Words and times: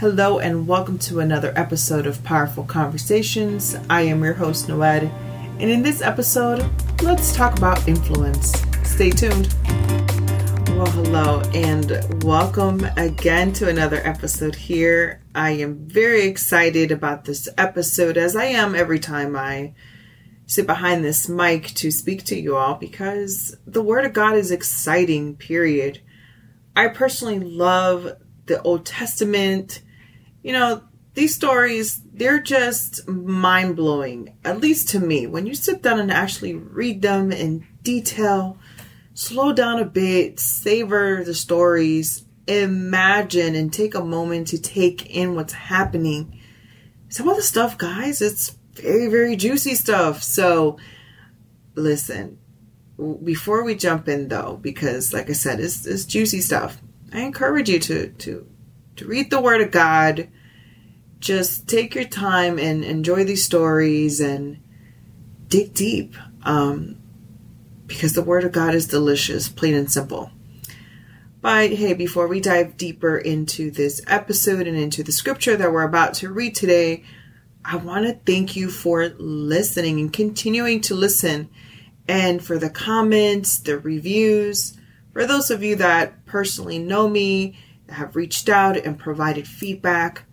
Hello, 0.00 0.38
and 0.38 0.66
welcome 0.66 0.98
to 1.00 1.20
another 1.20 1.52
episode 1.56 2.06
of 2.06 2.24
Powerful 2.24 2.64
Conversations. 2.64 3.76
I 3.90 4.00
am 4.00 4.24
your 4.24 4.32
host, 4.32 4.66
Noed, 4.66 5.12
and 5.58 5.70
in 5.70 5.82
this 5.82 6.00
episode, 6.00 6.64
let's 7.02 7.36
talk 7.36 7.58
about 7.58 7.86
influence. 7.86 8.50
Stay 8.82 9.10
tuned. 9.10 9.54
Well, 10.68 10.86
hello, 10.86 11.42
and 11.52 12.24
welcome 12.24 12.82
again 12.96 13.52
to 13.52 13.68
another 13.68 14.00
episode 14.02 14.54
here. 14.54 15.22
I 15.34 15.50
am 15.50 15.86
very 15.86 16.22
excited 16.22 16.90
about 16.92 17.26
this 17.26 17.46
episode, 17.58 18.16
as 18.16 18.34
I 18.34 18.46
am 18.46 18.74
every 18.74 19.00
time 19.00 19.36
I 19.36 19.74
sit 20.46 20.66
behind 20.66 21.04
this 21.04 21.28
mic 21.28 21.66
to 21.74 21.90
speak 21.90 22.24
to 22.24 22.40
you 22.40 22.56
all, 22.56 22.76
because 22.76 23.54
the 23.66 23.82
Word 23.82 24.06
of 24.06 24.14
God 24.14 24.34
is 24.34 24.50
exciting, 24.50 25.36
period. 25.36 26.00
I 26.74 26.88
personally 26.88 27.40
love 27.40 28.14
the 28.46 28.62
Old 28.62 28.86
Testament 28.86 29.82
you 30.42 30.52
know, 30.52 30.82
these 31.14 31.34
stories, 31.34 32.00
they're 32.12 32.40
just 32.40 33.06
mind 33.08 33.76
blowing, 33.76 34.36
at 34.44 34.60
least 34.60 34.90
to 34.90 35.00
me. 35.00 35.26
When 35.26 35.46
you 35.46 35.54
sit 35.54 35.82
down 35.82 35.98
and 35.98 36.10
actually 36.10 36.54
read 36.54 37.02
them 37.02 37.32
in 37.32 37.66
detail, 37.82 38.58
slow 39.14 39.52
down 39.52 39.80
a 39.80 39.84
bit, 39.84 40.38
savor 40.38 41.22
the 41.24 41.34
stories, 41.34 42.24
imagine 42.46 43.54
and 43.54 43.72
take 43.72 43.94
a 43.94 44.04
moment 44.04 44.48
to 44.48 44.60
take 44.60 45.06
in 45.06 45.34
what's 45.34 45.52
happening. 45.52 46.40
Some 47.08 47.28
of 47.28 47.36
the 47.36 47.42
stuff, 47.42 47.76
guys, 47.76 48.22
it's 48.22 48.56
very, 48.74 49.08
very 49.08 49.36
juicy 49.36 49.74
stuff. 49.74 50.22
So, 50.22 50.78
listen, 51.74 52.38
before 53.24 53.64
we 53.64 53.74
jump 53.74 54.08
in 54.08 54.28
though, 54.28 54.58
because 54.60 55.12
like 55.12 55.28
I 55.28 55.32
said, 55.32 55.60
it's, 55.60 55.86
it's 55.86 56.04
juicy 56.04 56.40
stuff. 56.40 56.80
I 57.12 57.20
encourage 57.20 57.68
you 57.68 57.80
to, 57.80 58.08
to 58.10 58.46
to 59.00 59.06
read 59.06 59.30
the 59.30 59.40
Word 59.40 59.62
of 59.62 59.70
God. 59.70 60.28
Just 61.20 61.66
take 61.66 61.94
your 61.94 62.04
time 62.04 62.58
and 62.58 62.84
enjoy 62.84 63.24
these 63.24 63.42
stories 63.42 64.20
and 64.20 64.62
dig 65.48 65.72
deep. 65.72 66.14
Um, 66.42 66.98
because 67.86 68.12
the 68.12 68.22
Word 68.22 68.44
of 68.44 68.52
God 68.52 68.74
is 68.74 68.86
delicious, 68.86 69.48
plain 69.48 69.74
and 69.74 69.90
simple. 69.90 70.30
But 71.40 71.70
hey, 71.72 71.94
before 71.94 72.28
we 72.28 72.40
dive 72.40 72.76
deeper 72.76 73.16
into 73.16 73.70
this 73.70 74.02
episode 74.06 74.66
and 74.66 74.76
into 74.76 75.02
the 75.02 75.12
scripture 75.12 75.56
that 75.56 75.72
we're 75.72 75.82
about 75.82 76.12
to 76.14 76.30
read 76.30 76.54
today, 76.54 77.02
I 77.64 77.76
want 77.76 78.04
to 78.04 78.20
thank 78.30 78.54
you 78.54 78.68
for 78.68 79.08
listening 79.18 79.98
and 79.98 80.12
continuing 80.12 80.82
to 80.82 80.94
listen 80.94 81.48
and 82.06 82.44
for 82.44 82.58
the 82.58 82.68
comments, 82.68 83.58
the 83.58 83.78
reviews. 83.78 84.76
For 85.14 85.26
those 85.26 85.50
of 85.50 85.62
you 85.62 85.76
that 85.76 86.26
personally 86.26 86.78
know 86.78 87.08
me 87.08 87.56
have 87.90 88.16
reached 88.16 88.48
out 88.48 88.76
and 88.76 88.98
provided 88.98 89.46
feedback. 89.46 90.24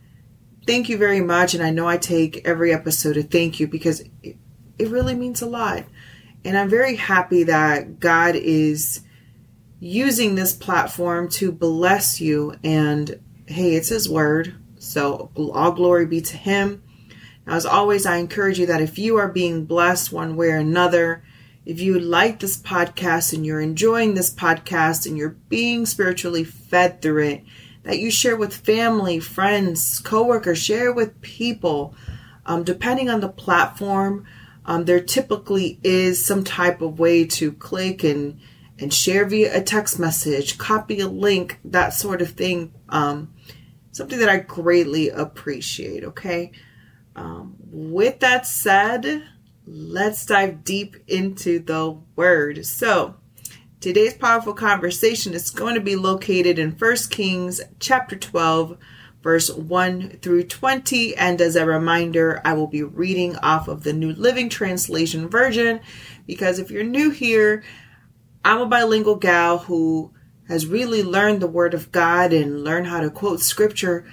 Thank 0.65 0.89
you 0.89 0.97
very 0.97 1.21
much. 1.21 1.53
And 1.53 1.63
I 1.63 1.69
know 1.69 1.87
I 1.87 1.97
take 1.97 2.47
every 2.47 2.73
episode 2.73 3.13
to 3.13 3.23
thank 3.23 3.59
you 3.59 3.67
because 3.67 4.01
it, 4.21 4.37
it 4.77 4.89
really 4.89 5.15
means 5.15 5.41
a 5.41 5.45
lot. 5.45 5.85
And 6.43 6.57
I'm 6.57 6.69
very 6.69 6.95
happy 6.95 7.43
that 7.43 7.99
God 7.99 8.35
is 8.35 9.01
using 9.79 10.35
this 10.35 10.53
platform 10.53 11.29
to 11.29 11.51
bless 11.51 12.19
you. 12.19 12.55
And 12.63 13.19
hey, 13.47 13.75
it's 13.75 13.89
His 13.89 14.09
word. 14.09 14.55
So 14.79 15.31
all 15.35 15.71
glory 15.71 16.05
be 16.05 16.21
to 16.21 16.37
Him. 16.37 16.83
Now, 17.45 17.55
as 17.55 17.65
always, 17.65 18.05
I 18.05 18.17
encourage 18.17 18.59
you 18.59 18.65
that 18.67 18.81
if 18.81 18.99
you 18.99 19.17
are 19.17 19.29
being 19.29 19.65
blessed 19.65 20.11
one 20.11 20.35
way 20.35 20.49
or 20.49 20.57
another, 20.57 21.23
if 21.67 21.81
you 21.81 21.99
like 21.99 22.39
this 22.39 22.57
podcast 22.57 23.33
and 23.33 23.45
you're 23.45 23.59
enjoying 23.59 24.13
this 24.13 24.33
podcast 24.33 25.05
and 25.05 25.17
you're 25.17 25.35
being 25.49 25.85
spiritually 25.85 26.45
fed 26.45 27.01
through 27.01 27.23
it, 27.23 27.43
that 27.83 27.99
you 27.99 28.09
share 28.09 28.37
with 28.37 28.55
family, 28.55 29.19
friends, 29.19 29.99
coworkers, 29.99 30.59
share 30.59 30.93
with 30.93 31.19
people. 31.19 31.93
Um, 32.45 32.63
depending 32.63 33.09
on 33.09 33.19
the 33.19 33.27
platform, 33.27 34.25
um, 34.65 34.85
there 34.85 35.01
typically 35.01 35.77
is 35.83 36.25
some 36.25 36.45
type 36.45 36.79
of 36.79 36.99
way 36.99 37.25
to 37.25 37.51
click 37.51 38.01
and 38.03 38.39
and 38.79 38.93
share 38.93 39.25
via 39.25 39.57
a 39.57 39.61
text 39.61 39.99
message, 39.99 40.57
copy 40.57 41.01
a 41.01 41.07
link, 41.09 41.59
that 41.65 41.89
sort 41.89 42.21
of 42.21 42.31
thing. 42.31 42.73
Um, 42.87 43.33
something 43.91 44.19
that 44.19 44.29
I 44.29 44.37
greatly 44.37 45.09
appreciate. 45.09 46.05
Okay. 46.05 46.53
Um, 47.13 47.55
with 47.59 48.21
that 48.21 48.47
said, 48.47 49.23
let's 49.67 50.25
dive 50.25 50.63
deep 50.63 50.95
into 51.07 51.59
the 51.59 51.99
word. 52.15 52.65
So, 52.65 53.15
today's 53.81 54.13
powerful 54.13 54.53
conversation 54.53 55.33
is 55.33 55.49
going 55.49 55.75
to 55.75 55.81
be 55.81 55.97
located 55.97 56.57
in 56.57 56.71
1 56.71 56.95
Kings 57.09 57.59
chapter 57.79 58.15
12 58.15 58.77
verse 59.21 59.51
1 59.51 60.19
through 60.21 60.43
20 60.43 61.17
and 61.17 61.41
as 61.41 61.57
a 61.57 61.65
reminder, 61.65 62.41
I 62.45 62.53
will 62.53 62.67
be 62.67 62.83
reading 62.83 63.35
off 63.37 63.67
of 63.67 63.83
the 63.83 63.91
New 63.91 64.13
Living 64.13 64.47
Translation 64.47 65.27
version 65.27 65.81
because 66.25 66.59
if 66.59 66.71
you're 66.71 66.83
new 66.83 67.09
here, 67.09 67.61
I'm 68.45 68.61
a 68.61 68.65
bilingual 68.67 69.15
gal 69.15 69.57
who 69.57 70.13
has 70.47 70.65
really 70.65 71.03
learned 71.03 71.41
the 71.41 71.47
word 71.47 71.73
of 71.73 71.91
God 71.91 72.31
and 72.31 72.63
learned 72.63 72.87
how 72.87 73.01
to 73.01 73.09
quote 73.09 73.41
scripture 73.41 74.05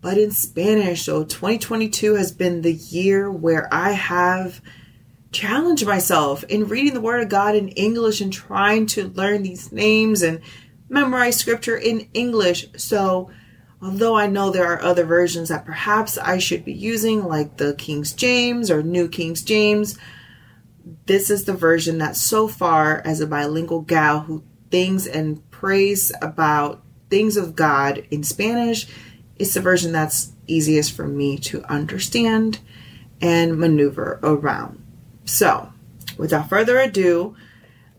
but 0.00 0.16
in 0.16 0.30
Spanish. 0.30 1.02
So 1.02 1.24
2022 1.24 2.14
has 2.14 2.30
been 2.30 2.62
the 2.62 2.72
year 2.72 3.28
where 3.28 3.68
I 3.74 3.92
have 3.92 4.60
challenge 5.32 5.84
myself 5.84 6.42
in 6.44 6.68
reading 6.68 6.94
the 6.94 7.00
Word 7.00 7.22
of 7.22 7.28
God 7.28 7.54
in 7.54 7.68
English 7.68 8.20
and 8.20 8.32
trying 8.32 8.86
to 8.86 9.08
learn 9.08 9.42
these 9.42 9.70
names 9.72 10.22
and 10.22 10.40
memorize 10.88 11.36
scripture 11.36 11.76
in 11.76 12.08
English. 12.14 12.66
So, 12.76 13.30
although 13.80 14.16
I 14.16 14.26
know 14.26 14.50
there 14.50 14.72
are 14.72 14.82
other 14.82 15.04
versions 15.04 15.48
that 15.48 15.64
perhaps 15.64 16.18
I 16.18 16.38
should 16.38 16.64
be 16.64 16.72
using, 16.72 17.24
like 17.24 17.56
the 17.56 17.74
King 17.74 18.02
James 18.02 18.70
or 18.70 18.82
New 18.82 19.08
King 19.08 19.34
James, 19.34 19.96
this 21.06 21.30
is 21.30 21.44
the 21.44 21.54
version 21.54 21.98
that 21.98 22.16
so 22.16 22.48
far, 22.48 23.00
as 23.04 23.20
a 23.20 23.26
bilingual 23.26 23.82
gal 23.82 24.20
who 24.20 24.42
thinks 24.70 25.06
and 25.06 25.48
prays 25.50 26.12
about 26.22 26.82
things 27.08 27.36
of 27.36 27.54
God 27.54 28.06
in 28.10 28.22
Spanish, 28.22 28.86
it's 29.36 29.54
the 29.54 29.60
version 29.60 29.92
that's 29.92 30.32
easiest 30.46 30.92
for 30.92 31.06
me 31.06 31.38
to 31.38 31.62
understand 31.64 32.60
and 33.20 33.58
maneuver 33.58 34.18
around. 34.22 34.79
So, 35.30 35.72
without 36.18 36.48
further 36.48 36.80
ado, 36.80 37.36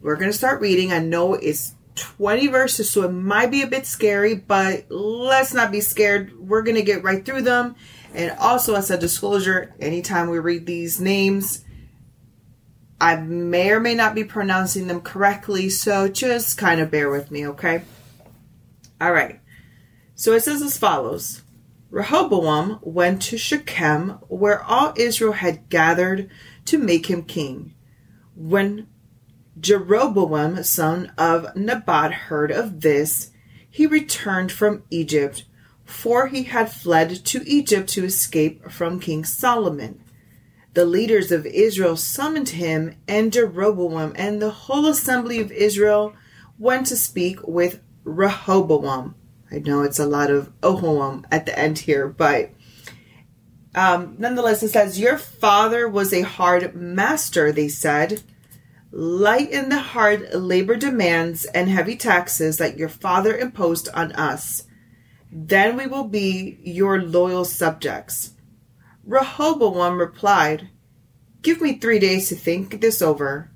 we're 0.02 0.18
going 0.18 0.32
to 0.32 0.38
start 0.38 0.60
reading. 0.60 0.92
I 0.92 1.00
know 1.00 1.34
it's 1.34 1.76
20 1.96 2.48
verses, 2.48 2.92
so 2.92 3.04
it 3.04 3.12
might 3.12 3.52
be 3.52 3.62
a 3.62 3.68
bit 3.68 3.86
scary, 3.86 4.36
but 4.36 4.92
let's 4.92 5.54
not 5.54 5.72
be 5.72 5.80
scared. 5.80 6.38
We're 6.38 6.62
going 6.62 6.76
to 6.76 6.84
get 6.84 7.04
right 7.04 7.26
through 7.26 7.44
them. 7.44 7.76
And 8.14 8.32
also, 8.38 8.76
as 8.76 8.92
a 8.92 8.98
disclosure, 8.98 9.74
anytime 9.80 10.30
we 10.30 10.40
read 10.40 10.66
these 10.66 11.00
names, 11.00 11.64
I 13.00 13.16
may 13.16 13.72
or 13.72 13.80
may 13.80 13.96
not 13.96 14.14
be 14.14 14.26
pronouncing 14.26 14.88
them 14.88 15.00
correctly, 15.00 15.70
so 15.70 16.10
just 16.10 16.58
kind 16.58 16.82
of 16.82 16.92
bear 16.92 17.10
with 17.10 17.32
me, 17.32 17.48
okay? 17.48 17.84
All 19.00 19.14
right. 19.14 19.40
So 20.16 20.34
it 20.34 20.44
says 20.44 20.62
as 20.62 20.78
follows 20.78 21.44
Rehoboam 21.90 22.80
went 22.82 23.22
to 23.24 23.38
Shechem, 23.38 24.20
where 24.28 24.62
all 24.64 24.94
Israel 24.98 25.34
had 25.34 25.70
gathered 25.70 26.30
to 26.66 26.78
make 26.78 27.08
him 27.08 27.24
king. 27.24 27.74
When 28.36 28.88
Jeroboam, 29.60 30.64
son 30.64 31.12
of 31.18 31.56
Nebat, 31.56 32.14
heard 32.14 32.52
of 32.52 32.82
this, 32.82 33.32
he 33.70 33.86
returned 33.86 34.52
from 34.52 34.84
Egypt, 34.90 35.46
for 35.86 36.28
he 36.28 36.44
had 36.44 36.72
fled 36.72 37.26
to 37.26 37.48
Egypt 37.48 37.90
to 37.90 38.06
escape 38.06 38.72
from 38.72 39.00
King 39.00 39.24
Solomon. 39.24 40.04
The 40.74 40.86
leaders 40.86 41.32
of 41.32 41.46
Israel 41.46 41.98
summoned 41.98 42.50
him, 42.50 42.96
and 43.08 43.34
Jeroboam 43.34 44.14
and 44.16 44.42
the 44.42 44.52
whole 44.52 44.88
assembly 44.88 45.40
of 45.40 45.52
Israel 45.52 46.14
went 46.58 46.88
to 46.88 46.96
speak 46.96 47.46
with 47.46 47.82
Rehoboam. 48.04 49.16
I 49.52 49.60
know 49.60 49.82
it's 49.84 50.00
a 50.00 50.06
lot 50.06 50.32
of 50.32 50.52
Ohoam 50.62 51.26
at 51.30 51.46
the 51.46 51.58
end 51.60 51.80
here, 51.80 52.08
but 52.08 52.52
um, 53.74 54.16
nonetheless, 54.18 54.64
it 54.64 54.70
says, 54.70 55.00
Your 55.00 55.18
father 55.18 55.88
was 55.88 56.14
a 56.14 56.22
hard 56.22 56.76
master, 56.76 57.52
they 57.52 57.68
said. 57.68 58.24
Lighten 58.92 59.70
the 59.70 59.80
hard 59.80 60.34
labor 60.34 60.76
demands 60.76 61.46
and 61.46 61.70
heavy 61.70 61.96
taxes 61.96 62.58
that 62.58 62.78
your 62.78 62.90
father 62.90 63.38
imposed 63.38 63.88
on 63.94 64.12
us. 64.12 64.64
Then 65.32 65.78
we 65.78 65.88
will 65.88 66.04
be 66.04 66.60
your 66.62 67.02
loyal 67.02 67.46
subjects. 67.46 68.34
Rehoboam 69.06 69.98
replied, 69.98 70.70
Give 71.42 71.62
me 71.62 71.80
three 71.80 72.00
days 72.00 72.28
to 72.30 72.36
think 72.36 72.82
this 72.82 73.02
over, 73.02 73.50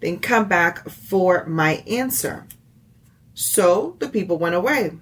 then 0.00 0.18
come 0.18 0.48
back 0.48 0.88
for 0.88 1.46
my 1.46 1.84
answer. 1.86 2.46
So 3.32 3.96
the 4.00 4.08
people 4.08 4.38
went 4.38 4.56
away. 4.56 4.98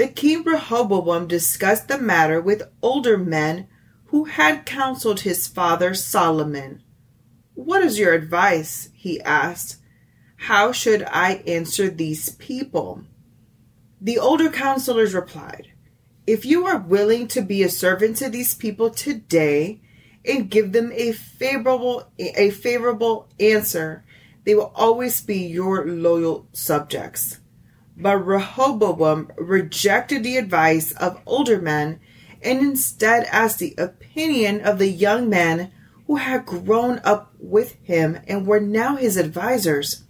The 0.00 0.08
king 0.08 0.44
Rehoboam 0.44 1.28
discussed 1.28 1.88
the 1.88 1.98
matter 1.98 2.40
with 2.40 2.70
older 2.80 3.18
men 3.18 3.68
who 4.06 4.24
had 4.24 4.64
counseled 4.64 5.20
his 5.20 5.46
father 5.46 5.92
Solomon. 5.92 6.82
What 7.52 7.82
is 7.82 7.98
your 7.98 8.14
advice? 8.14 8.88
he 8.94 9.20
asked. 9.20 9.76
How 10.36 10.72
should 10.72 11.02
I 11.02 11.42
answer 11.46 11.90
these 11.90 12.30
people? 12.30 13.04
The 14.00 14.18
older 14.18 14.48
counselors 14.48 15.12
replied, 15.12 15.72
If 16.26 16.46
you 16.46 16.64
are 16.64 16.78
willing 16.78 17.28
to 17.28 17.42
be 17.42 17.62
a 17.62 17.68
servant 17.68 18.16
to 18.16 18.30
these 18.30 18.54
people 18.54 18.88
today 18.88 19.82
and 20.24 20.50
give 20.50 20.72
them 20.72 20.92
a 20.94 21.12
favorable 21.12 22.10
a 22.18 22.48
favorable 22.48 23.28
answer, 23.38 24.06
they 24.44 24.54
will 24.54 24.72
always 24.74 25.20
be 25.20 25.46
your 25.46 25.86
loyal 25.86 26.48
subjects. 26.54 27.39
But 28.00 28.24
Rehoboam 28.24 29.30
rejected 29.36 30.24
the 30.24 30.38
advice 30.38 30.92
of 30.92 31.20
older 31.26 31.60
men 31.60 32.00
and 32.42 32.60
instead 32.60 33.24
asked 33.24 33.58
the 33.58 33.74
opinion 33.76 34.62
of 34.62 34.78
the 34.78 34.88
young 34.88 35.28
men 35.28 35.70
who 36.06 36.16
had 36.16 36.46
grown 36.46 37.00
up 37.04 37.34
with 37.38 37.76
him 37.82 38.18
and 38.26 38.46
were 38.46 38.60
now 38.60 38.96
his 38.96 39.18
advisers. 39.18 40.04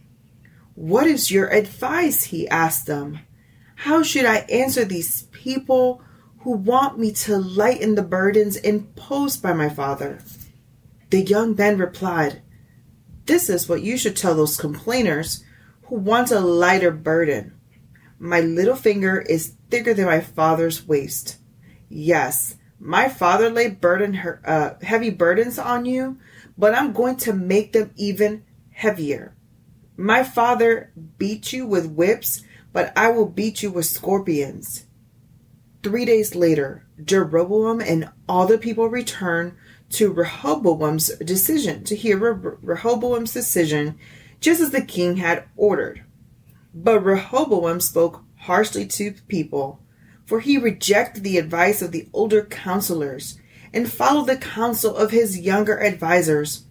What 0.75 1.09
is 1.09 1.31
your 1.31 1.49
advice? 1.49 2.25
he 2.25 2.49
asked 2.49 2.87
them. 2.87 3.19
How 3.75 4.03
should 4.03 4.25
I 4.25 4.47
answer 4.51 4.85
these 4.85 5.25
people 5.33 6.03
who 6.41 6.53
want 6.53 6.99
me 6.99 7.13
to 7.13 7.37
lighten 7.39 7.97
the 7.97 8.03
burdens 8.03 8.57
imposed 8.57 9.43
by 9.43 9.53
my 9.53 9.69
father? 9.69 10.21
The 11.11 11.23
young 11.23 11.57
men 11.57 11.77
replied, 11.77 12.41
This 13.27 13.51
is 13.51 13.69
what 13.69 13.83
you 13.83 13.99
should 13.99 14.17
tell 14.17 14.37
those 14.37 14.57
complainers 14.57 15.43
who 15.85 15.97
want 15.97 16.31
a 16.31 16.39
lighter 16.39 16.93
burden. 16.93 17.60
My 18.23 18.41
little 18.41 18.77
finger 18.77 19.19
is 19.19 19.55
thicker 19.71 19.95
than 19.95 20.05
my 20.05 20.21
father's 20.21 20.87
waist. 20.87 21.39
Yes, 21.89 22.57
my 22.79 23.09
father 23.09 23.49
laid 23.49 23.81
burden 23.81 24.13
her, 24.13 24.43
uh, 24.45 24.85
heavy 24.85 25.09
burdens 25.09 25.59
on 25.59 25.87
you, 25.87 26.19
but 26.59 26.75
I'm 26.75 26.93
going 26.93 27.17
to 27.17 27.33
make 27.33 27.73
them 27.73 27.93
even 27.97 28.45
heavier. 28.73 29.35
My 29.97 30.23
father 30.23 30.93
beat 31.17 31.55
you 31.55 31.65
with 31.65 31.93
whips, 31.93 32.45
but 32.75 32.93
I 32.95 33.09
will 33.09 33.25
beat 33.25 33.63
you 33.63 33.71
with 33.71 33.87
scorpions. 33.87 34.85
Three 35.83 36.05
days 36.05 36.35
later, 36.35 36.87
Jeroboam 37.03 37.81
and 37.81 38.11
all 38.29 38.47
the 38.47 38.59
people 38.59 38.89
returned 38.91 39.55
to 39.93 40.13
Rehoboam's 40.13 41.09
decision, 41.17 41.85
to 41.85 41.97
hear 41.97 42.19
Rehoboam's 42.19 43.33
decision, 43.33 43.99
just 44.41 44.61
as 44.61 44.73
the 44.73 44.83
king 44.83 45.17
had 45.17 45.45
ordered. 45.57 46.05
But 46.73 47.01
Rehoboam 47.01 47.81
spoke 47.81 48.25
harshly 48.37 48.87
to 48.87 49.11
the 49.11 49.23
people 49.23 49.81
for 50.31 50.39
he 50.39 50.57
rejected 50.57 51.25
the 51.25 51.39
advice 51.39 51.83
of 51.83 51.91
the 51.91 52.09
older 52.13 52.45
counselors 52.45 53.37
and 53.75 53.93
followed 53.93 54.29
the 54.29 54.37
counsel 54.37 54.95
of 54.95 55.11
his 55.11 55.41
younger 55.41 55.83
advisers. 55.83 56.67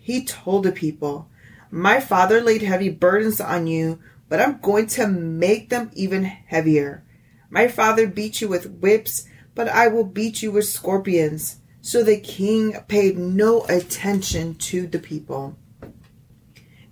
He 0.00 0.24
told 0.24 0.64
the 0.64 0.72
people, 0.72 1.28
My 1.70 2.00
father 2.00 2.40
laid 2.40 2.62
heavy 2.62 2.88
burdens 2.88 3.40
on 3.40 3.68
you, 3.68 4.00
but 4.28 4.40
I'm 4.40 4.58
going 4.58 4.88
to 4.88 5.06
make 5.06 5.68
them 5.68 5.92
even 5.94 6.24
heavier. 6.24 7.04
My 7.50 7.68
father 7.68 8.08
beat 8.08 8.40
you 8.40 8.48
with 8.48 8.80
whips, 8.80 9.28
but 9.54 9.68
I 9.68 9.86
will 9.86 10.02
beat 10.02 10.42
you 10.42 10.50
with 10.50 10.66
scorpions. 10.66 11.58
So 11.82 12.02
the 12.02 12.18
king 12.18 12.74
paid 12.88 13.16
no 13.16 13.62
attention 13.66 14.56
to 14.56 14.88
the 14.88 14.98
people. 14.98 15.56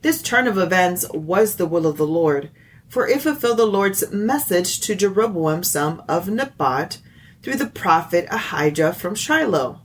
This 0.03 0.23
turn 0.23 0.47
of 0.47 0.59
events 0.59 1.09
was 1.13 1.57
the 1.57 1.67
will 1.67 1.87
of 1.87 1.97
the 1.97 2.07
Lord 2.07 2.51
for 2.93 3.09
it 3.09 3.23
fulfilled 3.23 3.57
the 3.57 3.65
Lord's 3.65 4.13
message 4.13 4.79
to 4.81 4.95
Jeroboam 4.95 5.63
son 5.63 6.01
of 6.01 6.29
Nebat 6.29 6.99
through 7.43 7.55
the 7.55 7.67
prophet 7.67 8.29
Ahijah 8.31 8.93
from 8.93 9.15
Shiloh. 9.15 9.81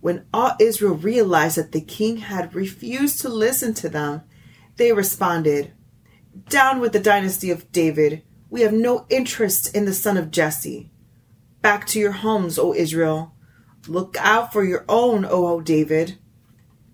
When 0.00 0.26
all 0.34 0.56
Israel 0.58 0.96
realized 0.96 1.58
that 1.58 1.70
the 1.70 1.80
king 1.80 2.16
had 2.16 2.52
refused 2.52 3.20
to 3.20 3.28
listen 3.28 3.72
to 3.74 3.88
them, 3.88 4.22
they 4.78 4.92
responded, 4.92 5.74
Down 6.48 6.80
with 6.80 6.92
the 6.92 6.98
dynasty 6.98 7.52
of 7.52 7.70
David. 7.70 8.24
We 8.48 8.62
have 8.62 8.72
no 8.72 9.06
interest 9.08 9.72
in 9.72 9.84
the 9.84 9.94
son 9.94 10.16
of 10.16 10.32
Jesse. 10.32 10.90
Back 11.62 11.86
to 11.86 12.00
your 12.00 12.10
homes, 12.10 12.58
O 12.58 12.74
Israel. 12.74 13.32
Look 13.86 14.16
out 14.18 14.52
for 14.52 14.64
your 14.64 14.84
own, 14.88 15.24
O 15.24 15.60
David. 15.60 16.18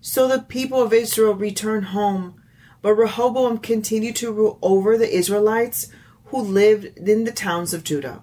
So 0.01 0.27
the 0.27 0.43
people 0.43 0.83
of 0.83 0.93
Israel 0.93 1.33
returned 1.33 1.85
home 1.85 2.36
but 2.81 2.95
Rehoboam 2.95 3.57
continued 3.57 4.15
to 4.17 4.31
rule 4.31 4.59
over 4.61 4.97
the 4.97 5.13
Israelites 5.13 5.87
who 6.25 6.41
lived 6.41 6.85
in 6.97 7.23
the 7.23 7.31
towns 7.31 7.73
of 7.73 7.83
Judah. 7.83 8.21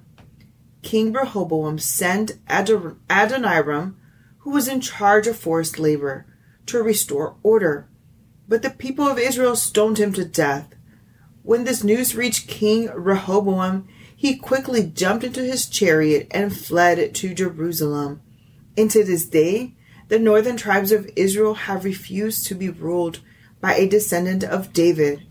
King 0.83 1.13
Rehoboam 1.13 1.79
sent 1.79 2.39
Adoniram, 2.49 3.97
who 4.39 4.51
was 4.51 4.69
in 4.69 4.81
charge 4.81 5.27
of 5.27 5.39
forced 5.39 5.79
labor, 5.79 6.27
to 6.67 6.83
restore 6.83 7.37
order. 7.43 7.89
But 8.47 8.63
the 8.63 8.71
people 8.71 9.07
of 9.07 9.19
Israel 9.19 9.57
stoned 9.57 9.99
him 9.99 10.13
to 10.13 10.25
death. 10.25 10.75
When 11.43 11.65
this 11.65 11.83
news 11.83 12.15
reached 12.15 12.49
King 12.49 12.91
Rehoboam, 12.95 13.89
he 14.15 14.37
quickly 14.37 14.83
jumped 14.85 15.25
into 15.25 15.43
his 15.43 15.67
chariot 15.67 16.29
and 16.31 16.57
fled 16.57 17.15
to 17.15 17.35
Jerusalem. 17.35 18.21
And 18.77 18.91
to 18.91 19.05
this 19.05 19.27
day, 19.27 19.75
the 20.09 20.19
northern 20.19 20.57
tribes 20.57 20.93
of 20.93 21.11
Israel 21.17 21.55
have 21.55 21.85
refused 21.85 22.47
to 22.47 22.55
be 22.55 22.69
ruled 22.69 23.21
by 23.65 23.75
a 23.77 23.89
descendant 23.89 24.45
of 24.45 24.75
David. 24.75 25.27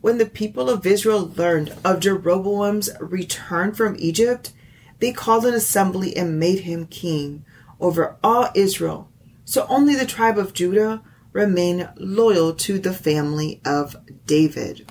When 0.00 0.16
the 0.16 0.24
people 0.24 0.70
of 0.70 0.86
Israel 0.86 1.30
learned 1.36 1.74
of 1.84 2.00
Jeroboam's 2.00 2.88
return 3.00 3.74
from 3.74 3.96
Egypt, 3.98 4.52
they 4.98 5.12
called 5.12 5.44
an 5.44 5.52
assembly 5.52 6.16
and 6.16 6.40
made 6.40 6.60
him 6.60 6.86
king 6.86 7.44
over 7.78 8.16
all 8.24 8.48
Israel. 8.54 9.10
So 9.44 9.66
only 9.68 9.94
the 9.94 10.06
tribe 10.06 10.38
of 10.38 10.54
Judah 10.54 11.02
remained 11.34 11.90
loyal 11.98 12.54
to 12.54 12.78
the 12.78 12.94
family 12.94 13.60
of 13.66 13.94
David. 14.24 14.90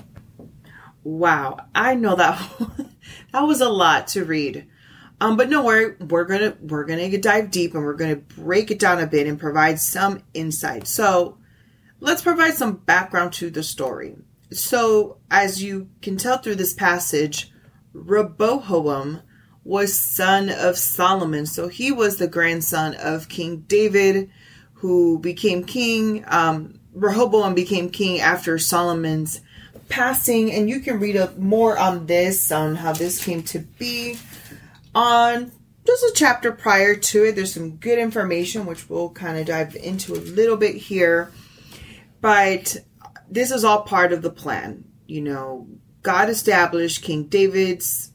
Wow, 1.02 1.58
I 1.74 1.96
know 1.96 2.14
that 2.14 2.40
that 3.32 3.40
was 3.40 3.60
a 3.60 3.68
lot 3.68 4.06
to 4.08 4.24
read. 4.24 4.64
Um, 5.20 5.36
but 5.36 5.50
no 5.50 5.64
worry, 5.64 5.96
we're 6.08 6.24
gonna 6.24 6.56
we're 6.60 6.84
gonna 6.84 7.18
dive 7.18 7.50
deep 7.50 7.74
and 7.74 7.82
we're 7.82 7.94
gonna 7.94 8.14
break 8.14 8.70
it 8.70 8.78
down 8.78 9.00
a 9.00 9.08
bit 9.08 9.26
and 9.26 9.40
provide 9.40 9.80
some 9.80 10.22
insight. 10.34 10.86
So 10.86 11.38
let's 12.00 12.22
provide 12.22 12.54
some 12.54 12.76
background 12.76 13.32
to 13.34 13.50
the 13.50 13.62
story. 13.62 14.16
So, 14.52 15.18
as 15.30 15.62
you 15.62 15.90
can 16.02 16.16
tell 16.16 16.38
through 16.38 16.54
this 16.54 16.74
passage, 16.74 17.50
Rehoboam 17.92 19.22
was 19.64 19.98
son 19.98 20.48
of 20.48 20.78
Solomon. 20.78 21.44
So 21.44 21.66
he 21.66 21.90
was 21.90 22.16
the 22.16 22.28
grandson 22.28 22.94
of 22.94 23.28
King 23.28 23.64
David, 23.66 24.30
who 24.74 25.18
became 25.18 25.64
king. 25.64 26.24
Um, 26.28 26.78
Rehoboam 26.92 27.54
became 27.54 27.90
king 27.90 28.20
after 28.20 28.58
Solomon's 28.58 29.40
passing, 29.88 30.52
and 30.52 30.68
you 30.68 30.80
can 30.80 31.00
read 31.00 31.16
up 31.16 31.36
more 31.36 31.76
on 31.76 32.06
this, 32.06 32.52
on 32.52 32.76
how 32.76 32.92
this 32.92 33.22
came 33.24 33.42
to 33.44 33.58
be, 33.58 34.16
on 34.94 35.50
just 35.84 36.02
a 36.04 36.12
chapter 36.14 36.52
prior 36.52 36.94
to 36.94 37.24
it. 37.24 37.34
There's 37.34 37.52
some 37.52 37.76
good 37.76 37.98
information, 37.98 38.66
which 38.66 38.88
we'll 38.88 39.10
kind 39.10 39.38
of 39.38 39.46
dive 39.46 39.74
into 39.74 40.14
a 40.14 40.22
little 40.22 40.56
bit 40.56 40.76
here. 40.76 41.32
But 42.20 42.76
this 43.30 43.50
is 43.50 43.64
all 43.64 43.82
part 43.82 44.12
of 44.12 44.22
the 44.22 44.30
plan. 44.30 44.84
You 45.06 45.20
know, 45.20 45.68
God 46.02 46.28
established 46.28 47.02
King 47.02 47.24
David's 47.24 48.12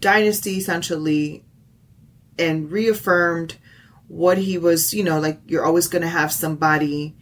dynasty 0.00 0.58
essentially 0.58 1.44
and 2.38 2.70
reaffirmed 2.70 3.56
what 4.06 4.38
he 4.38 4.58
was, 4.58 4.94
you 4.94 5.02
know, 5.02 5.20
like 5.20 5.40
you're 5.46 5.64
always 5.64 5.88
going 5.88 6.02
to 6.02 6.08
have 6.08 6.32
somebody 6.32 7.16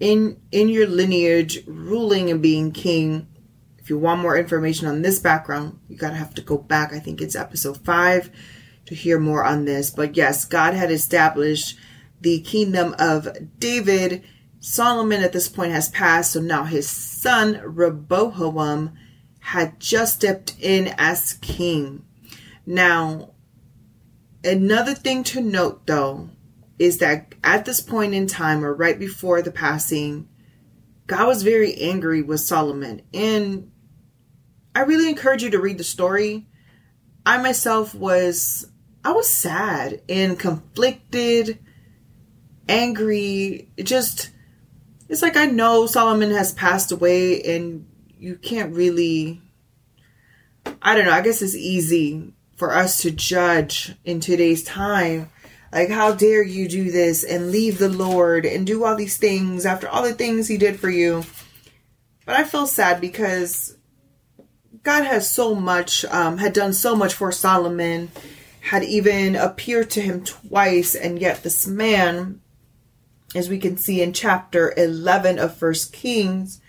in 0.00 0.40
in 0.50 0.68
your 0.68 0.86
lineage 0.86 1.64
ruling 1.66 2.30
and 2.30 2.42
being 2.42 2.72
king. 2.72 3.28
If 3.78 3.90
you 3.90 3.98
want 3.98 4.22
more 4.22 4.36
information 4.36 4.88
on 4.88 5.02
this 5.02 5.18
background, 5.18 5.78
you 5.88 5.96
got 5.96 6.10
to 6.10 6.16
have 6.16 6.34
to 6.34 6.42
go 6.42 6.56
back. 6.56 6.92
I 6.94 6.98
think 6.98 7.20
it's 7.20 7.36
episode 7.36 7.84
5 7.84 8.30
to 8.86 8.94
hear 8.94 9.18
more 9.18 9.44
on 9.44 9.66
this. 9.66 9.90
But 9.90 10.16
yes, 10.16 10.46
God 10.46 10.72
had 10.72 10.90
established 10.90 11.76
the 12.20 12.40
kingdom 12.40 12.94
of 12.98 13.28
David 13.58 14.24
Solomon 14.66 15.20
at 15.20 15.34
this 15.34 15.46
point 15.46 15.72
has 15.72 15.90
passed, 15.90 16.32
so 16.32 16.40
now 16.40 16.64
his 16.64 16.88
son 16.88 17.60
Rehoboam 17.62 18.94
had 19.40 19.78
just 19.78 20.14
stepped 20.14 20.56
in 20.58 20.94
as 20.96 21.34
king. 21.42 22.02
Now, 22.64 23.34
another 24.42 24.94
thing 24.94 25.22
to 25.24 25.42
note 25.42 25.86
though 25.86 26.30
is 26.78 26.96
that 26.98 27.34
at 27.44 27.66
this 27.66 27.82
point 27.82 28.14
in 28.14 28.26
time, 28.26 28.64
or 28.64 28.72
right 28.72 28.98
before 28.98 29.42
the 29.42 29.52
passing, 29.52 30.30
God 31.06 31.26
was 31.26 31.42
very 31.42 31.74
angry 31.74 32.22
with 32.22 32.40
Solomon. 32.40 33.02
And 33.12 33.70
I 34.74 34.80
really 34.80 35.10
encourage 35.10 35.42
you 35.42 35.50
to 35.50 35.60
read 35.60 35.76
the 35.76 35.84
story. 35.84 36.46
I 37.26 37.36
myself 37.36 37.94
was 37.94 38.66
I 39.04 39.12
was 39.12 39.28
sad 39.28 40.00
and 40.08 40.38
conflicted, 40.38 41.58
angry, 42.66 43.68
just 43.82 44.30
it's 45.08 45.22
like 45.22 45.36
I 45.36 45.46
know 45.46 45.86
Solomon 45.86 46.30
has 46.30 46.52
passed 46.52 46.92
away 46.92 47.42
and 47.42 47.86
you 48.18 48.36
can't 48.36 48.74
really 48.74 49.40
I 50.80 50.94
don't 50.94 51.04
know, 51.04 51.12
I 51.12 51.20
guess 51.20 51.42
it's 51.42 51.54
easy 51.54 52.32
for 52.56 52.74
us 52.74 53.02
to 53.02 53.10
judge 53.10 53.94
in 54.04 54.20
today's 54.20 54.64
time. 54.64 55.30
Like 55.72 55.90
how 55.90 56.12
dare 56.14 56.42
you 56.42 56.68
do 56.68 56.90
this 56.90 57.24
and 57.24 57.50
leave 57.50 57.78
the 57.78 57.88
Lord 57.88 58.46
and 58.46 58.66
do 58.66 58.84
all 58.84 58.96
these 58.96 59.16
things 59.16 59.66
after 59.66 59.88
all 59.88 60.02
the 60.02 60.14
things 60.14 60.46
he 60.46 60.56
did 60.56 60.78
for 60.78 60.88
you. 60.88 61.24
But 62.24 62.36
I 62.36 62.44
feel 62.44 62.66
sad 62.66 63.00
because 63.00 63.76
God 64.84 65.04
has 65.04 65.34
so 65.34 65.54
much 65.54 66.04
um, 66.06 66.38
had 66.38 66.52
done 66.52 66.72
so 66.72 66.94
much 66.94 67.14
for 67.14 67.32
Solomon, 67.32 68.10
had 68.60 68.84
even 68.84 69.34
appeared 69.34 69.90
to 69.90 70.00
him 70.00 70.24
twice, 70.24 70.94
and 70.94 71.18
yet 71.18 71.42
this 71.42 71.66
man, 71.66 72.40
as 73.34 73.48
we 73.48 73.58
can 73.58 73.76
see 73.76 74.00
in 74.00 74.12
chapter 74.12 74.72
11 74.76 75.38
of 75.38 75.56
First 75.56 75.92
Kings, 75.92 76.60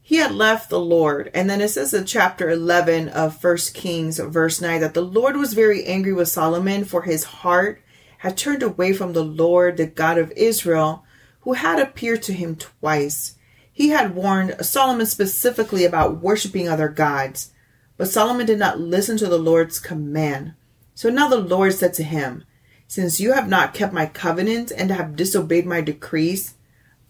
he 0.00 0.16
had 0.16 0.32
left 0.32 0.68
the 0.68 0.80
Lord. 0.80 1.30
And 1.34 1.48
then 1.48 1.60
it 1.60 1.68
says 1.68 1.94
in 1.94 2.04
chapter 2.04 2.50
11 2.50 3.08
of 3.08 3.40
First 3.40 3.74
Kings, 3.74 4.18
verse 4.18 4.60
9, 4.60 4.80
that 4.82 4.94
the 4.94 5.00
Lord 5.00 5.36
was 5.36 5.54
very 5.54 5.84
angry 5.84 6.12
with 6.12 6.28
Solomon, 6.28 6.84
for 6.84 7.02
his 7.02 7.24
heart 7.24 7.82
had 8.18 8.36
turned 8.36 8.62
away 8.62 8.92
from 8.92 9.12
the 9.12 9.24
Lord, 9.24 9.76
the 9.76 9.86
God 9.86 10.18
of 10.18 10.32
Israel, 10.32 11.04
who 11.40 11.54
had 11.54 11.78
appeared 11.78 12.22
to 12.22 12.32
him 12.32 12.56
twice. 12.56 13.36
He 13.72 13.88
had 13.88 14.14
warned 14.14 14.56
Solomon 14.64 15.06
specifically 15.06 15.84
about 15.84 16.22
worshiping 16.22 16.68
other 16.68 16.88
gods, 16.88 17.52
but 17.96 18.08
Solomon 18.08 18.46
did 18.46 18.58
not 18.58 18.80
listen 18.80 19.16
to 19.18 19.26
the 19.26 19.38
Lord's 19.38 19.78
command. 19.78 20.54
So 20.94 21.10
now 21.10 21.28
the 21.28 21.38
Lord 21.38 21.74
said 21.74 21.92
to 21.94 22.04
him, 22.04 22.44
Since 22.86 23.20
you 23.20 23.32
have 23.32 23.48
not 23.48 23.74
kept 23.74 23.92
my 23.92 24.06
covenant 24.06 24.72
and 24.76 24.90
have 24.90 25.16
disobeyed 25.16 25.66
my 25.66 25.80
decrees, 25.80 26.54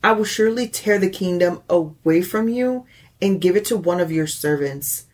I 0.02 0.12
will 0.12 0.24
surely 0.24 0.68
tear 0.68 0.98
the 0.98 1.10
kingdom 1.10 1.62
away 1.68 2.22
from 2.22 2.48
you 2.48 2.86
and 3.20 3.40
give 3.40 3.56
it 3.56 3.64
to 3.66 3.76
one 3.76 4.00
of 4.00 4.12
your 4.12 4.26
servants. 4.26 5.06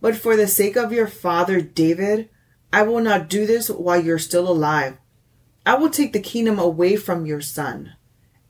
But 0.00 0.16
for 0.16 0.36
the 0.36 0.46
sake 0.46 0.76
of 0.76 0.92
your 0.92 1.08
father 1.08 1.60
David, 1.60 2.28
I 2.72 2.82
will 2.82 3.00
not 3.00 3.28
do 3.28 3.46
this 3.46 3.68
while 3.68 4.00
you're 4.00 4.18
still 4.18 4.48
alive. 4.48 4.98
I 5.64 5.74
will 5.74 5.90
take 5.90 6.12
the 6.12 6.20
kingdom 6.20 6.58
away 6.58 6.96
from 6.96 7.26
your 7.26 7.40
son. 7.40 7.94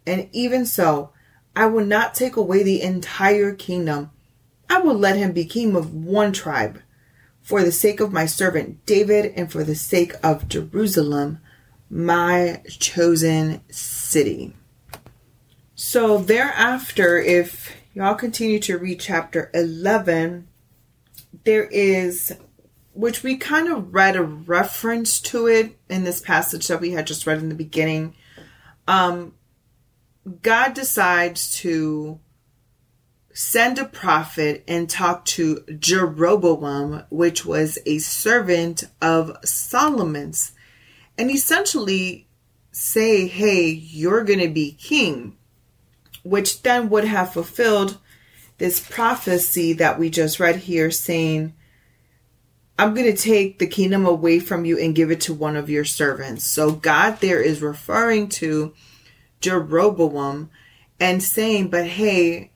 And 0.06 0.28
even 0.32 0.66
so, 0.66 1.12
I 1.54 1.66
will 1.66 1.86
not 1.86 2.14
take 2.14 2.36
away 2.36 2.62
the 2.62 2.82
entire 2.82 3.54
kingdom. 3.54 4.10
I 4.68 4.80
will 4.80 4.96
let 4.98 5.16
him 5.16 5.32
be 5.32 5.44
king 5.44 5.74
of 5.74 5.94
one 5.94 6.32
tribe. 6.32 6.82
For 7.40 7.62
the 7.62 7.72
sake 7.72 8.00
of 8.00 8.12
my 8.12 8.26
servant 8.26 8.84
David 8.84 9.32
and 9.36 9.50
for 9.50 9.64
the 9.64 9.74
sake 9.74 10.12
of 10.22 10.48
Jerusalem, 10.48 11.38
my 11.90 12.62
chosen 12.68 13.60
city. 13.70 14.54
So 15.74 16.18
thereafter, 16.18 17.18
if 17.18 17.74
y'all 17.94 18.14
continue 18.14 18.58
to 18.60 18.78
read 18.78 19.00
chapter 19.00 19.50
11, 19.54 20.48
there 21.44 21.64
is, 21.64 22.34
which 22.92 23.22
we 23.22 23.36
kind 23.36 23.68
of 23.68 23.94
read 23.94 24.16
a 24.16 24.22
reference 24.22 25.20
to 25.20 25.46
it 25.46 25.78
in 25.88 26.04
this 26.04 26.20
passage 26.20 26.66
that 26.68 26.80
we 26.80 26.92
had 26.92 27.06
just 27.06 27.26
read 27.26 27.38
in 27.38 27.48
the 27.48 27.54
beginning. 27.54 28.14
Um, 28.88 29.34
God 30.42 30.74
decides 30.74 31.56
to 31.58 32.20
send 33.32 33.78
a 33.78 33.84
prophet 33.84 34.64
and 34.66 34.88
talk 34.88 35.24
to 35.26 35.62
Jeroboam, 35.78 37.04
which 37.10 37.44
was 37.44 37.78
a 37.84 37.98
servant 37.98 38.84
of 39.02 39.36
Solomon's, 39.44 40.52
and 41.18 41.30
essentially 41.30 42.28
say, 42.72 43.26
Hey, 43.26 43.68
you're 43.68 44.24
going 44.24 44.40
to 44.40 44.48
be 44.48 44.72
king 44.72 45.36
which 46.26 46.62
then 46.62 46.90
would 46.90 47.04
have 47.04 47.32
fulfilled 47.32 47.98
this 48.58 48.80
prophecy 48.80 49.72
that 49.74 49.98
we 49.98 50.10
just 50.10 50.40
read 50.40 50.56
here 50.56 50.90
saying, 50.90 51.54
I'm 52.78 52.94
going 52.94 53.10
to 53.10 53.16
take 53.16 53.58
the 53.58 53.66
kingdom 53.66 54.04
away 54.04 54.40
from 54.40 54.64
you 54.64 54.78
and 54.78 54.94
give 54.94 55.10
it 55.10 55.20
to 55.22 55.34
one 55.34 55.56
of 55.56 55.70
your 55.70 55.84
servants. 55.84 56.44
So 56.44 56.72
God 56.72 57.20
there 57.20 57.40
is 57.40 57.62
referring 57.62 58.28
to 58.30 58.74
Jeroboam 59.40 60.50
and 60.98 61.22
saying, 61.22 61.68
but 61.68 61.86
hey, 61.86 62.50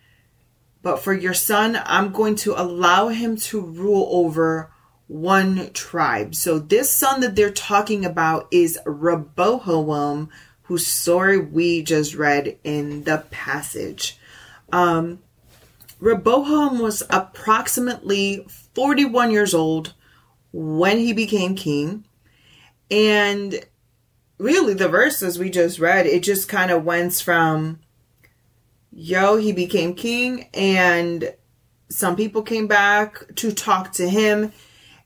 but 0.82 1.00
for 1.00 1.12
your 1.12 1.34
son, 1.34 1.80
I'm 1.84 2.10
going 2.10 2.34
to 2.36 2.60
allow 2.60 3.08
him 3.08 3.36
to 3.36 3.60
rule 3.60 4.08
over 4.10 4.72
one 5.10 5.72
tribe. 5.72 6.36
So 6.36 6.60
this 6.60 6.88
son 6.88 7.20
that 7.22 7.34
they're 7.34 7.50
talking 7.50 8.04
about 8.04 8.46
is 8.52 8.78
Rehoboam, 8.86 10.30
whose 10.62 10.86
story 10.86 11.36
we 11.36 11.82
just 11.82 12.14
read 12.14 12.56
in 12.62 13.02
the 13.02 13.24
passage. 13.32 14.16
Um, 14.72 15.18
was 16.00 17.02
approximately 17.10 18.46
41 18.76 19.32
years 19.32 19.52
old 19.52 19.94
when 20.52 20.98
he 20.98 21.12
became 21.12 21.56
king. 21.56 22.04
And 22.88 23.64
really, 24.38 24.74
the 24.74 24.88
verses 24.88 25.40
we 25.40 25.50
just 25.50 25.80
read, 25.80 26.06
it 26.06 26.22
just 26.22 26.48
kind 26.48 26.70
of 26.70 26.84
went 26.84 27.14
from, 27.14 27.80
yo, 28.92 29.38
he 29.38 29.50
became 29.50 29.94
king, 29.94 30.48
and 30.54 31.34
some 31.88 32.14
people 32.14 32.42
came 32.42 32.68
back 32.68 33.34
to 33.34 33.50
talk 33.50 33.92
to 33.94 34.08
him. 34.08 34.52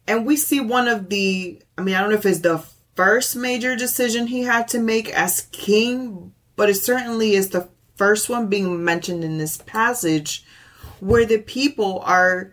And 0.06 0.26
we 0.26 0.36
see 0.36 0.60
one 0.60 0.88
of 0.88 1.08
the, 1.08 1.62
I 1.78 1.82
mean, 1.82 1.94
I 1.94 2.00
don't 2.00 2.10
know 2.10 2.16
if 2.16 2.26
it's 2.26 2.40
the 2.40 2.64
first 2.94 3.34
major 3.36 3.74
decision 3.74 4.26
he 4.26 4.42
had 4.42 4.68
to 4.68 4.78
make 4.78 5.08
as 5.08 5.48
king, 5.52 6.32
but 6.56 6.68
it 6.68 6.74
certainly 6.74 7.34
is 7.34 7.48
the 7.48 7.68
first 7.96 8.28
one 8.28 8.48
being 8.48 8.84
mentioned 8.84 9.24
in 9.24 9.38
this 9.38 9.58
passage 9.58 10.44
where 11.00 11.24
the 11.24 11.38
people 11.38 12.00
are 12.00 12.52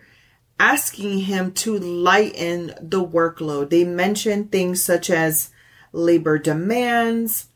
asking 0.60 1.20
him 1.20 1.52
to 1.52 1.78
lighten 1.78 2.68
the 2.82 3.04
workload. 3.04 3.70
They 3.70 3.84
mention 3.84 4.48
things 4.48 4.84
such 4.84 5.10
as 5.10 5.50
labor 5.92 6.38
demands, 6.38 7.50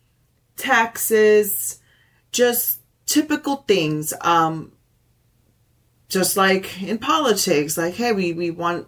taxes, 0.58 1.80
just 2.32 2.80
typical 3.06 3.58
things. 3.58 4.14
Um, 4.22 4.72
just 6.10 6.38
like 6.38 6.82
in 6.82 6.98
politics, 6.98 7.78
like, 7.78 7.96
hey, 7.96 8.12
we, 8.12 8.34
we 8.34 8.52
want, 8.52 8.88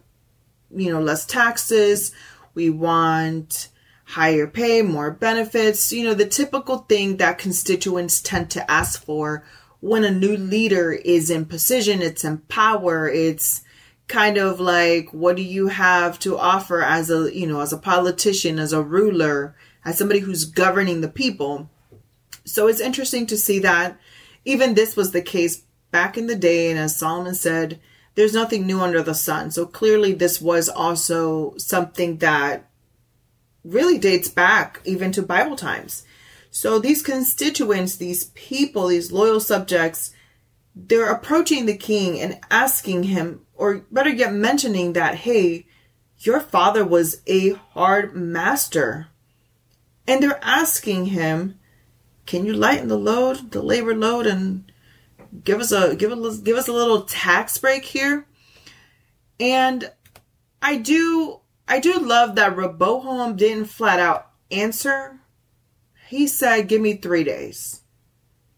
you 0.76 0.92
know, 0.92 1.02
less 1.02 1.26
taxes. 1.26 2.12
We 2.54 2.70
want 2.70 3.70
higher 4.08 4.48
pay, 4.48 4.82
more 4.82 5.12
benefits, 5.12 5.92
you 5.92 6.04
know, 6.04 6.14
the 6.14 6.26
typical 6.26 6.80
thing 6.80 7.18
that 7.18 7.38
constituents 7.38 8.22
tend 8.22 8.50
to 8.50 8.72
ask 8.72 9.04
for 9.04 9.46
when 9.82 10.06
a 10.06 10.12
new 10.12 10.38
leader 10.38 10.94
is 10.94 11.30
in 11.30 11.46
position, 11.46 12.02
it's 12.02 12.24
in 12.24 12.38
power, 12.38 13.10
it's 13.10 13.64
kind 14.08 14.38
of 14.38 14.62
like 14.62 15.10
what 15.12 15.36
do 15.36 15.44
you 15.44 15.68
have 15.68 16.18
to 16.18 16.38
offer 16.38 16.82
as 16.82 17.10
a, 17.10 17.30
you 17.36 17.46
know, 17.46 17.60
as 17.60 17.74
a 17.74 17.78
politician, 17.78 18.60
as 18.60 18.72
a 18.72 18.82
ruler, 18.82 19.56
as 19.84 19.98
somebody 19.98 20.22
who's 20.22 20.46
governing 20.46 21.02
the 21.02 21.10
people. 21.10 21.70
So 22.46 22.68
it's 22.68 22.80
interesting 22.80 23.26
to 23.28 23.38
see 23.38 23.60
that 23.60 24.00
even 24.46 24.74
this 24.74 24.96
was 24.96 25.12
the 25.12 25.22
case 25.22 25.64
back 25.92 26.18
in 26.18 26.28
the 26.28 26.36
day 26.36 26.72
and 26.72 26.80
as 26.80 26.96
Solomon 26.96 27.36
said, 27.36 27.82
there's 28.18 28.34
nothing 28.34 28.66
new 28.66 28.82
under 28.82 29.04
the 29.04 29.14
sun. 29.14 29.52
So 29.52 29.68
clearly 29.68 30.12
this 30.12 30.42
was 30.42 30.68
also 30.70 31.54
something 31.58 32.18
that 32.18 32.68
really 33.64 34.00
dates 34.00 34.28
back 34.28 34.82
even 34.86 35.12
to 35.12 35.22
Bible 35.22 35.56
times. 35.56 36.04
So 36.50 36.80
these 36.80 37.04
constituents, 37.04 37.96
these 37.96 38.32
people, 38.32 38.88
these 38.88 39.12
loyal 39.12 39.40
subjects, 39.40 40.16
they're 40.76 41.12
approaching 41.12 41.68
the 41.68 41.78
king 41.78 42.20
and 42.20 42.40
asking 42.50 43.04
him, 43.04 43.46
or 43.54 43.86
better 43.92 44.10
yet, 44.10 44.34
mentioning 44.34 44.94
that, 44.94 45.14
hey, 45.14 45.68
your 46.18 46.40
father 46.40 46.84
was 46.84 47.22
a 47.28 47.52
hard 47.52 48.16
master. 48.16 49.10
And 50.08 50.24
they're 50.24 50.44
asking 50.44 51.08
him, 51.08 51.60
can 52.26 52.48
you 52.48 52.54
lighten 52.54 52.88
the 52.88 52.98
load, 52.98 53.52
the 53.52 53.62
labor 53.62 53.94
load, 53.94 54.26
and 54.26 54.72
give 55.44 55.60
us 55.60 55.72
a 55.72 55.96
give 55.96 56.12
us 56.12 56.40
give 56.40 56.58
us 56.58 56.68
a 56.68 56.74
little 56.74 57.02
tax 57.02 57.58
break 57.58 57.86
here? 57.86 58.26
And 59.40 59.92
I 60.62 60.78
do 60.78 61.42
I 61.68 61.80
do 61.80 62.00
love 62.00 62.36
that 62.36 62.56
Rehoboam 62.56 63.36
didn't 63.36 63.66
flat 63.66 64.00
out 64.00 64.32
answer. 64.52 65.20
He 66.08 66.28
said, 66.28 66.68
Give 66.68 66.82
me 66.82 66.94
three 66.94 67.24
days. 67.24 67.82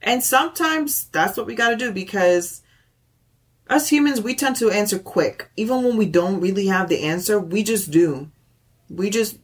And 0.01 0.23
sometimes 0.23 1.07
that's 1.09 1.35
what 1.37 1.45
we 1.45 1.55
got 1.55 1.69
to 1.69 1.75
do 1.75 1.91
because 1.91 2.61
us 3.69 3.89
humans, 3.89 4.21
we 4.21 4.35
tend 4.35 4.55
to 4.57 4.71
answer 4.71 4.97
quick. 4.97 5.49
Even 5.57 5.83
when 5.83 5.97
we 5.97 6.05
don't 6.05 6.39
really 6.39 6.67
have 6.67 6.89
the 6.89 7.03
answer, 7.03 7.39
we 7.39 7.63
just 7.63 7.91
do. 7.91 8.31
We 8.89 9.09
just 9.09 9.37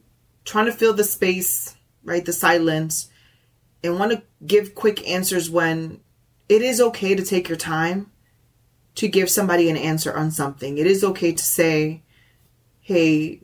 trying 0.46 0.66
to 0.66 0.72
fill 0.72 0.94
the 0.94 1.04
space, 1.04 1.76
right? 2.04 2.24
The 2.24 2.34
silence, 2.34 3.10
and 3.84 4.00
want 4.00 4.12
to 4.12 4.24
give 4.46 4.76
quick 4.76 5.08
answers 5.08 5.50
when 5.50 6.00
it 6.48 6.62
is 6.62 6.80
okay 6.80 7.16
to 7.16 7.24
take 7.24 7.50
your 7.50 7.58
time 7.58 8.12
to 8.96 9.08
give 9.08 9.30
somebody 9.30 9.70
an 9.70 9.78
answer 9.78 10.16
on 10.16 10.32
something. 10.32 10.78
It 10.78 10.88
is 10.88 11.04
okay 11.04 11.34
to 11.34 11.44
say, 11.44 12.04
hey, 12.82 13.42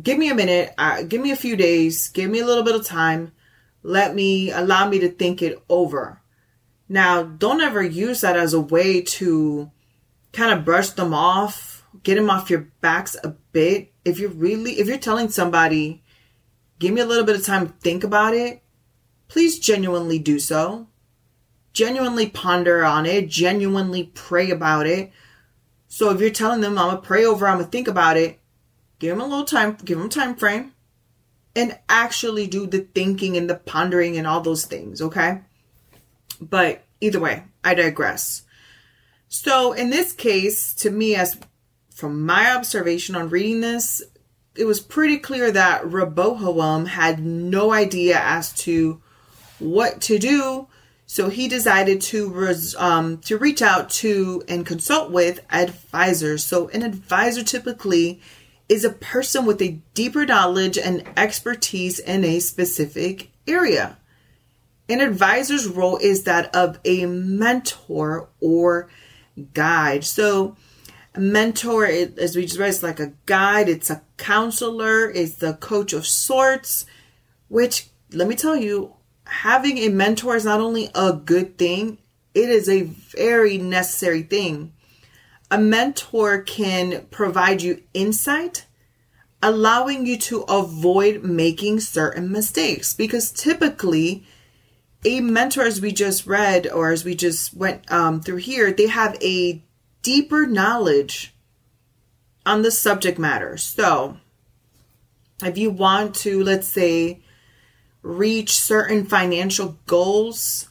give 0.00 0.18
me 0.18 0.30
a 0.30 0.34
minute, 0.34 0.74
uh, 0.76 1.02
give 1.02 1.20
me 1.20 1.30
a 1.30 1.36
few 1.36 1.56
days, 1.56 2.08
give 2.08 2.30
me 2.30 2.40
a 2.40 2.46
little 2.46 2.62
bit 2.62 2.74
of 2.74 2.84
time. 2.84 3.32
Let 3.82 4.14
me 4.14 4.50
allow 4.50 4.88
me 4.88 4.98
to 5.00 5.08
think 5.08 5.40
it 5.40 5.62
over. 5.68 6.20
Now, 6.88 7.22
don't 7.22 7.60
ever 7.60 7.82
use 7.82 8.20
that 8.20 8.36
as 8.36 8.52
a 8.52 8.60
way 8.60 9.00
to 9.00 9.70
kind 10.32 10.52
of 10.52 10.64
brush 10.64 10.90
them 10.90 11.14
off, 11.14 11.86
get 12.02 12.16
them 12.16 12.30
off 12.30 12.50
your 12.50 12.68
backs 12.80 13.16
a 13.24 13.28
bit. 13.52 13.92
If 14.04 14.18
you're 14.18 14.30
really, 14.30 14.72
if 14.72 14.86
you're 14.86 14.98
telling 14.98 15.28
somebody, 15.28 16.02
give 16.78 16.92
me 16.92 17.00
a 17.00 17.06
little 17.06 17.24
bit 17.24 17.36
of 17.36 17.46
time 17.46 17.68
to 17.68 17.72
think 17.74 18.04
about 18.04 18.34
it, 18.34 18.62
please 19.28 19.58
genuinely 19.58 20.18
do 20.18 20.38
so. 20.38 20.88
Genuinely 21.72 22.28
ponder 22.28 22.84
on 22.84 23.06
it, 23.06 23.28
genuinely 23.28 24.10
pray 24.14 24.50
about 24.50 24.86
it. 24.86 25.12
So 25.88 26.10
if 26.10 26.20
you're 26.20 26.30
telling 26.30 26.60
them, 26.60 26.78
I'm 26.78 26.88
gonna 26.90 27.00
pray 27.00 27.24
over, 27.24 27.46
I'm 27.46 27.58
gonna 27.58 27.70
think 27.70 27.88
about 27.88 28.16
it, 28.16 28.40
Give 29.00 29.16
them 29.16 29.22
a 29.22 29.26
little 29.26 29.46
time, 29.46 29.78
give 29.84 29.98
them 29.98 30.10
time 30.10 30.36
frame. 30.36 30.72
and 31.56 31.76
actually 31.88 32.46
do 32.46 32.64
the 32.64 32.86
thinking 32.94 33.36
and 33.36 33.50
the 33.50 33.56
pondering 33.56 34.16
and 34.16 34.24
all 34.24 34.40
those 34.40 34.66
things, 34.66 35.02
okay? 35.02 35.40
But 36.40 36.84
either 37.00 37.18
way, 37.18 37.42
I 37.64 37.74
digress. 37.74 38.42
So 39.28 39.72
in 39.72 39.90
this 39.90 40.12
case, 40.12 40.72
to 40.74 40.90
me, 40.90 41.16
as 41.16 41.36
from 41.92 42.24
my 42.24 42.54
observation 42.54 43.16
on 43.16 43.30
reading 43.30 43.60
this, 43.60 44.00
it 44.54 44.64
was 44.64 44.78
pretty 44.78 45.18
clear 45.18 45.50
that 45.50 45.90
Rehoboam 45.90 46.86
had 46.86 47.18
no 47.18 47.72
idea 47.72 48.20
as 48.20 48.52
to 48.58 49.02
what 49.58 50.00
to 50.02 50.20
do. 50.20 50.68
So 51.12 51.28
he 51.28 51.48
decided 51.48 52.00
to 52.02 52.28
res, 52.28 52.76
um, 52.76 53.18
to 53.22 53.36
reach 53.36 53.62
out 53.62 53.90
to 53.98 54.44
and 54.46 54.64
consult 54.64 55.10
with 55.10 55.40
advisors. 55.50 56.44
So 56.44 56.68
an 56.68 56.84
advisor 56.84 57.42
typically 57.42 58.20
is 58.68 58.84
a 58.84 58.90
person 58.90 59.44
with 59.44 59.60
a 59.60 59.80
deeper 59.92 60.24
knowledge 60.24 60.78
and 60.78 61.02
expertise 61.16 61.98
in 61.98 62.22
a 62.24 62.38
specific 62.38 63.32
area. 63.48 63.98
An 64.88 65.00
advisor's 65.00 65.66
role 65.66 65.96
is 65.96 66.22
that 66.22 66.54
of 66.54 66.78
a 66.84 67.06
mentor 67.06 68.28
or 68.38 68.88
guide. 69.52 70.04
So, 70.04 70.56
a 71.16 71.20
mentor, 71.20 71.86
as 71.86 72.36
we 72.36 72.46
just 72.46 72.60
read, 72.60 72.68
is 72.68 72.84
like 72.84 73.00
a 73.00 73.14
guide, 73.26 73.68
it's 73.68 73.90
a 73.90 74.02
counselor, 74.16 75.10
it's 75.10 75.34
the 75.34 75.54
coach 75.54 75.92
of 75.92 76.06
sorts, 76.06 76.86
which, 77.48 77.88
let 78.12 78.28
me 78.28 78.36
tell 78.36 78.54
you, 78.54 78.94
having 79.30 79.78
a 79.78 79.88
mentor 79.88 80.36
is 80.36 80.44
not 80.44 80.60
only 80.60 80.90
a 80.94 81.12
good 81.12 81.56
thing, 81.56 81.98
it 82.34 82.48
is 82.48 82.68
a 82.68 82.82
very 82.82 83.58
necessary 83.58 84.22
thing. 84.22 84.72
A 85.50 85.58
mentor 85.58 86.42
can 86.42 87.06
provide 87.10 87.62
you 87.62 87.82
insight, 87.94 88.66
allowing 89.42 90.04
you 90.04 90.18
to 90.18 90.42
avoid 90.42 91.22
making 91.22 91.80
certain 91.80 92.30
mistakes 92.30 92.92
because 92.94 93.30
typically 93.30 94.24
a 95.04 95.20
mentor 95.20 95.62
as 95.62 95.80
we 95.80 95.92
just 95.92 96.26
read 96.26 96.68
or 96.68 96.90
as 96.90 97.04
we 97.04 97.14
just 97.14 97.54
went 97.54 97.90
um, 97.90 98.20
through 98.20 98.36
here 98.36 98.70
they 98.70 98.86
have 98.86 99.16
a 99.22 99.64
deeper 100.02 100.46
knowledge 100.46 101.34
on 102.44 102.60
the 102.60 102.70
subject 102.70 103.18
matter 103.18 103.56
so 103.56 104.18
if 105.42 105.56
you 105.56 105.70
want 105.70 106.14
to 106.14 106.44
let's 106.44 106.68
say 106.68 107.22
reach 108.02 108.52
certain 108.52 109.04
financial 109.04 109.78
goals 109.86 110.70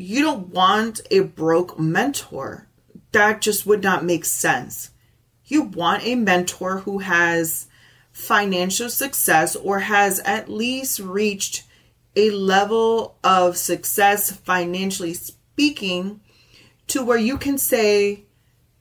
you 0.00 0.22
don't 0.22 0.50
want 0.50 1.00
a 1.10 1.20
broke 1.20 1.76
mentor. 1.76 2.68
That 3.10 3.40
just 3.40 3.66
would 3.66 3.82
not 3.82 4.04
make 4.04 4.24
sense. 4.24 4.90
You 5.46 5.62
want 5.62 6.06
a 6.06 6.14
mentor 6.14 6.78
who 6.78 6.98
has 6.98 7.66
financial 8.12 8.90
success 8.90 9.56
or 9.56 9.80
has 9.80 10.20
at 10.20 10.48
least 10.48 11.00
reached 11.00 11.64
a 12.14 12.30
level 12.30 13.16
of 13.24 13.56
success 13.56 14.30
financially 14.30 15.14
speaking 15.14 16.20
to 16.86 17.04
where 17.04 17.18
you 17.18 17.36
can 17.36 17.58
say 17.58 18.22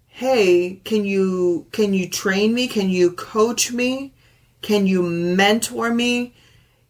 hey 0.06 0.82
can 0.84 1.04
you 1.04 1.66
can 1.72 1.96
you 1.96 2.08
train 2.08 2.54
me? 2.54 2.68
Can 2.68 2.92
you 2.92 3.12
coach 3.12 3.72
me? 3.72 4.14
Can 4.62 4.86
you 4.86 5.02
mentor 5.02 5.92
me 5.92 6.36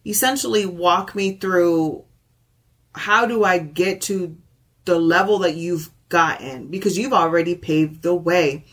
essentially 0.06 0.66
walk 0.66 1.14
me 1.14 1.36
through 1.36 2.04
how 2.94 3.26
do 3.26 3.44
i 3.44 3.58
get 3.58 4.00
to 4.00 4.36
the 4.88 4.98
level 4.98 5.38
that 5.40 5.54
you've 5.54 5.90
gotten? 6.08 6.68
Because 6.68 6.98
you've 6.98 7.12
already 7.12 7.54
paved 7.54 8.02
the 8.02 8.14
way. 8.14 8.64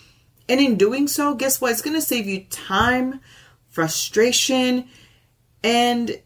And 0.47 0.59
in 0.59 0.77
doing 0.77 1.07
so 1.07 1.35
guess 1.35 1.59
what? 1.59 1.71
It's 1.71 1.81
going 1.81 1.95
to 1.95 2.01
save 2.01 2.27
you 2.27 2.45
time 2.45 3.19
frustration 3.69 4.87
and 5.63 6.21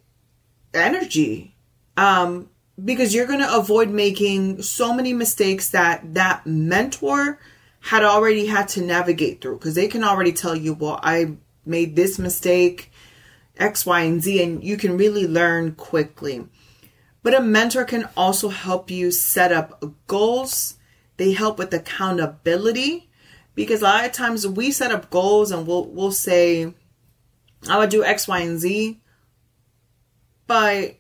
energy. 0.74 1.56
Um, 1.98 2.50
because 2.84 3.14
you're 3.14 3.28
going 3.28 3.40
to 3.40 3.56
avoid 3.56 3.90
making 3.90 4.62
so 4.62 4.94
many 4.94 5.12
mistakes 5.12 5.72
that 5.72 6.14
that 6.14 6.46
mentor 6.46 7.40
had 7.82 8.04
already 8.04 8.46
had 8.46 8.68
to 8.70 8.82
navigate 8.82 9.42
through. 9.42 9.58
Because 9.58 9.76
they 9.76 9.88
can 9.88 10.04
already 10.04 10.32
tell 10.32 10.56
you 10.56 10.74
well 10.74 11.00
i 11.04 11.36
made 11.66 11.96
this 11.96 12.18
mistake 12.18 12.89
x 13.60 13.86
y 13.86 14.02
and 14.02 14.24
z 14.24 14.42
and 14.42 14.64
you 14.64 14.78
can 14.78 14.98
really 14.98 15.28
learn 15.28 15.74
quickly 15.76 16.48
but 17.22 17.36
a 17.36 17.42
mentor 17.42 17.84
can 17.84 18.08
also 18.16 18.50
help 18.50 18.90
you 18.90 19.12
set 19.12 19.52
up 19.52 19.84
goals 20.08 20.78
they 21.18 21.34
help 21.34 21.58
with 21.58 21.74
accountability 21.74 23.10
because 23.60 23.82
a 23.82 23.84
lot 23.84 24.06
of 24.06 24.14
times 24.14 24.48
we 24.48 24.72
set 24.72 24.90
up 24.90 25.10
goals 25.10 25.52
and 25.52 25.68
we'll 25.68 25.86
we'll 25.88 26.14
say 26.14 26.66
oh, 26.66 26.74
I 27.70 27.78
would 27.78 27.90
do 27.90 28.06
X, 28.06 28.26
Y, 28.26 28.40
and 28.40 28.58
Z. 28.58 29.02
But 30.48 30.96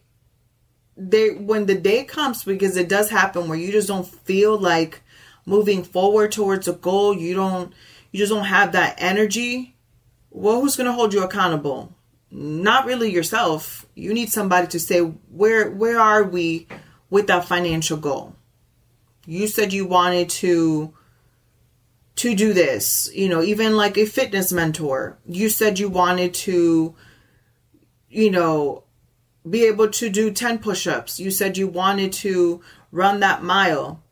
they 0.98 1.30
when 1.30 1.68
the 1.68 1.76
day 1.76 2.04
comes, 2.04 2.44
because 2.44 2.76
it 2.76 2.90
does 2.90 3.10
happen 3.10 3.48
where 3.48 3.58
you 3.58 3.72
just 3.72 3.88
don't 3.88 4.06
feel 4.06 4.58
like 4.58 5.02
moving 5.46 5.84
forward 5.84 6.34
towards 6.34 6.68
a 6.68 6.74
goal, 6.74 7.16
you 7.16 7.34
don't 7.34 7.74
you 8.12 8.20
just 8.20 8.32
don't 8.32 8.44
have 8.44 8.74
that 8.74 8.96
energy. 8.98 9.78
Well, 10.30 10.60
who's 10.60 10.76
gonna 10.76 10.92
hold 10.92 11.14
you 11.14 11.24
accountable? 11.24 11.96
Not 12.32 12.86
really 12.86 13.12
yourself. 13.12 13.86
You 13.96 14.14
need 14.14 14.32
somebody 14.32 14.68
to 14.68 14.80
say 14.80 15.00
where 15.00 15.72
where 15.72 16.00
are 16.00 16.24
we 16.24 16.68
with 17.10 17.28
that 17.28 17.48
financial 17.48 17.98
goal? 17.98 18.36
You 19.26 19.48
said 19.48 19.74
you 19.74 19.86
wanted 19.86 20.30
to 20.30 20.94
to 22.18 22.36
do 22.36 22.54
this. 22.54 23.10
You 23.14 23.30
know, 23.30 23.42
even 23.42 23.76
like 23.76 23.98
a 23.98 24.06
fitness 24.06 24.52
mentor. 24.52 25.18
You 25.26 25.50
said 25.50 25.80
you 25.80 25.90
wanted 25.90 26.34
to, 26.36 26.94
you 28.10 28.30
know, 28.30 28.84
be 29.50 29.66
able 29.66 29.90
to 29.90 30.10
do 30.10 30.32
10 30.32 30.60
push 30.60 30.86
ups. 30.86 31.20
You 31.20 31.32
said 31.32 31.58
you 31.58 31.68
wanted 31.68 32.12
to 32.14 32.62
run 32.92 33.22
that 33.22 33.42
mile. 33.42 34.04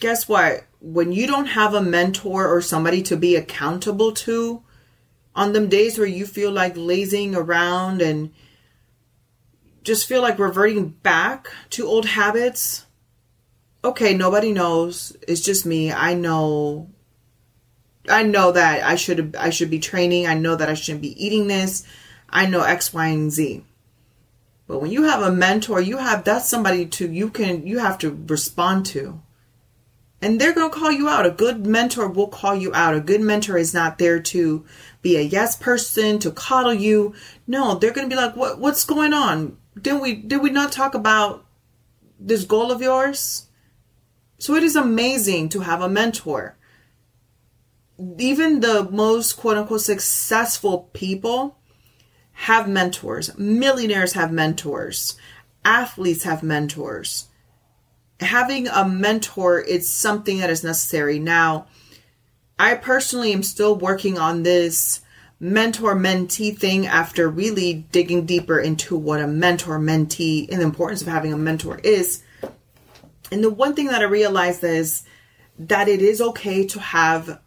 Guess 0.00 0.28
what? 0.28 0.64
When 0.80 1.12
you 1.12 1.26
don't 1.26 1.46
have 1.46 1.72
a 1.72 1.82
mentor 1.82 2.48
or 2.48 2.60
somebody 2.60 3.00
to 3.02 3.16
be 3.16 3.36
accountable 3.36 4.12
to, 4.12 4.62
on 5.40 5.54
them 5.54 5.70
days 5.70 5.96
where 5.96 6.06
you 6.06 6.26
feel 6.26 6.52
like 6.52 6.74
lazing 6.76 7.34
around 7.34 8.02
and 8.02 8.30
just 9.82 10.06
feel 10.06 10.20
like 10.20 10.38
reverting 10.38 10.90
back 10.90 11.48
to 11.70 11.86
old 11.86 12.04
habits, 12.04 12.84
okay, 13.82 14.12
nobody 14.12 14.52
knows. 14.52 15.16
It's 15.26 15.40
just 15.40 15.64
me. 15.64 15.90
I 15.90 16.12
know 16.12 16.90
I 18.06 18.22
know 18.22 18.52
that 18.52 18.84
I 18.84 18.96
should 18.96 19.34
I 19.34 19.48
should 19.48 19.70
be 19.70 19.78
training. 19.78 20.26
I 20.26 20.34
know 20.34 20.56
that 20.56 20.68
I 20.68 20.74
shouldn't 20.74 21.00
be 21.00 21.24
eating 21.24 21.46
this. 21.46 21.86
I 22.28 22.44
know 22.44 22.60
X, 22.60 22.92
Y, 22.92 23.06
and 23.06 23.32
Z. 23.32 23.64
But 24.66 24.82
when 24.82 24.90
you 24.90 25.04
have 25.04 25.22
a 25.22 25.32
mentor, 25.32 25.80
you 25.80 25.96
have 25.96 26.22
that's 26.22 26.50
somebody 26.50 26.84
to 26.84 27.10
you 27.10 27.30
can 27.30 27.66
you 27.66 27.78
have 27.78 27.96
to 28.00 28.10
respond 28.28 28.84
to. 28.86 29.22
And 30.22 30.40
they're 30.40 30.54
going 30.54 30.70
to 30.70 30.76
call 30.76 30.92
you 30.92 31.08
out. 31.08 31.24
A 31.24 31.30
good 31.30 31.66
mentor 31.66 32.08
will 32.08 32.28
call 32.28 32.54
you 32.54 32.74
out. 32.74 32.94
A 32.94 33.00
good 33.00 33.22
mentor 33.22 33.56
is 33.56 33.72
not 33.72 33.98
there 33.98 34.20
to 34.20 34.66
be 35.00 35.16
a 35.16 35.22
yes 35.22 35.56
person, 35.56 36.18
to 36.18 36.30
coddle 36.30 36.74
you. 36.74 37.14
No, 37.46 37.74
they're 37.74 37.92
going 37.92 38.08
to 38.08 38.14
be 38.14 38.20
like, 38.20 38.36
"What 38.36 38.58
what's 38.58 38.84
going 38.84 39.14
on? 39.14 39.56
Did 39.80 40.00
we 40.00 40.14
did 40.14 40.42
we 40.42 40.50
not 40.50 40.72
talk 40.72 40.94
about 40.94 41.46
this 42.18 42.44
goal 42.44 42.70
of 42.70 42.82
yours?" 42.82 43.48
So 44.38 44.54
it 44.54 44.62
is 44.62 44.76
amazing 44.76 45.48
to 45.50 45.60
have 45.60 45.80
a 45.80 45.88
mentor 45.88 46.56
even 48.18 48.60
the 48.60 48.88
most 48.90 49.34
quote 49.34 49.56
unquote 49.56 49.82
successful 49.82 50.90
people 50.92 51.58
have 52.32 52.68
mentors. 52.68 53.36
Millionaires 53.36 54.14
have 54.14 54.32
mentors. 54.32 55.16
Athletes 55.64 56.24
have 56.24 56.42
mentors. 56.42 57.26
Having 58.20 58.68
a 58.68 58.86
mentor 58.86 59.60
is 59.60 59.92
something 59.92 60.38
that 60.38 60.50
is 60.50 60.62
necessary. 60.62 61.18
Now, 61.18 61.66
I 62.58 62.74
personally 62.74 63.32
am 63.32 63.42
still 63.42 63.74
working 63.74 64.18
on 64.18 64.42
this 64.42 65.00
mentor 65.40 65.96
mentee 65.96 66.56
thing 66.56 66.86
after 66.86 67.28
really 67.28 67.86
digging 67.90 68.26
deeper 68.26 68.60
into 68.60 68.94
what 68.96 69.22
a 69.22 69.26
mentor 69.26 69.78
mentee 69.78 70.46
and 70.50 70.60
the 70.60 70.64
importance 70.64 71.00
of 71.00 71.08
having 71.08 71.32
a 71.32 71.38
mentor 71.38 71.80
is. 71.82 72.22
And 73.32 73.42
the 73.42 73.50
one 73.50 73.74
thing 73.74 73.86
that 73.86 74.02
I 74.02 74.04
realized 74.04 74.62
is 74.62 75.04
that 75.58 75.88
it 75.88 76.02
is 76.02 76.20
okay 76.20 76.66
to 76.66 76.80
have 76.80 77.40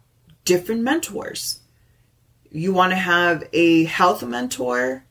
different 0.44 0.82
mentors. 0.82 1.60
You 2.50 2.72
want 2.72 2.90
to 2.90 2.96
have 2.96 3.48
a 3.52 3.84
health 3.84 4.24
mentor. 4.24 5.04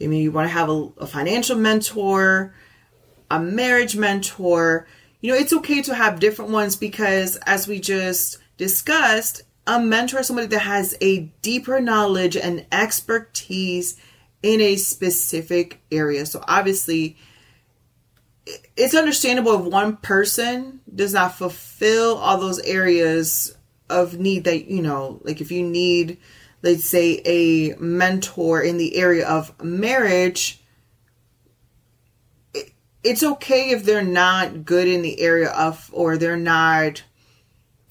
I 0.00 0.06
mean, 0.06 0.22
you 0.22 0.32
want 0.32 0.46
to 0.46 0.52
have 0.52 0.70
a, 0.70 0.88
a 0.98 1.06
financial 1.06 1.56
mentor, 1.56 2.54
a 3.30 3.40
marriage 3.40 3.96
mentor. 3.96 4.86
You 5.20 5.32
know, 5.32 5.38
it's 5.38 5.52
okay 5.52 5.82
to 5.82 5.94
have 5.94 6.20
different 6.20 6.50
ones 6.50 6.76
because, 6.76 7.36
as 7.46 7.66
we 7.66 7.80
just 7.80 8.38
discussed, 8.56 9.42
a 9.66 9.80
mentor 9.80 10.20
is 10.20 10.26
somebody 10.26 10.48
that 10.48 10.60
has 10.60 10.96
a 11.00 11.20
deeper 11.42 11.80
knowledge 11.80 12.36
and 12.36 12.66
expertise 12.70 13.96
in 14.42 14.60
a 14.60 14.76
specific 14.76 15.80
area. 15.90 16.26
So, 16.26 16.44
obviously, 16.46 17.16
it's 18.76 18.94
understandable 18.94 19.54
if 19.54 19.72
one 19.72 19.96
person 19.96 20.80
does 20.94 21.14
not 21.14 21.34
fulfill 21.34 22.18
all 22.18 22.38
those 22.38 22.60
areas 22.60 23.56
of 23.88 24.18
need 24.18 24.44
that 24.44 24.64
you 24.70 24.80
know 24.80 25.20
like 25.24 25.42
if 25.42 25.50
you 25.50 25.62
need 25.62 26.18
let's 26.64 26.88
say, 26.88 27.20
a 27.26 27.76
mentor 27.76 28.62
in 28.62 28.78
the 28.78 28.96
area 28.96 29.28
of 29.28 29.52
marriage, 29.62 30.63
it's 33.04 33.22
okay 33.22 33.70
if 33.70 33.84
they're 33.84 34.02
not 34.02 34.64
good 34.64 34.88
in 34.88 35.02
the 35.02 35.20
area 35.20 35.50
of, 35.50 35.90
or 35.92 36.16
they're 36.16 36.36
not 36.36 37.04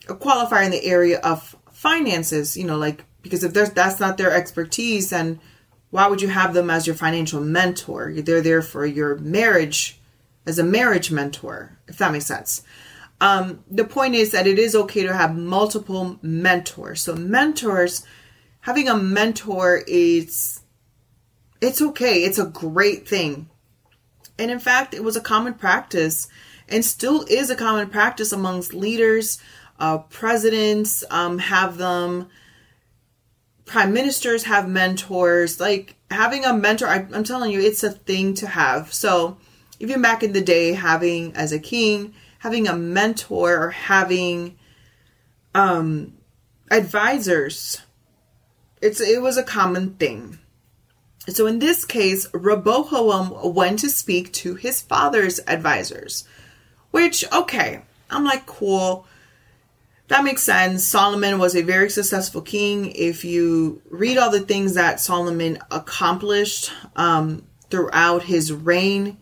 a 0.10 0.16
qualifier 0.16 0.66
in 0.66 0.72
the 0.72 0.84
area 0.84 1.20
of 1.20 1.56
finances, 1.72 2.58
you 2.58 2.66
know, 2.66 2.78
like, 2.78 3.06
because 3.22 3.44
if 3.44 3.54
there's, 3.54 3.70
that's 3.70 4.00
not 4.00 4.18
their 4.18 4.34
expertise, 4.34 5.12
then 5.12 5.40
why 5.92 6.08
would 6.08 6.22
you 6.22 6.28
have 6.28 6.54
them 6.54 6.70
as 6.70 6.88
your 6.88 6.96
financial 6.96 7.40
mentor? 7.40 8.12
They're 8.14 8.42
there 8.42 8.64
for 8.64 8.86
your 8.86 9.18
marriage, 9.20 10.02
as 10.46 10.58
a 10.58 10.64
marriage 10.64 11.12
mentor, 11.12 11.78
if 11.88 11.98
that 12.00 12.12
makes 12.12 12.26
sense. 12.26 12.64
Um, 13.22 13.64
the 13.70 13.86
point 13.86 14.16
is 14.16 14.32
that 14.32 14.48
it 14.48 14.60
is 14.60 14.76
okay 14.76 15.04
to 15.04 15.16
have 15.16 15.38
multiple 15.38 16.18
mentors. 16.22 17.02
So 17.02 17.16
mentors, 17.16 18.04
having 18.62 18.90
a 18.90 18.98
mentor 18.98 19.84
is, 19.88 20.62
it's 21.62 21.82
okay. 21.82 22.24
It's 22.24 22.40
a 22.40 22.48
great 22.48 23.08
thing. 23.08 23.50
And 24.38 24.50
in 24.50 24.60
fact, 24.60 24.94
it 24.94 25.04
was 25.04 25.16
a 25.16 25.22
common 25.22 25.54
practice 25.54 26.28
and 26.68 26.84
still 26.84 27.26
is 27.30 27.50
a 27.50 27.56
common 27.56 27.90
practice 27.90 28.32
amongst 28.32 28.74
leaders, 28.74 29.40
uh, 29.80 30.00
presidents 30.00 31.04
um, 31.10 31.40
have 31.40 31.78
them, 31.78 32.30
prime 33.66 33.94
ministers 33.94 34.44
have 34.46 34.68
mentors. 34.68 35.60
Like 35.60 35.96
having 36.10 36.46
a 36.46 36.54
mentor, 36.54 36.88
I, 36.88 37.08
I'm 37.14 37.24
telling 37.24 37.52
you, 37.52 37.60
it's 37.60 37.84
a 37.84 37.92
thing 37.92 38.34
to 38.36 38.48
have. 38.48 38.94
So 38.94 39.38
even 39.80 40.02
back 40.02 40.24
in 40.24 40.34
the 40.34 40.42
day, 40.42 40.74
having 40.74 41.36
as 41.36 41.52
a 41.52 41.60
king, 41.60 42.14
having 42.40 42.68
a 42.68 42.76
mentor 42.76 43.58
or 43.58 43.70
having 43.72 44.58
um, 45.56 46.14
advisors, 46.72 47.82
it's 48.82 49.00
it 49.00 49.22
was 49.22 49.38
a 49.38 49.44
common 49.44 49.94
thing. 49.96 50.40
So 51.28 51.48
in 51.48 51.60
this 51.60 51.86
case, 51.86 52.28
Rehoboam 52.34 53.54
went 53.54 53.80
to 53.80 53.90
speak 53.90 54.34
to 54.34 54.56
his 54.56 54.82
father's 54.82 55.40
advisors, 55.48 56.28
which, 56.92 57.24
okay, 57.32 57.82
I'm 58.10 58.26
like, 58.26 58.46
cool. 58.46 59.08
That 60.10 60.26
makes 60.26 60.44
sense. 60.44 60.86
Solomon 60.86 61.40
was 61.40 61.56
a 61.56 61.62
very 61.62 61.90
successful 61.90 62.42
king. 62.42 62.92
If 62.92 63.24
you 63.24 63.82
read 63.90 64.18
all 64.18 64.30
the 64.30 64.42
things 64.42 64.74
that 64.74 65.00
Solomon 65.00 65.60
accomplished 65.72 66.72
um, 66.98 67.48
throughout 67.70 68.24
his 68.24 68.52
reign, 68.52 69.18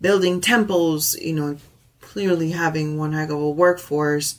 building 0.00 0.40
temples, 0.40 1.16
you 1.18 1.34
know, 1.34 1.58
clearly 2.00 2.50
having 2.50 2.98
one 2.98 3.12
heck 3.12 3.28
of 3.28 3.40
a 3.40 3.50
workforce, 3.50 4.38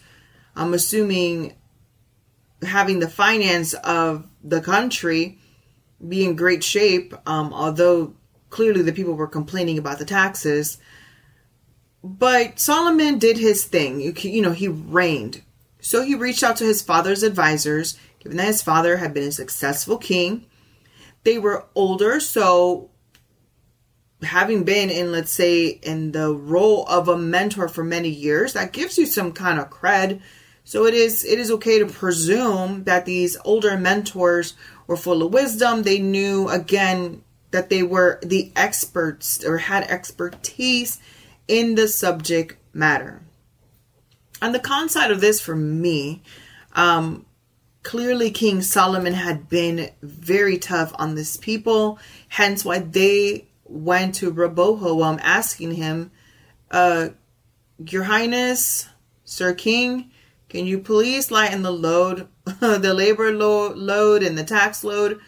I'm 0.55 0.73
assuming 0.73 1.53
having 2.63 2.99
the 2.99 3.09
finance 3.09 3.73
of 3.75 4.27
the 4.43 4.61
country 4.61 5.37
be 6.07 6.25
in 6.25 6.35
great 6.35 6.63
shape, 6.63 7.13
um, 7.25 7.53
although 7.53 8.13
clearly 8.49 8.81
the 8.81 8.93
people 8.93 9.13
were 9.13 9.27
complaining 9.27 9.77
about 9.77 9.99
the 9.99 10.05
taxes. 10.05 10.77
But 12.03 12.59
Solomon 12.59 13.17
did 13.17 13.37
his 13.37 13.65
thing. 13.65 14.01
You, 14.01 14.13
you 14.17 14.41
know, 14.41 14.51
he 14.51 14.67
reigned. 14.67 15.41
So 15.79 16.03
he 16.03 16.15
reached 16.15 16.43
out 16.43 16.57
to 16.57 16.65
his 16.65 16.81
father's 16.81 17.23
advisors, 17.23 17.97
given 18.19 18.37
that 18.37 18.47
his 18.47 18.61
father 18.61 18.97
had 18.97 19.13
been 19.13 19.29
a 19.29 19.31
successful 19.31 19.97
king. 19.97 20.45
They 21.23 21.37
were 21.37 21.65
older, 21.75 22.19
so 22.19 22.89
having 24.23 24.63
been 24.63 24.89
in, 24.89 25.11
let's 25.11 25.31
say, 25.31 25.67
in 25.67 26.11
the 26.11 26.33
role 26.33 26.85
of 26.87 27.07
a 27.07 27.17
mentor 27.17 27.67
for 27.67 27.83
many 27.83 28.09
years, 28.09 28.53
that 28.53 28.73
gives 28.73 28.97
you 28.97 29.05
some 29.05 29.31
kind 29.31 29.59
of 29.59 29.69
cred. 29.69 30.21
So 30.65 30.85
it 30.85 30.93
is 30.93 31.25
it 31.25 31.39
is 31.39 31.51
okay 31.51 31.79
to 31.79 31.85
presume 31.85 32.85
that 32.85 33.05
these 33.05 33.37
older 33.43 33.77
mentors 33.77 34.55
were 34.87 34.97
full 34.97 35.23
of 35.23 35.33
wisdom. 35.33 35.83
They 35.83 35.99
knew 35.99 36.49
again 36.49 37.23
that 37.51 37.69
they 37.69 37.83
were 37.83 38.19
the 38.23 38.51
experts 38.55 39.43
or 39.45 39.57
had 39.57 39.83
expertise 39.83 40.99
in 41.47 41.75
the 41.75 41.87
subject 41.87 42.57
matter. 42.73 43.21
On 44.41 44.51
the 44.51 44.59
con 44.59 44.89
side 44.89 45.11
of 45.11 45.21
this, 45.21 45.39
for 45.39 45.55
me, 45.55 46.21
um, 46.73 47.25
clearly 47.83 48.31
King 48.31 48.61
Solomon 48.61 49.13
had 49.13 49.49
been 49.49 49.91
very 50.01 50.57
tough 50.57 50.93
on 50.95 51.15
this 51.15 51.37
people, 51.37 51.99
hence 52.29 52.65
why 52.65 52.79
they 52.79 53.47
went 53.65 54.15
to 54.15 54.31
Rehoboam 54.31 55.19
asking 55.21 55.75
him, 55.75 56.11
uh, 56.71 57.09
Your 57.77 58.03
Highness, 58.03 58.87
Sir 59.23 59.53
King, 59.53 60.11
can 60.53 60.67
you 60.67 60.77
please 60.77 61.31
lighten 61.31 61.63
the 61.63 61.71
load, 61.71 62.27
the 62.45 62.93
labor 62.93 63.31
lo- 63.31 63.73
load 63.73 64.21
and 64.21 64.37
the 64.37 64.43
tax 64.43 64.83
load? 64.83 65.19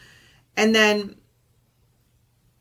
And 0.55 0.75
then, 0.75 1.15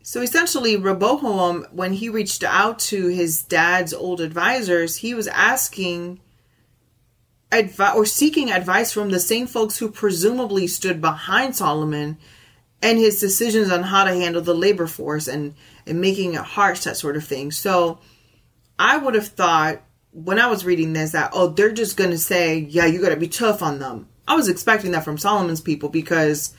so 0.03 0.22
essentially, 0.22 0.74
Rehoboam, 0.74 1.66
when 1.72 1.92
he 1.92 2.09
reached 2.09 2.42
out 2.42 2.79
to 2.79 3.09
his 3.09 3.42
dad's 3.42 3.92
old 3.92 4.22
advisors, 4.22 4.96
he 4.96 5.12
was 5.12 5.27
asking 5.27 6.20
advice 7.53 7.94
or 7.94 8.07
seeking 8.07 8.50
advice 8.50 8.90
from 8.92 9.11
the 9.11 9.20
same 9.20 9.46
folks 9.46 9.77
who 9.77 9.90
presumably 9.90 10.66
stood 10.66 11.03
behind 11.03 11.55
Solomon 11.55 12.16
and 12.81 12.98
his 12.98 13.20
decisions 13.20 13.70
on 13.70 13.83
how 13.83 14.05
to 14.05 14.14
handle 14.14 14.40
the 14.40 14.55
labor 14.55 14.87
force 14.87 15.29
and, 15.29 15.55
and 15.87 16.00
making 16.00 16.33
it 16.33 16.40
harsh, 16.40 16.85
that 16.85 16.96
sort 16.96 17.18
of 17.18 17.24
thing. 17.24 17.50
So 17.50 17.98
I 18.79 18.96
would 18.96 19.14
have 19.14 19.29
thought 19.29 19.83
when 20.14 20.38
I 20.38 20.46
was 20.46 20.64
reading 20.64 20.92
this 20.92 21.11
that, 21.11 21.31
oh, 21.35 21.48
they're 21.48 21.72
just 21.72 21.96
to 22.11 22.18
say, 22.18 22.59
yeah, 22.59 22.87
you 22.87 23.03
got 23.03 23.09
to 23.09 23.16
be 23.16 23.29
tough 23.29 23.62
on 23.62 23.81
them. 23.81 24.09
I 24.29 24.37
was 24.37 24.48
expecting 24.48 24.92
that 24.92 25.05
from 25.05 25.18
Solomon's 25.18 25.61
people 25.61 25.88
because 25.88 26.55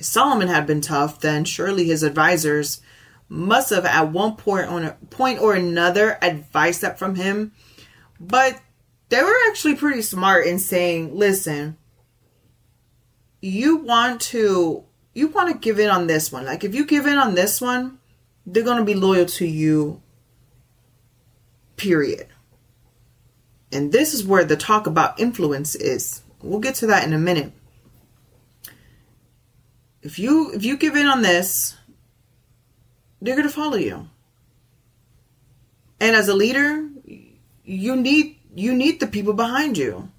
Solomon 0.00 0.48
had 0.48 0.66
been 0.66 0.80
tough, 0.80 1.20
then 1.20 1.44
surely 1.44 1.84
his 1.84 2.02
advisors 2.02 2.80
must 3.28 3.70
have 3.70 3.84
at 3.84 4.12
one 4.12 4.34
point 4.34 4.66
on 4.66 4.84
a 4.84 4.92
point 5.10 5.40
or 5.40 5.54
another 5.54 6.18
advised 6.20 6.82
that 6.82 6.98
from 6.98 7.14
him. 7.14 7.52
But 8.18 8.60
they 9.08 9.22
were 9.22 9.36
actually 9.48 9.76
pretty 9.76 10.02
smart 10.02 10.46
in 10.46 10.58
saying, 10.58 11.16
listen, 11.16 11.76
you 13.40 13.76
want 13.76 14.20
to 14.20 14.84
you 15.14 15.28
want 15.28 15.50
to 15.50 15.58
give 15.58 15.78
in 15.78 15.88
on 15.88 16.08
this 16.08 16.32
one. 16.32 16.44
Like 16.44 16.64
if 16.64 16.74
you 16.74 16.84
give 16.84 17.06
in 17.06 17.16
on 17.16 17.34
this 17.34 17.60
one, 17.60 17.98
they're 18.44 18.64
to 18.78 18.84
be 18.84 18.94
loyal 18.94 19.26
to 19.26 19.46
you. 19.46 20.02
Period. 21.76 22.28
And 23.72 23.92
this 23.92 24.14
is 24.14 24.24
where 24.24 24.44
the 24.44 24.56
talk 24.56 24.86
about 24.86 25.18
influence 25.20 25.74
is. 25.74 26.22
We'll 26.42 26.60
get 26.60 26.76
to 26.76 26.86
that 26.86 27.04
in 27.04 27.12
a 27.12 27.18
minute. 27.18 27.52
If 30.02 30.18
you 30.18 30.52
if 30.52 30.64
you 30.64 30.76
give 30.76 30.94
in 30.94 31.06
on 31.06 31.22
this, 31.22 31.76
they're 33.20 33.34
going 33.34 33.48
to 33.48 33.52
follow 33.52 33.76
you. 33.76 34.08
And 35.98 36.14
as 36.14 36.28
a 36.28 36.34
leader, 36.34 36.88
you 37.64 37.96
need 37.96 38.38
you 38.54 38.74
need 38.74 39.00
the 39.00 39.06
people 39.06 39.32
behind 39.32 39.76
you. 39.76 40.10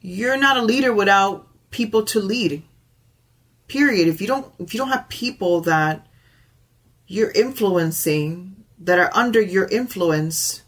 You're 0.00 0.38
not 0.38 0.56
a 0.56 0.62
leader 0.62 0.92
without 0.92 1.48
people 1.70 2.04
to 2.06 2.20
lead. 2.20 2.62
Period. 3.68 4.08
If 4.08 4.20
you 4.20 4.26
don't 4.26 4.52
if 4.58 4.72
you 4.72 4.78
don't 4.78 4.88
have 4.88 5.08
people 5.08 5.60
that 5.62 6.06
you're 7.06 7.32
influencing 7.32 8.64
that 8.78 8.98
are 8.98 9.10
under 9.12 9.40
your 9.40 9.66
influence, 9.68 10.62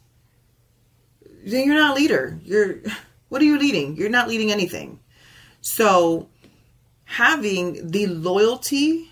then 1.49 1.67
you're 1.67 1.75
not 1.75 1.93
a 1.93 2.01
leader. 2.01 2.39
You're 2.45 2.81
what 3.29 3.43
are 3.43 3.47
you 3.47 3.59
leading? 3.59 3.97
You're 3.97 4.09
not 4.09 4.29
leading 4.29 4.51
anything. 4.51 5.01
So 5.61 6.29
having 7.05 7.91
the 7.91 8.07
loyalty 8.07 9.11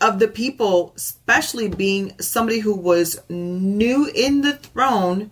of 0.00 0.18
the 0.18 0.28
people, 0.28 0.92
especially 0.96 1.68
being 1.68 2.18
somebody 2.20 2.58
who 2.58 2.74
was 2.74 3.20
new 3.28 4.10
in 4.14 4.42
the 4.42 4.54
throne, 4.54 5.30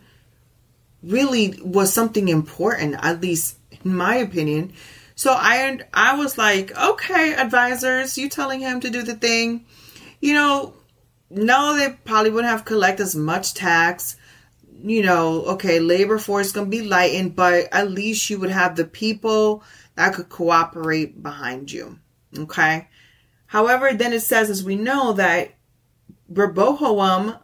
really 1.02 1.60
was 1.62 1.92
something 1.92 2.28
important, 2.28 2.96
at 3.02 3.20
least 3.20 3.58
in 3.84 3.94
my 3.94 4.16
opinion. 4.16 4.72
So 5.14 5.32
I 5.32 5.80
I 5.92 6.16
was 6.16 6.38
like, 6.38 6.76
okay, 6.76 7.34
advisors, 7.34 8.16
you 8.16 8.28
telling 8.28 8.60
him 8.60 8.80
to 8.80 8.90
do 8.90 9.02
the 9.02 9.14
thing. 9.14 9.66
You 10.20 10.34
know, 10.34 10.74
no, 11.30 11.76
they 11.76 11.90
probably 12.04 12.30
wouldn't 12.30 12.50
have 12.50 12.64
collected 12.64 13.02
as 13.02 13.16
much 13.16 13.54
tax 13.54 14.16
you 14.80 15.02
know, 15.02 15.44
okay, 15.44 15.80
labor 15.80 16.18
force 16.18 16.48
is 16.48 16.52
going 16.52 16.70
to 16.70 16.76
be 16.76 16.86
lightened, 16.86 17.36
but 17.36 17.68
at 17.72 17.90
least 17.90 18.30
you 18.30 18.38
would 18.40 18.50
have 18.50 18.76
the 18.76 18.84
people 18.84 19.62
that 19.96 20.14
could 20.14 20.28
cooperate 20.28 21.22
behind 21.22 21.70
you. 21.70 21.98
Okay. 22.36 22.88
However, 23.46 23.92
then 23.92 24.12
it 24.12 24.20
says, 24.20 24.48
as 24.48 24.64
we 24.64 24.76
know, 24.76 25.12
that 25.12 25.54
Rehoboam 26.28 27.36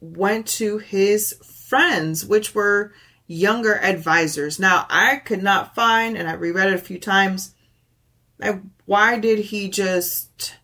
went 0.00 0.46
to 0.46 0.78
his 0.78 1.34
friends, 1.68 2.24
which 2.24 2.54
were 2.54 2.92
younger 3.26 3.74
advisors. 3.74 4.58
Now, 4.58 4.86
I 4.88 5.16
could 5.16 5.42
not 5.42 5.74
find, 5.74 6.16
and 6.16 6.28
I 6.28 6.32
reread 6.32 6.68
it 6.68 6.74
a 6.74 6.78
few 6.78 6.98
times, 6.98 7.54
like, 8.38 8.60
why 8.86 9.18
did 9.18 9.38
he 9.38 9.68
just, 9.68 10.56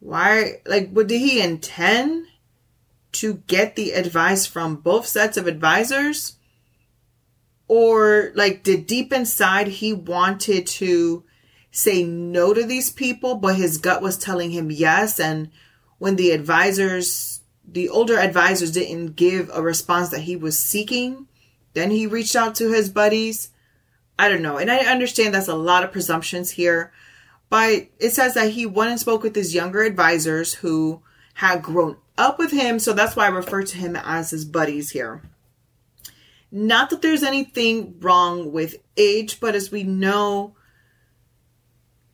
why, 0.00 0.60
like, 0.66 0.90
what 0.90 1.06
did 1.06 1.20
he 1.20 1.40
intend 1.40 2.26
to 3.12 3.34
get 3.46 3.76
the 3.76 3.92
advice 3.92 4.46
from 4.46 4.76
both 4.76 5.06
sets 5.06 5.36
of 5.36 5.46
advisors? 5.46 6.36
Or 7.68 8.32
like 8.34 8.62
did 8.62 8.86
deep 8.86 9.12
inside 9.12 9.68
he 9.68 9.92
wanted 9.92 10.66
to 10.66 11.24
say 11.70 12.04
no 12.04 12.52
to 12.52 12.64
these 12.64 12.90
people, 12.90 13.36
but 13.36 13.56
his 13.56 13.78
gut 13.78 14.02
was 14.02 14.18
telling 14.18 14.50
him 14.50 14.70
yes. 14.70 15.18
And 15.18 15.50
when 15.98 16.16
the 16.16 16.30
advisors, 16.32 17.40
the 17.66 17.88
older 17.88 18.18
advisors 18.18 18.72
didn't 18.72 19.16
give 19.16 19.50
a 19.52 19.62
response 19.62 20.10
that 20.10 20.20
he 20.20 20.36
was 20.36 20.58
seeking, 20.58 21.28
then 21.72 21.90
he 21.90 22.06
reached 22.06 22.36
out 22.36 22.54
to 22.56 22.70
his 22.70 22.90
buddies. 22.90 23.50
I 24.18 24.28
don't 24.28 24.42
know. 24.42 24.58
And 24.58 24.70
I 24.70 24.78
understand 24.80 25.34
that's 25.34 25.48
a 25.48 25.54
lot 25.54 25.82
of 25.82 25.92
presumptions 25.92 26.50
here, 26.50 26.92
but 27.48 27.86
it 27.98 28.10
says 28.10 28.34
that 28.34 28.50
he 28.50 28.66
went 28.66 28.90
and 28.90 29.00
spoke 29.00 29.22
with 29.22 29.34
his 29.34 29.54
younger 29.54 29.82
advisors 29.82 30.54
who 30.54 31.02
had 31.34 31.62
grown 31.62 31.96
up 32.18 32.38
with 32.38 32.50
him. 32.50 32.78
So 32.78 32.92
that's 32.92 33.16
why 33.16 33.26
I 33.26 33.30
refer 33.30 33.62
to 33.62 33.76
him 33.76 33.96
as 33.96 34.30
his 34.30 34.44
buddies 34.44 34.90
here. 34.90 35.22
Not 36.50 36.90
that 36.90 37.00
there's 37.00 37.22
anything 37.22 37.96
wrong 38.00 38.52
with 38.52 38.76
age, 38.96 39.40
but 39.40 39.54
as 39.54 39.70
we 39.70 39.84
know, 39.84 40.54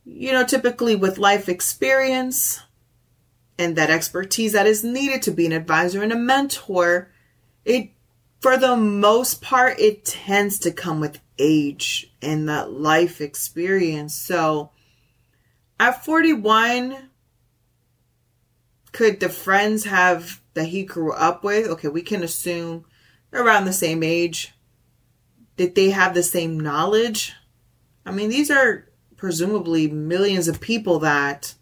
you 0.05 0.31
know, 0.31 0.45
typically 0.45 0.95
with 0.95 1.17
life 1.17 1.49
experience 1.49 2.61
and 3.57 3.75
that 3.75 3.89
expertise 3.89 4.53
that 4.53 4.65
is 4.65 4.83
needed 4.83 5.21
to 5.23 5.31
be 5.31 5.45
an 5.45 5.51
advisor 5.51 6.01
and 6.01 6.13
a 6.13 6.17
mentor, 6.17 7.11
it, 7.65 7.89
for 8.39 8.55
the 8.55 8.77
most 8.77 9.41
part, 9.41 9.77
it 9.77 10.05
tends 10.05 10.59
to 10.59 10.71
come 10.71 11.01
with 11.01 11.19
age 11.37 12.09
and 12.21 12.47
that 12.47 12.71
life 12.71 13.19
experience. 13.19 14.15
So 14.15 14.71
at 15.77 16.05
41, 16.05 17.08
could 18.91 19.19
the 19.19 19.29
friends 19.29 19.85
have 19.85 20.41
that 20.53 20.65
he 20.65 20.83
grew 20.83 21.11
up 21.13 21.43
with? 21.43 21.67
Okay, 21.67 21.87
we 21.87 22.01
can 22.01 22.23
assume 22.23 22.85
around 23.33 23.65
the 23.65 23.73
same 23.73 24.03
age. 24.03 24.53
Did 25.57 25.75
they 25.75 25.89
have 25.91 26.13
the 26.13 26.23
same 26.23 26.59
knowledge? 26.59 27.33
I 28.05 28.11
mean, 28.11 28.29
these 28.29 28.49
are 28.49 28.87
presumably 29.17 29.87
millions 29.89 30.47
of 30.47 30.61
people 30.61 30.99
that 30.99 31.55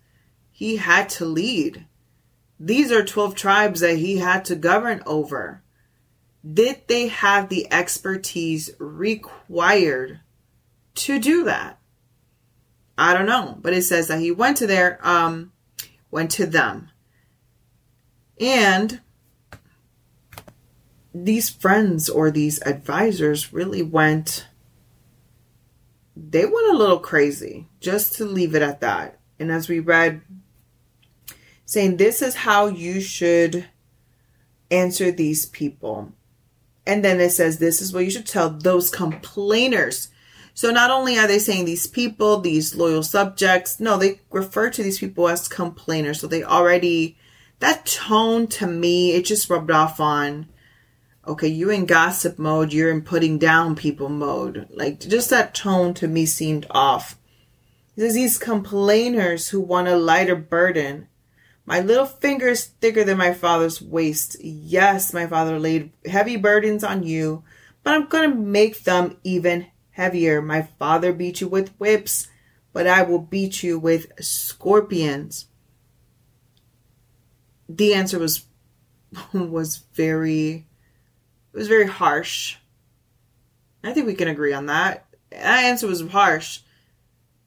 he 0.51 0.77
had 0.77 1.09
to 1.09 1.25
lead. 1.25 1.85
These 2.59 2.91
are 2.91 3.03
12 3.03 3.35
tribes 3.35 3.79
that 3.81 3.97
he 3.97 4.17
had 4.17 4.45
to 4.45 4.55
govern 4.55 5.03
over. 5.05 5.61
Did 6.45 6.81
they 6.87 7.07
have 7.07 7.49
the 7.49 7.71
expertise 7.71 8.69
required 8.79 10.21
to 10.95 11.19
do 11.19 11.43
that? 11.43 11.79
I 12.97 13.13
don't 13.13 13.25
know, 13.25 13.57
but 13.61 13.73
it 13.73 13.83
says 13.83 14.07
that 14.07 14.19
he 14.19 14.31
went 14.31 14.57
to 14.57 14.67
their 14.67 14.99
um 15.05 15.51
went 16.09 16.31
to 16.31 16.45
them. 16.45 16.89
And 18.39 19.01
these 21.13 21.49
friends 21.49 22.09
or 22.09 22.29
these 22.31 22.61
advisors 22.61 23.53
really 23.53 23.81
went 23.81 24.47
they 26.15 26.45
went 26.45 26.73
a 26.73 26.77
little 26.77 26.99
crazy 26.99 27.67
just 27.79 28.15
to 28.15 28.25
leave 28.25 28.55
it 28.55 28.63
at 28.63 28.81
that. 28.81 29.19
And 29.39 29.51
as 29.51 29.67
we 29.67 29.79
read 29.79 30.21
saying 31.65 31.97
this 31.97 32.21
is 32.21 32.35
how 32.35 32.67
you 32.67 32.99
should 33.01 33.67
answer 34.71 35.11
these 35.11 35.45
people. 35.45 36.11
And 36.87 37.03
then 37.05 37.19
it 37.19 37.31
says 37.31 37.59
this 37.59 37.81
is 37.81 37.93
what 37.93 38.05
you 38.05 38.09
should 38.09 38.25
tell 38.25 38.49
those 38.49 38.89
complainers. 38.89 40.09
So 40.53 40.71
not 40.71 40.89
only 40.89 41.19
are 41.19 41.27
they 41.27 41.39
saying 41.39 41.65
these 41.65 41.85
people 41.85 42.39
these 42.39 42.75
loyal 42.75 43.03
subjects 43.03 43.79
no 43.79 43.97
they 43.97 44.21
refer 44.31 44.69
to 44.71 44.83
these 44.83 44.99
people 44.99 45.27
as 45.27 45.47
complainers. 45.47 46.19
So 46.19 46.27
they 46.27 46.43
already 46.43 47.17
that 47.59 47.85
tone 47.85 48.47
to 48.47 48.67
me 48.67 49.13
it 49.13 49.25
just 49.25 49.49
rubbed 49.49 49.71
off 49.71 49.99
on 49.99 50.47
okay, 51.27 51.47
you're 51.47 51.73
in 51.73 51.85
gossip 51.85 52.39
mode, 52.39 52.71
you're 52.71 52.91
in 52.91 53.01
putting 53.01 53.37
down 53.37 53.75
people 53.75 54.09
mode. 54.09 54.67
Like, 54.71 55.01
just 55.01 55.29
that 55.29 55.53
tone 55.53 55.93
to 55.95 56.07
me 56.07 56.25
seemed 56.25 56.65
off. 56.71 57.19
There's 57.95 58.13
these 58.13 58.37
complainers 58.37 59.49
who 59.49 59.59
want 59.59 59.87
a 59.87 59.97
lighter 59.97 60.35
burden. 60.35 61.07
My 61.65 61.81
little 61.81 62.05
finger 62.05 62.47
is 62.47 62.65
thicker 62.65 63.03
than 63.03 63.17
my 63.17 63.33
father's 63.33 63.81
waist. 63.81 64.37
Yes, 64.39 65.13
my 65.13 65.27
father 65.27 65.59
laid 65.59 65.91
heavy 66.05 66.37
burdens 66.37 66.83
on 66.83 67.03
you, 67.03 67.43
but 67.83 67.93
I'm 67.93 68.07
going 68.07 68.29
to 68.29 68.35
make 68.35 68.83
them 68.83 69.17
even 69.23 69.67
heavier. 69.91 70.41
My 70.41 70.61
father 70.79 71.11
beat 71.11 71.41
you 71.41 71.47
with 71.49 71.75
whips, 71.77 72.27
but 72.71 72.87
I 72.87 73.01
will 73.01 73.19
beat 73.19 73.63
you 73.63 73.77
with 73.79 74.11
scorpions. 74.23 75.47
The 77.69 77.93
answer 77.93 78.19
was 78.19 78.45
was 79.33 79.77
very 79.93 80.65
it 81.53 81.57
was 81.57 81.67
very 81.67 81.87
harsh. 81.87 82.57
I 83.83 83.93
think 83.93 84.05
we 84.05 84.15
can 84.15 84.27
agree 84.27 84.53
on 84.53 84.67
that. 84.67 85.05
That 85.31 85.63
answer 85.63 85.87
was 85.87 86.07
harsh. 86.09 86.59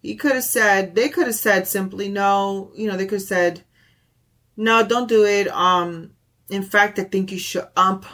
He 0.02 0.16
could 0.16 0.32
have 0.32 0.44
said, 0.44 0.94
they 0.94 1.08
could 1.08 1.26
have 1.26 1.36
said 1.36 1.68
simply, 1.68 2.08
no, 2.08 2.72
you 2.74 2.88
know, 2.88 2.96
they 2.96 3.04
could 3.04 3.20
have 3.20 3.28
said, 3.28 3.64
no, 4.56 4.84
don't 4.84 5.08
do 5.08 5.24
it. 5.24 5.48
Um, 5.48 6.12
in 6.48 6.62
fact, 6.62 6.98
I 6.98 7.04
think 7.04 7.30
you 7.30 7.38
should 7.38 7.68
ump, 7.76 8.06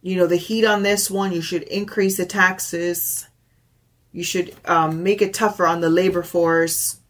you 0.00 0.16
know, 0.16 0.26
the 0.26 0.36
heat 0.36 0.64
on 0.64 0.82
this 0.82 1.10
one. 1.10 1.32
You 1.32 1.42
should 1.42 1.64
increase 1.64 2.16
the 2.16 2.26
taxes. 2.26 3.26
You 4.12 4.22
should 4.22 4.54
um, 4.64 5.02
make 5.02 5.20
it 5.20 5.34
tougher 5.34 5.66
on 5.66 5.80
the 5.80 5.90
labor 5.90 6.22
force. 6.22 7.00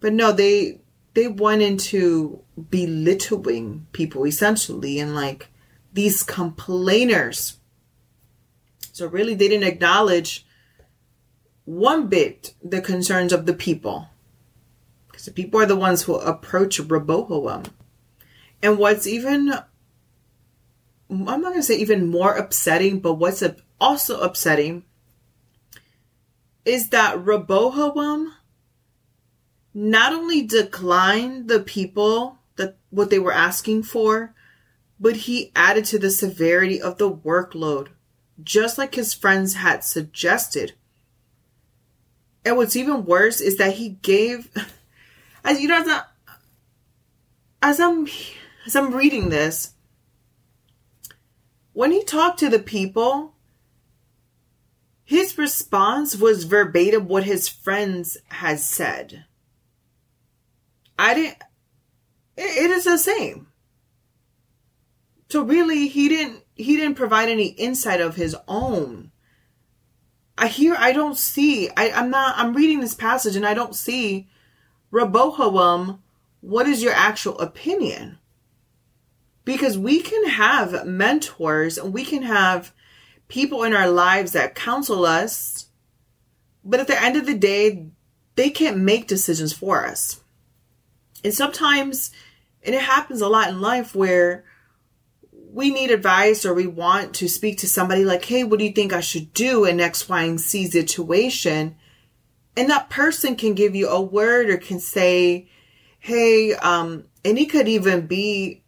But 0.00 0.12
no, 0.12 0.32
they 0.32 0.80
they 1.16 1.26
went 1.26 1.62
into 1.62 2.42
belittling 2.68 3.86
people 3.92 4.26
essentially 4.26 5.00
and 5.00 5.14
like 5.14 5.48
these 5.94 6.22
complainers. 6.22 7.56
So, 8.92 9.06
really, 9.06 9.34
they 9.34 9.48
didn't 9.48 9.66
acknowledge 9.66 10.46
one 11.64 12.08
bit 12.08 12.52
the 12.62 12.82
concerns 12.82 13.32
of 13.32 13.46
the 13.46 13.54
people. 13.54 14.10
Because 15.06 15.24
the 15.24 15.30
people 15.30 15.58
are 15.58 15.64
the 15.64 15.74
ones 15.74 16.02
who 16.02 16.16
approach 16.16 16.78
Rehoboam. 16.78 17.62
And 18.62 18.76
what's 18.76 19.06
even, 19.06 19.54
I'm 21.08 21.24
not 21.24 21.40
going 21.40 21.54
to 21.54 21.62
say 21.62 21.76
even 21.76 22.10
more 22.10 22.36
upsetting, 22.36 23.00
but 23.00 23.14
what's 23.14 23.42
also 23.80 24.20
upsetting 24.20 24.84
is 26.66 26.90
that 26.90 27.18
Rehoboam 27.24 28.34
not 29.78 30.14
only 30.14 30.40
declined 30.40 31.48
the 31.48 31.60
people 31.60 32.38
that 32.56 32.78
what 32.88 33.10
they 33.10 33.18
were 33.18 33.30
asking 33.30 33.82
for, 33.82 34.34
but 34.98 35.14
he 35.14 35.52
added 35.54 35.84
to 35.84 35.98
the 35.98 36.10
severity 36.10 36.80
of 36.80 36.96
the 36.96 37.10
workload, 37.10 37.88
just 38.42 38.78
like 38.78 38.94
his 38.94 39.12
friends 39.12 39.52
had 39.52 39.84
suggested. 39.84 40.72
And 42.42 42.56
what's 42.56 42.74
even 42.74 43.04
worse 43.04 43.42
is 43.42 43.58
that 43.58 43.74
he 43.74 43.90
gave, 44.00 44.48
as 45.44 45.60
you 45.60 45.68
know, 45.68 45.82
as, 45.82 45.88
I, 45.88 46.02
as 47.60 47.78
I'm 47.78 48.08
as 48.64 48.74
I'm 48.74 48.94
reading 48.94 49.28
this, 49.28 49.74
when 51.74 51.92
he 51.92 52.02
talked 52.02 52.38
to 52.38 52.48
the 52.48 52.58
people, 52.58 53.34
his 55.04 55.36
response 55.36 56.16
was 56.16 56.44
verbatim 56.44 57.08
what 57.08 57.24
his 57.24 57.46
friends 57.46 58.16
had 58.28 58.58
said. 58.58 59.25
I 60.98 61.14
didn't. 61.14 61.38
it 62.36 62.70
is 62.70 62.84
the 62.84 62.98
same. 62.98 63.48
So 65.28 65.42
really, 65.42 65.88
he 65.88 66.08
didn't 66.08 66.42
he 66.54 66.76
didn't 66.76 66.96
provide 66.96 67.28
any 67.28 67.48
insight 67.48 68.00
of 68.00 68.16
his 68.16 68.36
own. 68.48 69.10
I 70.38 70.48
hear 70.48 70.76
I 70.78 70.92
don't 70.92 71.16
see 71.16 71.68
I, 71.76 71.90
I'm 71.90 72.10
not 72.10 72.36
I'm 72.38 72.54
reading 72.54 72.80
this 72.80 72.94
passage 72.94 73.36
and 73.36 73.46
I 73.46 73.54
don't 73.54 73.74
see 73.74 74.28
Rehoboam, 74.90 76.02
what 76.40 76.66
is 76.66 76.82
your 76.82 76.92
actual 76.92 77.38
opinion? 77.38 78.18
Because 79.44 79.76
we 79.76 80.00
can 80.00 80.28
have 80.28 80.86
mentors 80.86 81.76
and 81.76 81.92
we 81.92 82.04
can 82.04 82.22
have 82.22 82.72
people 83.28 83.64
in 83.64 83.74
our 83.74 83.90
lives 83.90 84.32
that 84.32 84.54
counsel 84.54 85.04
us, 85.04 85.66
but 86.64 86.80
at 86.80 86.86
the 86.86 87.00
end 87.00 87.16
of 87.16 87.26
the 87.26 87.36
day, 87.36 87.88
they 88.36 88.50
can't 88.50 88.78
make 88.78 89.06
decisions 89.06 89.52
for 89.52 89.86
us. 89.86 90.20
And 91.26 91.34
sometimes, 91.34 92.12
and 92.62 92.72
it 92.72 92.82
happens 92.82 93.20
a 93.20 93.26
lot 93.26 93.48
in 93.48 93.60
life 93.60 93.96
where 93.96 94.44
we 95.32 95.72
need 95.72 95.90
advice 95.90 96.46
or 96.46 96.54
we 96.54 96.68
want 96.68 97.16
to 97.16 97.26
speak 97.26 97.58
to 97.58 97.68
somebody 97.68 98.04
like, 98.04 98.24
hey, 98.24 98.44
what 98.44 98.60
do 98.60 98.64
you 98.64 98.70
think 98.70 98.92
I 98.92 99.00
should 99.00 99.34
do 99.34 99.64
in 99.64 99.80
X, 99.80 100.08
Y, 100.08 100.22
and 100.22 100.38
Z 100.38 100.68
situation? 100.68 101.74
And 102.56 102.70
that 102.70 102.90
person 102.90 103.34
can 103.34 103.54
give 103.54 103.74
you 103.74 103.88
a 103.88 104.00
word 104.00 104.50
or 104.50 104.56
can 104.56 104.78
say, 104.78 105.48
hey, 105.98 106.54
um, 106.54 107.06
and 107.24 107.36
it 107.36 107.50
could 107.50 107.66
even 107.66 108.06
be, 108.06 108.62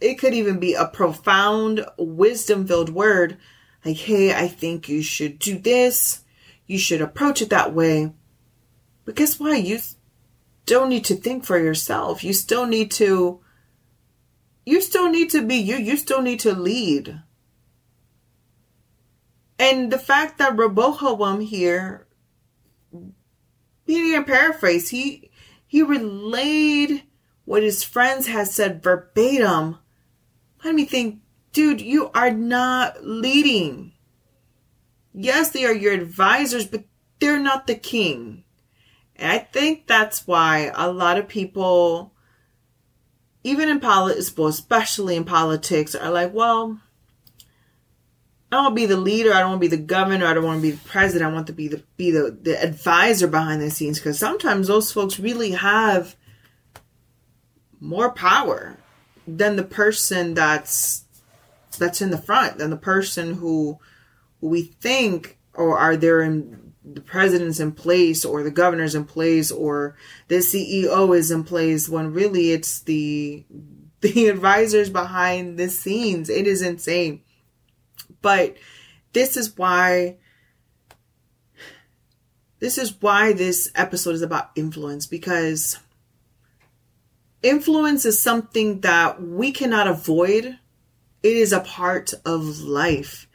it 0.00 0.14
could 0.14 0.34
even 0.34 0.58
be 0.58 0.74
a 0.74 0.88
profound 0.88 1.86
wisdom 1.96 2.66
filled 2.66 2.90
word 2.90 3.38
like, 3.84 3.98
hey, 3.98 4.34
I 4.34 4.48
think 4.48 4.88
you 4.88 5.00
should 5.00 5.38
do 5.38 5.60
this. 5.60 6.24
You 6.66 6.76
should 6.76 7.02
approach 7.02 7.40
it 7.40 7.50
that 7.50 7.72
way. 7.72 8.12
But 9.04 9.14
guess 9.14 9.38
what? 9.38 9.62
You 9.62 9.78
don't 10.66 10.88
need 10.88 11.04
to 11.06 11.14
think 11.14 11.44
for 11.44 11.58
yourself. 11.58 12.24
You 12.24 12.32
still 12.32 12.66
need 12.66 12.90
to 12.92 13.40
you 14.66 14.80
still 14.80 15.10
need 15.10 15.30
to 15.30 15.46
be 15.46 15.56
you. 15.56 15.76
You 15.76 15.96
still 15.96 16.22
need 16.22 16.40
to 16.40 16.54
lead. 16.54 17.20
And 19.58 19.92
the 19.92 19.98
fact 19.98 20.38
that 20.38 20.56
Rehoboam 20.56 21.40
here 21.40 22.04
he 23.86 23.94
didn't 23.94 24.24
paraphrase. 24.24 24.88
He 24.90 25.30
he 25.66 25.82
relayed 25.82 27.04
what 27.44 27.62
his 27.62 27.84
friends 27.84 28.26
had 28.26 28.48
said 28.48 28.82
verbatim. 28.82 29.78
Let 30.64 30.74
me 30.74 30.84
think, 30.84 31.20
dude, 31.52 31.80
you 31.80 32.10
are 32.14 32.30
not 32.30 33.04
leading. 33.04 33.92
Yes, 35.12 35.50
they 35.50 35.64
are 35.64 35.74
your 35.74 35.92
advisors, 35.92 36.66
but 36.66 36.84
they're 37.20 37.38
not 37.38 37.66
the 37.66 37.74
king. 37.74 38.43
And 39.16 39.30
I 39.30 39.38
think 39.38 39.86
that's 39.86 40.26
why 40.26 40.72
a 40.74 40.90
lot 40.90 41.18
of 41.18 41.28
people, 41.28 42.12
even 43.44 43.68
in 43.68 43.80
politics, 43.80 44.32
especially 44.36 45.16
in 45.16 45.24
politics, 45.24 45.94
are 45.94 46.10
like, 46.10 46.34
well, 46.34 46.80
I 48.50 48.56
don't 48.56 48.64
want 48.64 48.76
to 48.76 48.82
be 48.82 48.86
the 48.86 48.96
leader. 48.96 49.32
I 49.32 49.40
don't 49.40 49.50
want 49.50 49.62
to 49.62 49.68
be 49.68 49.76
the 49.76 49.82
governor. 49.82 50.26
I 50.26 50.34
don't 50.34 50.44
want 50.44 50.58
to 50.58 50.62
be 50.62 50.72
the 50.72 50.88
president. 50.88 51.30
I 51.30 51.34
want 51.34 51.48
to 51.48 51.52
be 51.52 51.68
the 51.68 51.82
be 51.96 52.10
the, 52.10 52.36
the 52.40 52.62
advisor 52.62 53.26
behind 53.26 53.60
the 53.60 53.70
scenes 53.70 53.98
because 53.98 54.18
sometimes 54.18 54.68
those 54.68 54.92
folks 54.92 55.18
really 55.18 55.52
have 55.52 56.14
more 57.80 58.10
power 58.12 58.78
than 59.26 59.56
the 59.56 59.64
person 59.64 60.34
that's 60.34 61.04
that's 61.78 62.00
in 62.00 62.10
the 62.10 62.18
front, 62.18 62.58
than 62.58 62.70
the 62.70 62.76
person 62.76 63.34
who 63.34 63.78
we 64.40 64.62
think 64.62 65.38
or 65.54 65.78
are 65.78 65.96
there 65.96 66.20
in 66.22 66.63
the 66.84 67.00
president's 67.00 67.60
in 67.60 67.72
place 67.72 68.24
or 68.24 68.42
the 68.42 68.50
governor's 68.50 68.94
in 68.94 69.04
place 69.04 69.50
or 69.50 69.96
the 70.28 70.36
CEO 70.36 71.16
is 71.16 71.30
in 71.30 71.42
place 71.42 71.88
when 71.88 72.12
really 72.12 72.52
it's 72.52 72.80
the 72.80 73.44
the 74.00 74.28
advisors 74.28 74.90
behind 74.90 75.58
the 75.58 75.68
scenes. 75.68 76.28
It 76.28 76.46
is 76.46 76.60
insane. 76.60 77.22
But 78.20 78.56
this 79.14 79.36
is 79.36 79.56
why 79.56 80.18
this 82.58 82.78
is 82.78 82.94
why 83.00 83.32
this 83.32 83.70
episode 83.74 84.14
is 84.14 84.22
about 84.22 84.50
influence 84.56 85.06
because 85.06 85.78
influence 87.42 88.04
is 88.04 88.22
something 88.22 88.80
that 88.80 89.22
we 89.22 89.52
cannot 89.52 89.86
avoid. 89.86 90.58
It 91.22 91.36
is 91.36 91.52
a 91.52 91.60
part 91.60 92.12
of 92.24 92.60
life. 92.60 93.26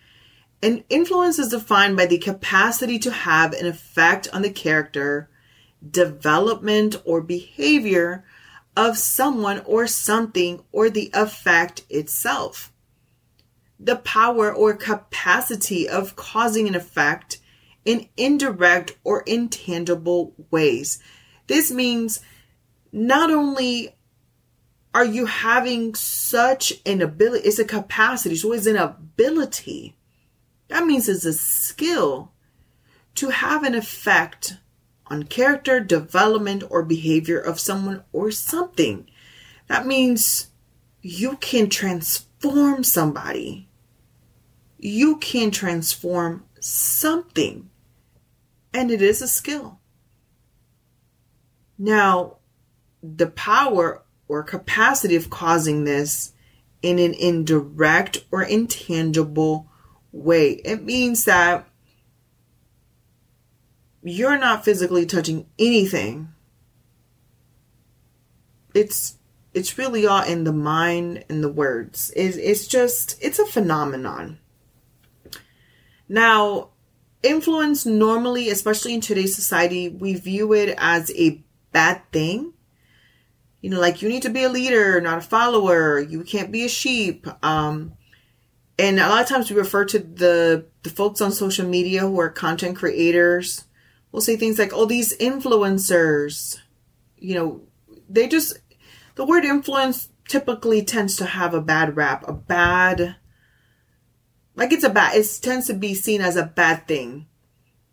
And 0.62 0.84
influence 0.90 1.40
is 1.40 1.50
defined 1.50 1.96
by 1.96 2.06
the 2.06 2.18
capacity 2.18 3.00
to 3.00 3.12
have 3.12 3.54
an 3.54 3.66
effect 3.66 4.28
on 4.34 4.42
the 4.42 4.50
character, 4.50 5.30
development, 5.90 6.98
or 7.06 7.22
behavior 7.22 8.26
of 8.76 8.98
someone 8.98 9.62
or 9.66 9.88
something 9.88 10.64
or 10.72 10.90
the 10.90 11.10
effect 11.14 11.86
itself. 11.90 12.74
The 13.80 13.96
power 13.96 14.54
or 14.54 14.74
capacity 14.74 15.88
of 15.88 16.18
causing 16.18 16.68
an 16.68 16.76
effect 16.76 17.40
in 17.86 18.10
indirect 18.18 18.98
or 19.06 19.22
intangible 19.22 20.34
ways. 20.52 21.00
This 21.48 21.72
means 21.72 22.20
not 22.92 23.32
only 23.32 23.96
are 24.94 25.06
you 25.06 25.26
having 25.26 25.96
such 25.96 26.74
an 26.86 27.02
ability, 27.02 27.48
it's 27.48 27.60
a 27.60 27.66
capacity, 27.66 28.36
so 28.36 28.52
it's 28.52 28.66
an 28.66 28.76
ability 28.76 29.96
that 30.70 30.86
means 30.86 31.10
it's 31.10 31.26
a 31.26 31.34
skill 31.34 32.32
to 33.16 33.30
have 33.30 33.64
an 33.64 33.76
effect 33.76 34.58
on 35.08 35.24
character, 35.24 35.80
development, 35.80 36.64
or 36.70 36.84
behavior 36.84 37.40
of 37.40 37.60
someone 37.60 38.04
or 38.14 38.32
something. 38.32 39.10
That 39.68 39.86
means 39.86 40.48
you 41.02 41.38
can 41.38 41.70
transform 41.70 42.84
somebody. 42.84 43.68
You 44.78 45.18
can 45.18 45.52
transform 45.52 46.46
something. 46.60 47.70
And 48.74 48.92
it 48.92 49.02
is 49.02 49.22
a 49.22 49.28
skill. 49.28 49.80
Now, 51.78 52.38
the 53.02 53.28
power 53.28 54.04
or 54.28 54.44
capacity 54.44 55.16
of 55.16 55.30
causing 55.30 55.86
this 55.86 56.34
in 56.82 57.00
an 57.00 57.14
indirect 57.14 58.26
or 58.32 58.44
intangible 58.44 59.69
way. 60.12 60.52
It 60.66 60.84
means 60.84 61.26
that 61.26 61.68
you're 64.02 64.38
not 64.38 64.66
physically 64.66 65.06
touching 65.06 65.46
anything. 65.58 66.30
It's 68.74 69.18
it's 69.54 69.78
really 69.78 70.06
all 70.06 70.24
in 70.24 70.44
the 70.44 70.54
mind 70.54 71.26
and 71.28 71.44
the 71.44 71.52
words. 71.52 72.12
It's, 72.16 72.38
it's 72.38 72.68
just 72.68 73.18
it's 73.22 73.40
a 73.40 73.46
phenomenon. 73.46 74.40
Now, 76.08 76.70
influence 77.22 77.86
normally, 77.86 78.50
especially 78.50 78.94
in 78.94 79.02
today's 79.02 79.36
society, 79.36 79.90
we 79.90 80.16
view 80.16 80.54
it 80.54 80.76
as 80.78 81.12
a 81.16 81.44
bad 81.72 82.02
thing. 82.12 82.54
You 83.62 83.70
know, 83.70 83.80
like 83.80 84.02
you 84.02 84.10
need 84.10 84.22
to 84.24 84.30
be 84.30 84.44
a 84.44 84.50
leader, 84.50 85.02
not 85.02 85.18
a 85.18 85.22
follower. 85.22 86.00
You 86.00 86.24
can't 86.24 86.52
be 86.52 86.64
a 86.64 86.70
sheep. 86.70 87.28
Um, 87.44 87.94
and 88.80 88.98
a 88.98 89.10
lot 89.10 89.22
of 89.22 89.28
times 89.28 89.52
we 89.52 89.58
refer 89.58 89.84
to 89.86 90.00
the 90.00 90.66
the 90.84 90.90
folks 90.90 91.20
on 91.20 91.34
social 91.34 91.68
media 91.68 92.00
who 92.00 92.20
are 92.20 92.30
content 92.30 92.78
creators. 92.78 93.66
We'll 94.12 94.22
say 94.22 94.38
things 94.38 94.58
like 94.58 94.72
oh 94.74 94.86
these 94.86 95.16
influencers 95.18 96.58
you 97.18 97.36
know 97.36 97.62
they 98.10 98.28
just 98.28 98.58
the 99.16 99.26
word 99.26 99.44
influence 99.44 100.10
typically 100.30 100.82
tends 100.84 101.18
to 101.18 101.26
have 101.26 101.54
a 101.54 101.62
bad 101.62 101.98
rap 101.98 102.24
a 102.28 102.34
bad 102.34 103.18
like 104.56 104.72
it's 104.72 104.86
a 104.86 104.90
bad 104.90 105.16
it 105.16 105.28
tends 105.42 105.68
to 105.68 105.74
be 105.74 105.94
seen 105.94 106.22
as 106.22 106.38
a 106.38 106.46
bad 106.46 106.88
thing. 106.88 107.28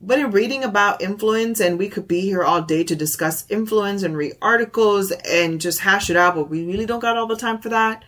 But 0.01 0.21
in 0.21 0.31
reading 0.31 0.63
about 0.63 1.03
influence 1.03 1.59
and 1.59 1.79
we 1.79 1.89
could 1.89 2.07
be 2.07 2.21
here 2.21 2.45
all 2.45 2.63
day 2.63 2.85
to 2.85 2.95
discuss 2.95 3.51
influence 3.51 4.05
and 4.05 4.17
read 4.17 4.35
articles 4.41 5.11
and 5.11 5.61
just 5.61 5.81
hash 5.81 6.11
it 6.11 6.17
out 6.17 6.37
but 6.37 6.49
we 6.49 6.65
really 6.65 6.87
don't 6.87 7.01
got 7.01 7.17
all 7.17 7.27
the 7.27 7.35
time 7.35 7.59
for 7.59 7.71
that 7.71 8.05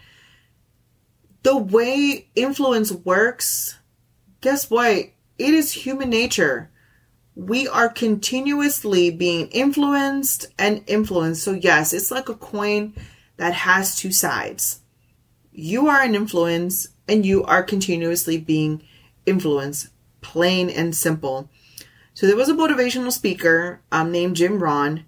the 1.42 1.56
way 1.56 2.28
influence 2.34 2.92
works, 2.92 3.78
guess 4.40 4.70
what? 4.70 5.10
It 5.38 5.54
is 5.54 5.72
human 5.72 6.10
nature. 6.10 6.70
We 7.34 7.68
are 7.68 7.88
continuously 7.88 9.10
being 9.10 9.48
influenced 9.48 10.46
and 10.58 10.82
influenced. 10.86 11.44
So, 11.44 11.52
yes, 11.52 11.92
it's 11.92 12.10
like 12.10 12.28
a 12.28 12.34
coin 12.34 12.94
that 13.36 13.54
has 13.54 13.96
two 13.96 14.10
sides. 14.10 14.80
You 15.52 15.86
are 15.86 16.02
an 16.02 16.14
influence 16.14 16.88
and 17.06 17.24
you 17.24 17.44
are 17.44 17.62
continuously 17.62 18.38
being 18.38 18.82
influenced, 19.24 19.88
plain 20.20 20.68
and 20.68 20.94
simple. 20.96 21.48
So, 22.14 22.26
there 22.26 22.36
was 22.36 22.48
a 22.48 22.54
motivational 22.54 23.12
speaker 23.12 23.80
um, 23.92 24.10
named 24.10 24.36
Jim 24.36 24.58
Rohn 24.58 25.04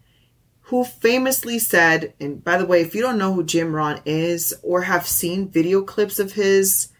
who 0.71 0.85
famously 0.85 1.59
said, 1.59 2.15
and 2.21 2.45
by 2.45 2.57
the 2.57 2.65
way, 2.65 2.81
if 2.81 2.95
you 2.95 3.03
don't 3.03 3.19
know 3.19 3.33
who 3.33 3.43
Jim 3.43 3.75
Rohn 3.75 4.01
is 4.05 4.55
or 4.63 4.83
have 4.83 5.05
seen 5.05 5.51
video 5.51 5.83
clips 5.83 6.21
of 6.21 6.35
his, 6.35 6.91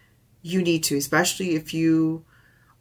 you 0.41 0.61
need 0.61 0.83
to, 0.83 0.97
especially 0.97 1.55
if 1.55 1.73
you 1.73 2.25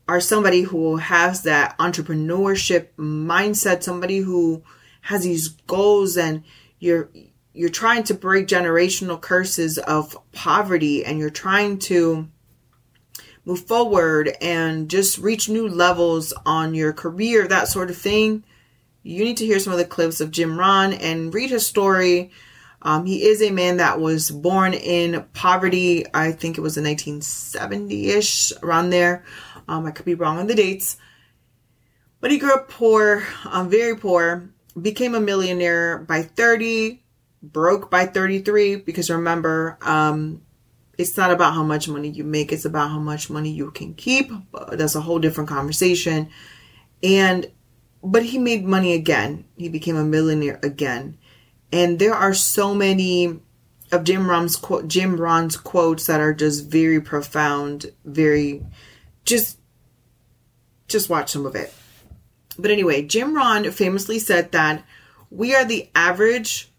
are 0.09 0.20
somebody 0.20 0.62
who 0.62 0.96
has 0.96 1.42
that 1.42 1.79
entrepreneurship 1.79 2.88
mindset, 2.98 3.85
somebody 3.85 4.18
who 4.18 4.64
has 5.03 5.22
these 5.22 5.50
goals 5.68 6.16
and 6.16 6.42
you're 6.81 7.09
you're 7.53 7.68
trying 7.68 8.03
to 8.03 8.14
break 8.14 8.48
generational 8.48 9.20
curses 9.20 9.79
of 9.79 10.18
poverty 10.33 11.05
and 11.05 11.20
you're 11.20 11.31
trying 11.31 11.79
to 11.79 12.29
move 13.44 13.64
forward 13.68 14.33
and 14.40 14.90
just 14.90 15.18
reach 15.18 15.48
new 15.48 15.68
levels 15.68 16.33
on 16.44 16.74
your 16.74 16.92
career, 16.92 17.46
that 17.46 17.68
sort 17.68 17.90
of 17.90 17.96
thing 17.96 18.42
you 19.02 19.24
need 19.24 19.38
to 19.38 19.46
hear 19.46 19.58
some 19.58 19.72
of 19.72 19.78
the 19.78 19.84
clips 19.84 20.20
of 20.20 20.30
Jim 20.30 20.58
Rohn 20.58 20.92
and 20.92 21.32
read 21.32 21.50
his 21.50 21.66
story. 21.66 22.30
Um, 22.82 23.06
he 23.06 23.24
is 23.24 23.42
a 23.42 23.50
man 23.50 23.78
that 23.78 24.00
was 24.00 24.30
born 24.30 24.74
in 24.74 25.26
poverty. 25.34 26.04
I 26.14 26.32
think 26.32 26.56
it 26.56 26.62
was 26.62 26.76
in 26.76 26.84
1970 26.84 28.10
ish, 28.10 28.52
around 28.62 28.90
there. 28.90 29.24
Um, 29.68 29.86
I 29.86 29.90
could 29.90 30.06
be 30.06 30.14
wrong 30.14 30.38
on 30.38 30.46
the 30.46 30.54
dates. 30.54 30.96
But 32.20 32.30
he 32.30 32.38
grew 32.38 32.53
up 32.53 32.68
poor, 32.68 33.26
um, 33.44 33.70
very 33.70 33.96
poor, 33.96 34.51
became 34.80 35.14
a 35.14 35.20
millionaire 35.20 35.98
by 35.98 36.22
30, 36.22 37.03
broke 37.42 37.90
by 37.90 38.07
33, 38.07 38.76
because 38.76 39.11
remember, 39.11 39.78
um, 39.80 40.42
it's 40.98 41.16
not 41.16 41.30
about 41.30 41.55
how 41.55 41.62
much 41.62 41.88
money 41.88 42.11
you 42.11 42.24
make, 42.24 42.53
it's 42.53 42.66
about 42.66 42.90
how 42.90 42.98
much 42.98 43.30
money 43.30 43.51
you 43.51 43.70
can 43.70 43.94
keep. 43.94 44.30
That's 44.72 44.94
a 44.94 45.01
whole 45.01 45.18
different 45.18 45.48
conversation. 45.48 46.28
And 47.03 47.51
but 48.03 48.24
he 48.24 48.38
made 48.38 48.64
money 48.64 48.94
again. 48.94 49.44
He 49.57 49.68
became 49.68 49.96
a 49.96 50.05
millionaire 50.05 50.59
again. 50.62 51.18
And 51.72 51.98
there 51.98 52.14
are 52.14 52.34
so 52.34 52.74
many 52.74 53.40
of 53.92 54.05
Jim 54.05 54.28
Jim 54.86 55.20
Rohn's 55.20 55.57
quotes 55.57 56.07
that 56.07 56.20
are 56.20 56.34
just 56.34 56.68
very 56.68 57.01
profound, 57.01 57.92
very 58.05 58.64
just 59.24 59.59
just 60.88 61.09
watch 61.09 61.30
some 61.30 61.46
of 61.46 61.55
it. 61.55 61.72
But 62.59 62.70
anyway, 62.70 63.03
Jim 63.03 63.34
Rohn 63.34 63.70
famously 63.70 64.18
said 64.18 64.53
that 64.53 64.84
we 65.30 65.55
are 65.55 65.64
the 65.64 65.88
average 65.94 66.72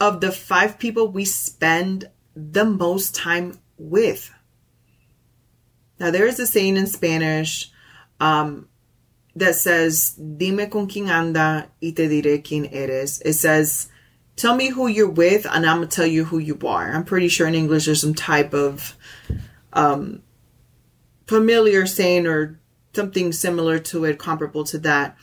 of 0.00 0.20
the 0.20 0.30
five 0.30 0.78
people 0.78 1.08
we 1.08 1.24
spend 1.24 2.10
the 2.36 2.64
most 2.64 3.14
time 3.14 3.58
with. 3.78 4.32
Now 5.98 6.10
there 6.10 6.26
is 6.26 6.38
a 6.38 6.46
saying 6.46 6.76
in 6.76 6.86
Spanish, 6.86 7.70
um, 8.20 8.68
that 9.36 9.56
says, 9.56 10.14
Dime 10.14 10.68
con 10.70 10.86
quien 10.86 11.08
anda 11.08 11.68
y 11.82 11.92
te 11.92 12.08
diré 12.08 12.42
quién 12.42 12.72
eres. 12.72 13.20
It 13.24 13.34
says, 13.34 13.88
Tell 14.36 14.56
me 14.56 14.68
who 14.68 14.88
you're 14.88 15.08
with 15.08 15.46
and 15.46 15.64
I'm 15.64 15.78
going 15.78 15.88
to 15.88 15.94
tell 15.94 16.06
you 16.06 16.24
who 16.24 16.38
you 16.38 16.58
are. 16.64 16.92
I'm 16.92 17.04
pretty 17.04 17.28
sure 17.28 17.46
in 17.46 17.54
English 17.54 17.86
there's 17.86 18.00
some 18.00 18.14
type 18.14 18.52
of 18.52 18.96
um, 19.72 20.22
familiar 21.26 21.86
saying 21.86 22.26
or 22.26 22.58
something 22.94 23.32
similar 23.32 23.78
to 23.78 24.04
it, 24.04 24.18
comparable 24.18 24.64
to 24.64 24.78
that. 24.78 25.16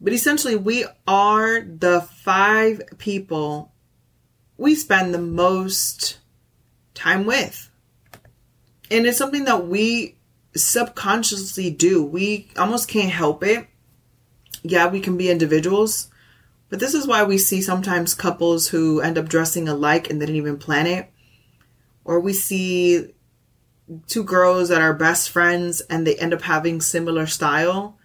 But 0.00 0.12
essentially, 0.12 0.56
we 0.56 0.84
are 1.06 1.60
the 1.60 2.02
five 2.02 2.82
people 2.98 3.72
we 4.56 4.74
spend 4.74 5.14
the 5.14 5.18
most 5.18 6.18
time 6.94 7.24
with. 7.24 7.70
And 8.90 9.06
it's 9.06 9.18
something 9.18 9.44
that 9.44 9.66
we 9.66 10.13
subconsciously 10.56 11.70
do. 11.70 12.04
We 12.04 12.48
almost 12.56 12.88
can't 12.88 13.10
help 13.10 13.42
it. 13.42 13.66
Yeah, 14.62 14.88
we 14.88 15.00
can 15.00 15.16
be 15.16 15.30
individuals, 15.30 16.08
but 16.68 16.80
this 16.80 16.94
is 16.94 17.06
why 17.06 17.24
we 17.24 17.38
see 17.38 17.60
sometimes 17.60 18.14
couples 18.14 18.68
who 18.68 19.00
end 19.00 19.18
up 19.18 19.28
dressing 19.28 19.68
alike 19.68 20.08
and 20.08 20.20
they 20.20 20.26
didn't 20.26 20.40
even 20.40 20.58
plan 20.58 20.86
it. 20.86 21.10
Or 22.04 22.20
we 22.20 22.32
see 22.32 23.14
two 24.06 24.24
girls 24.24 24.70
that 24.70 24.80
are 24.80 24.94
best 24.94 25.30
friends 25.30 25.80
and 25.82 26.06
they 26.06 26.16
end 26.16 26.32
up 26.32 26.42
having 26.42 26.80
similar 26.80 27.26
style 27.26 27.98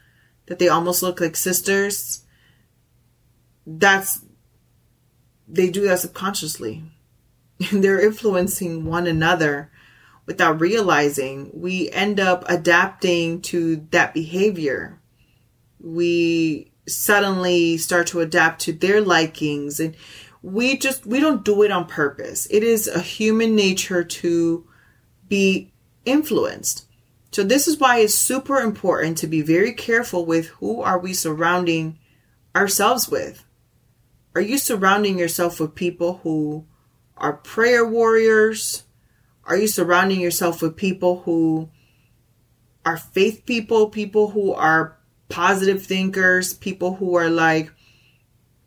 that 0.47 0.59
they 0.59 0.67
almost 0.67 1.01
look 1.01 1.21
like 1.21 1.35
sisters. 1.35 2.25
That's 3.65 4.25
they 5.47 5.69
do 5.69 5.87
that 5.87 5.99
subconsciously. 5.99 6.83
They're 7.71 7.99
influencing 7.99 8.85
one 8.85 9.07
another 9.07 9.71
without 10.29 10.61
realizing, 10.61 11.49
we 11.55 11.89
end 11.89 12.19
up 12.19 12.45
adapting 12.47 13.41
to 13.41 13.87
that 13.89 14.13
behavior. 14.13 15.01
We 15.79 16.71
suddenly 16.87 17.77
start 17.77 18.05
to 18.07 18.19
adapt 18.19 18.61
to 18.61 18.71
their 18.71 19.01
likings 19.01 19.79
and 19.79 19.95
we 20.43 20.77
just 20.77 21.03
we 21.03 21.19
don't 21.19 21.43
do 21.43 21.63
it 21.63 21.71
on 21.71 21.87
purpose. 21.87 22.47
It 22.51 22.61
is 22.61 22.87
a 22.87 22.99
human 22.99 23.55
nature 23.55 24.03
to 24.03 24.67
be 25.27 25.73
influenced. 26.05 26.85
So 27.31 27.43
this 27.43 27.67
is 27.67 27.79
why 27.79 27.97
it's 27.97 28.13
super 28.13 28.59
important 28.59 29.17
to 29.17 29.27
be 29.27 29.41
very 29.41 29.73
careful 29.73 30.27
with 30.27 30.45
who 30.59 30.83
are 30.83 30.99
we 30.99 31.13
surrounding 31.13 31.97
ourselves 32.55 33.09
with. 33.09 33.43
Are 34.35 34.41
you 34.41 34.59
surrounding 34.59 35.17
yourself 35.17 35.59
with 35.59 35.73
people 35.73 36.19
who 36.21 36.67
are 37.17 37.33
prayer 37.33 37.83
warriors, 37.83 38.83
are 39.49 39.57
you 39.57 39.67
surrounding 39.67 40.21
yourself 40.21 40.61
with 40.61 40.77
people 40.77 41.21
who 41.21 41.69
are 42.85 42.97
faith 42.97 43.43
people, 43.45 43.89
people 43.89 44.29
who 44.29 44.53
are 44.53 44.95
positive 45.27 45.83
thinkers, 45.83 46.53
people 46.53 46.95
who 46.95 47.15
are 47.17 47.29
like, 47.29 47.71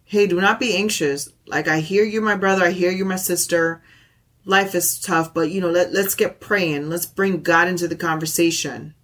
hey, 0.04 0.26
do 0.26 0.40
not 0.40 0.58
be 0.60 0.76
anxious. 0.76 1.30
Like, 1.46 1.68
I 1.68 1.78
hear 1.80 2.04
you, 2.04 2.20
my 2.20 2.34
brother. 2.34 2.64
I 2.64 2.72
hear 2.72 2.90
you, 2.90 3.04
my 3.04 3.16
sister. 3.16 3.80
Life 4.44 4.74
is 4.74 5.00
tough, 5.00 5.32
but 5.32 5.50
you 5.52 5.60
know, 5.60 5.70
let, 5.70 5.92
let's 5.92 6.16
get 6.16 6.40
praying. 6.40 6.90
Let's 6.90 7.06
bring 7.06 7.42
God 7.42 7.68
into 7.68 7.86
the 7.86 7.96
conversation. 7.96 8.94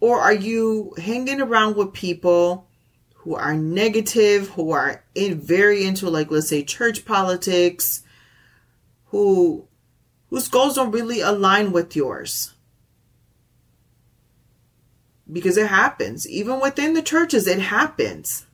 Or 0.00 0.18
are 0.18 0.34
you 0.34 0.94
hanging 0.96 1.42
around 1.42 1.76
with 1.76 1.92
people 1.92 2.68
who 3.16 3.34
are 3.34 3.54
negative, 3.54 4.48
who 4.50 4.70
are 4.70 5.04
in 5.14 5.38
very 5.38 5.84
into 5.84 6.08
like 6.08 6.30
let's 6.30 6.48
say 6.48 6.62
church 6.62 7.04
politics, 7.04 8.02
who 9.06 9.67
whose 10.30 10.48
goals 10.48 10.74
don't 10.74 10.90
really 10.90 11.20
align 11.20 11.72
with 11.72 11.96
yours. 11.96 12.54
Because 15.30 15.56
it 15.56 15.68
happens. 15.68 16.28
Even 16.28 16.60
within 16.60 16.94
the 16.94 17.02
churches, 17.02 17.46
it 17.46 17.60
happens. 17.60 18.46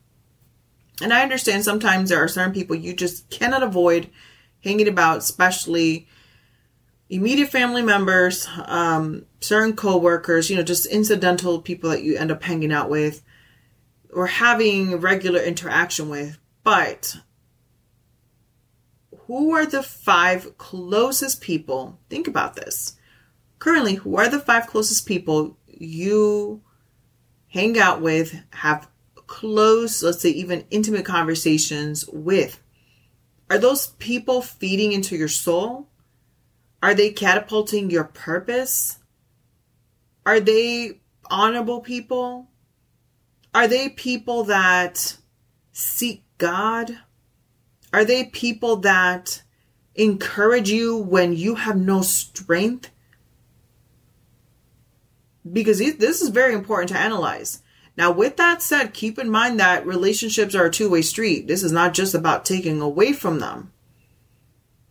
And 1.01 1.13
I 1.13 1.23
understand 1.23 1.65
sometimes 1.65 2.09
there 2.09 2.23
are 2.23 2.29
certain 2.29 2.53
people 2.53 2.77
you 2.77 2.95
just 2.95 3.29
cannot 3.31 3.63
avoid 3.63 4.11
hanging 4.63 4.89
about, 4.89 5.19
especially 5.19 6.09
immediate 7.09 7.51
family 7.51 7.83
members, 7.83 8.49
um, 8.67 9.27
certain 9.41 9.77
coworkers, 9.77 10.51
you 10.51 10.57
know, 10.57 10.63
just 10.63 10.87
incidental 10.87 11.61
people 11.61 11.91
that 11.91 12.03
you 12.03 12.17
end 12.17 12.31
up 12.31 12.43
hanging 12.43 12.73
out 12.73 12.89
with 12.89 13.23
or 14.13 14.27
having 14.27 14.97
regular 14.97 15.41
interaction 15.41 16.09
with. 16.09 16.39
But 16.63 17.17
who 19.27 19.53
are 19.55 19.67
the 19.67 19.83
five 19.83 20.57
closest 20.59 21.41
people? 21.41 21.99
Think 22.11 22.29
about 22.29 22.57
this. 22.57 22.97
Currently, 23.59 23.95
who 23.95 24.17
are 24.17 24.29
the 24.29 24.41
five 24.41 24.67
closest 24.67 25.07
people 25.07 25.57
you 25.67 26.63
hang 27.49 27.79
out 27.79 28.01
with, 28.03 28.35
have 28.51 28.89
close, 29.27 30.03
let's 30.03 30.21
say 30.21 30.31
even 30.31 30.65
intimate 30.71 31.05
conversations 31.05 32.07
with? 32.13 32.61
Are 33.51 33.59
those 33.59 33.89
people 33.99 34.43
feeding 34.43 34.93
into 34.93 35.17
your 35.17 35.29
soul? 35.29 35.89
Are 36.83 36.95
they 36.95 37.11
catapulting 37.11 37.91
your 37.91 38.05
purpose? 38.05 38.99
Are 40.27 40.41
they 40.41 41.01
honorable 41.31 41.81
people? 41.81 42.49
Are 43.55 43.69
they 43.69 43.89
people 43.89 44.45
that 44.45 45.17
seek 45.73 46.25
God? 46.39 46.99
Are 47.95 48.05
they 48.05 48.25
people 48.25 48.79
that 48.79 49.45
encourage 49.95 50.69
you 50.69 50.97
when 50.97 51.33
you 51.33 51.55
have 51.55 51.77
no 51.77 52.03
strength? 52.03 52.91
Because 55.51 55.79
this 55.79 56.21
is 56.21 56.31
very 56.31 56.55
important 56.55 56.89
to 56.89 56.99
analyze. 56.99 57.63
Now, 57.97 58.11
with 58.11 58.37
that 58.37 58.63
said, 58.63 58.95
keep 58.95 59.17
in 59.17 59.31
mind 59.31 59.61
that 59.61 59.87
relationships 59.87 60.57
are 60.57 60.65
a 60.65 60.73
two 60.73 60.91
way 60.91 61.03
street. 61.03 61.47
This 61.47 61.63
is 61.63 61.71
not 61.71 61.95
just 61.95 62.17
about 62.17 62.45
taking 62.45 62.81
away 62.81 63.13
from 63.13 63.39
them. 63.39 63.71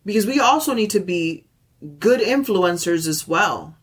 Because 0.06 0.24
we 0.24 0.40
also 0.40 0.72
need 0.72 0.88
to 0.92 1.00
be 1.00 1.44
good 1.98 2.20
influencers 2.20 3.06
as 3.06 3.28
well. 3.28 3.76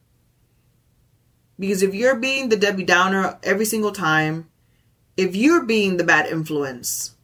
Because 1.59 1.83
if 1.83 1.93
you're 1.93 2.15
being 2.15 2.49
the 2.49 2.57
Debbie 2.57 2.85
Downer 2.85 3.37
every 3.43 3.65
single 3.65 3.91
time, 3.91 4.49
if 5.15 5.35
you're 5.35 5.63
being 5.63 5.97
the 5.97 6.03
bad 6.03 6.25
influence, 6.25 7.15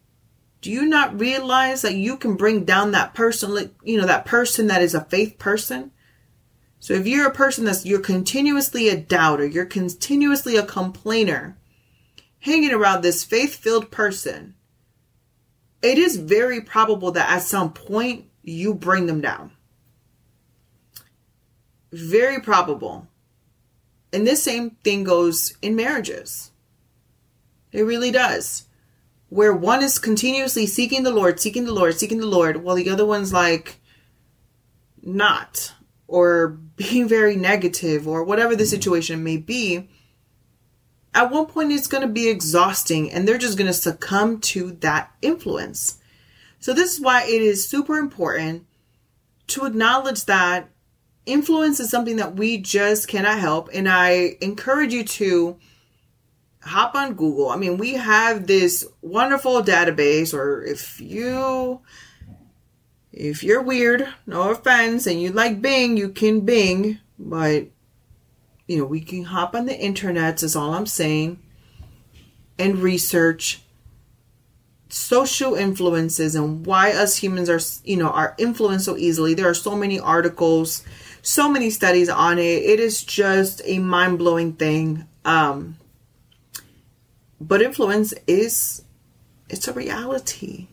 do 0.61 0.71
you 0.71 0.85
not 0.85 1.19
realize 1.19 1.81
that 1.81 1.95
you 1.95 2.17
can 2.17 2.35
bring 2.35 2.63
down 2.65 2.91
that 2.91 3.13
person, 3.13 3.71
you 3.83 3.99
know, 3.99 4.07
that 4.07 4.25
person 4.25 4.67
that 4.67 4.81
is 4.81 4.95
a 4.95 5.05
faith 5.05 5.37
person? 5.37 5.91
So 6.79 6.93
if 6.93 7.07
you're 7.07 7.27
a 7.27 7.33
person 7.33 7.65
that's, 7.65 7.85
you're 7.85 7.99
continuously 7.99 8.89
a 8.89 8.97
doubter, 8.97 9.45
you're 9.45 9.65
continuously 9.65 10.57
a 10.57 10.65
complainer, 10.65 11.57
hanging 12.39 12.71
around 12.71 13.01
this 13.01 13.23
faith 13.23 13.55
filled 13.55 13.91
person, 13.91 14.55
it 15.81 15.97
is 15.97 16.17
very 16.17 16.61
probable 16.61 17.11
that 17.11 17.29
at 17.29 17.43
some 17.43 17.71
point 17.71 18.25
you 18.43 18.73
bring 18.73 19.05
them 19.05 19.21
down. 19.21 19.51
Very 21.91 22.41
probable. 22.41 23.07
And 24.11 24.25
this 24.25 24.43
same 24.43 24.71
thing 24.83 25.03
goes 25.03 25.55
in 25.61 25.75
marriages. 25.75 26.51
It 27.71 27.81
really 27.81 28.11
does 28.11 28.66
where 29.29 29.53
one 29.53 29.83
is 29.83 29.99
continuously 29.99 30.65
seeking 30.65 31.03
the 31.03 31.11
Lord, 31.11 31.39
seeking 31.39 31.65
the 31.65 31.73
Lord, 31.73 31.99
seeking 31.99 32.19
the 32.19 32.25
Lord, 32.25 32.57
while 32.57 32.75
the 32.75 32.89
other 32.89 33.05
one's 33.05 33.33
like 33.33 33.79
not, 35.01 35.73
or 36.07 36.47
being 36.75 37.07
very 37.07 37.35
negative, 37.35 38.07
or 38.07 38.23
whatever 38.23 38.55
the 38.55 38.65
situation 38.65 39.23
may 39.23 39.37
be, 39.37 39.89
at 41.13 41.31
one 41.31 41.47
point 41.47 41.71
it's 41.71 41.87
going 41.87 42.05
to 42.05 42.13
be 42.13 42.29
exhausting 42.29 43.11
and 43.11 43.27
they're 43.27 43.37
just 43.37 43.57
going 43.57 43.67
to 43.67 43.73
succumb 43.73 44.39
to 44.39 44.71
that 44.81 45.11
influence. 45.21 45.99
So, 46.59 46.73
this 46.73 46.93
is 46.93 47.01
why 47.01 47.23
it 47.23 47.41
is 47.41 47.67
super 47.67 47.97
important 47.97 48.65
to 49.47 49.65
acknowledge 49.65 50.25
that 50.25 50.69
influence 51.25 51.79
is 51.79 51.89
something 51.89 52.17
that 52.17 52.35
we 52.35 52.57
just 52.57 53.07
cannot 53.07 53.39
help. 53.39 53.69
And 53.73 53.87
I 53.87 54.37
encourage 54.41 54.93
you 54.93 55.03
to 55.03 55.57
hop 56.61 56.95
on 56.95 57.13
Google. 57.13 57.49
I 57.49 57.55
mean, 57.55 57.77
we 57.77 57.93
have 57.93 58.47
this 58.47 58.85
wonderful 59.01 59.61
database, 59.63 60.33
or 60.33 60.63
if 60.63 60.99
you 60.99 61.81
if 63.13 63.43
you're 63.43 63.61
weird, 63.61 64.07
no 64.25 64.51
offense, 64.51 65.07
and 65.07 65.21
you 65.21 65.31
like 65.31 65.61
Bing, 65.61 65.97
you 65.97 66.09
can 66.09 66.41
Bing, 66.41 66.99
but 67.17 67.67
you 68.67 68.77
know, 68.77 68.85
we 68.85 69.01
can 69.01 69.23
hop 69.23 69.55
on 69.55 69.65
the 69.65 69.77
internet, 69.77 70.43
is 70.43 70.55
all 70.55 70.73
I'm 70.73 70.85
saying, 70.85 71.39
and 72.59 72.79
research 72.79 73.61
social 74.89 75.55
influences 75.55 76.35
and 76.35 76.65
why 76.65 76.91
us 76.91 77.17
humans 77.17 77.49
are, 77.49 77.59
you 77.83 77.97
know, 77.97 78.09
are 78.09 78.35
influenced 78.37 78.85
so 78.85 78.97
easily. 78.97 79.33
There 79.33 79.49
are 79.49 79.53
so 79.53 79.75
many 79.75 79.99
articles, 79.99 80.83
so 81.21 81.49
many 81.49 81.69
studies 81.69 82.09
on 82.09 82.39
it. 82.39 82.63
It 82.63 82.79
is 82.79 83.03
just 83.03 83.61
a 83.65 83.79
mind 83.79 84.17
blowing 84.17 84.53
thing. 84.53 85.05
Um, 85.25 85.77
but 87.39 87.61
influence 87.61 88.13
is 88.25 88.83
it's 89.49 89.67
a 89.67 89.73
reality. 89.73 90.67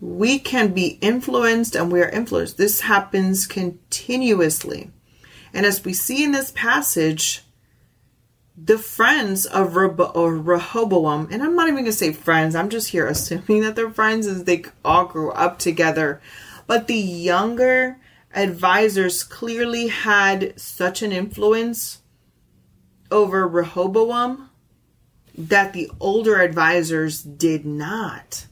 We 0.00 0.38
can 0.38 0.72
be 0.72 0.98
influenced 1.00 1.74
and 1.74 1.92
we 1.92 2.00
are 2.00 2.08
influenced. 2.08 2.56
This 2.56 2.80
happens 2.82 3.46
continuously. 3.46 4.90
And 5.52 5.66
as 5.66 5.84
we 5.84 5.92
see 5.92 6.24
in 6.24 6.32
this 6.32 6.52
passage, 6.52 7.42
the 8.56 8.78
friends 8.78 9.46
of 9.46 9.74
Rehoboam, 9.74 11.28
and 11.30 11.42
I'm 11.42 11.56
not 11.56 11.68
even 11.68 11.76
going 11.76 11.84
to 11.86 11.92
say 11.92 12.12
friends, 12.12 12.54
I'm 12.54 12.68
just 12.68 12.88
here 12.90 13.06
assuming 13.08 13.62
that 13.62 13.76
they're 13.76 13.90
friends 13.90 14.26
as 14.26 14.44
they 14.44 14.64
all 14.84 15.06
grew 15.06 15.30
up 15.32 15.58
together. 15.58 16.20
But 16.66 16.86
the 16.86 16.94
younger 16.94 17.98
advisors 18.34 19.24
clearly 19.24 19.88
had 19.88 20.58
such 20.60 21.02
an 21.02 21.10
influence 21.12 22.00
over 23.10 23.48
Rehoboam 23.48 24.49
that 25.48 25.72
the 25.72 25.90
older 26.00 26.40
advisors 26.40 27.22
did 27.22 27.64
not. 27.64 28.46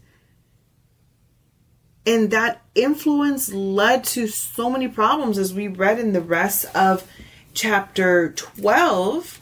And 2.07 2.31
that 2.31 2.63
influence 2.75 3.53
led 3.53 4.05
to 4.05 4.29
so 4.29 4.71
many 4.71 4.89
problems 4.89 5.37
as 5.37 5.53
we 5.53 5.69
read 5.69 5.99
in 5.99 6.13
the 6.13 6.23
rest 6.23 6.65
of 6.75 7.07
chapter 7.53 8.33
12 8.33 9.41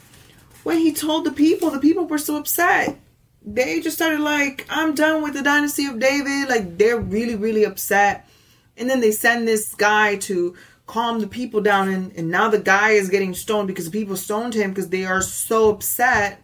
when 0.63 0.79
he 0.79 0.91
told 0.91 1.23
the 1.23 1.31
people, 1.31 1.69
the 1.69 1.79
people 1.79 2.07
were 2.07 2.17
so 2.17 2.35
upset. 2.35 2.97
They 3.41 3.79
just 3.79 3.95
started 3.95 4.19
like, 4.19 4.65
I'm 4.69 4.95
done 4.95 5.23
with 5.23 5.33
the 5.33 5.41
dynasty 5.41 5.85
of 5.85 5.97
David. 5.97 6.49
Like, 6.49 6.77
they're 6.77 6.99
really, 6.99 7.35
really 7.35 7.63
upset. 7.63 8.27
And 8.75 8.89
then 8.89 8.99
they 8.99 9.11
send 9.11 9.47
this 9.47 9.73
guy 9.75 10.17
to 10.17 10.57
calm 10.85 11.21
the 11.21 11.27
people 11.27 11.61
down. 11.61 11.87
And, 11.87 12.11
and 12.17 12.29
now 12.29 12.49
the 12.49 12.59
guy 12.59 12.89
is 12.89 13.09
getting 13.09 13.33
stoned 13.33 13.69
because 13.69 13.85
the 13.85 13.91
people 13.91 14.17
stoned 14.17 14.55
him 14.55 14.71
because 14.71 14.89
they 14.89 15.05
are 15.05 15.21
so 15.21 15.69
upset. 15.69 16.43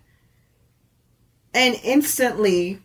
And 1.54 1.80
instantly, 1.84 2.80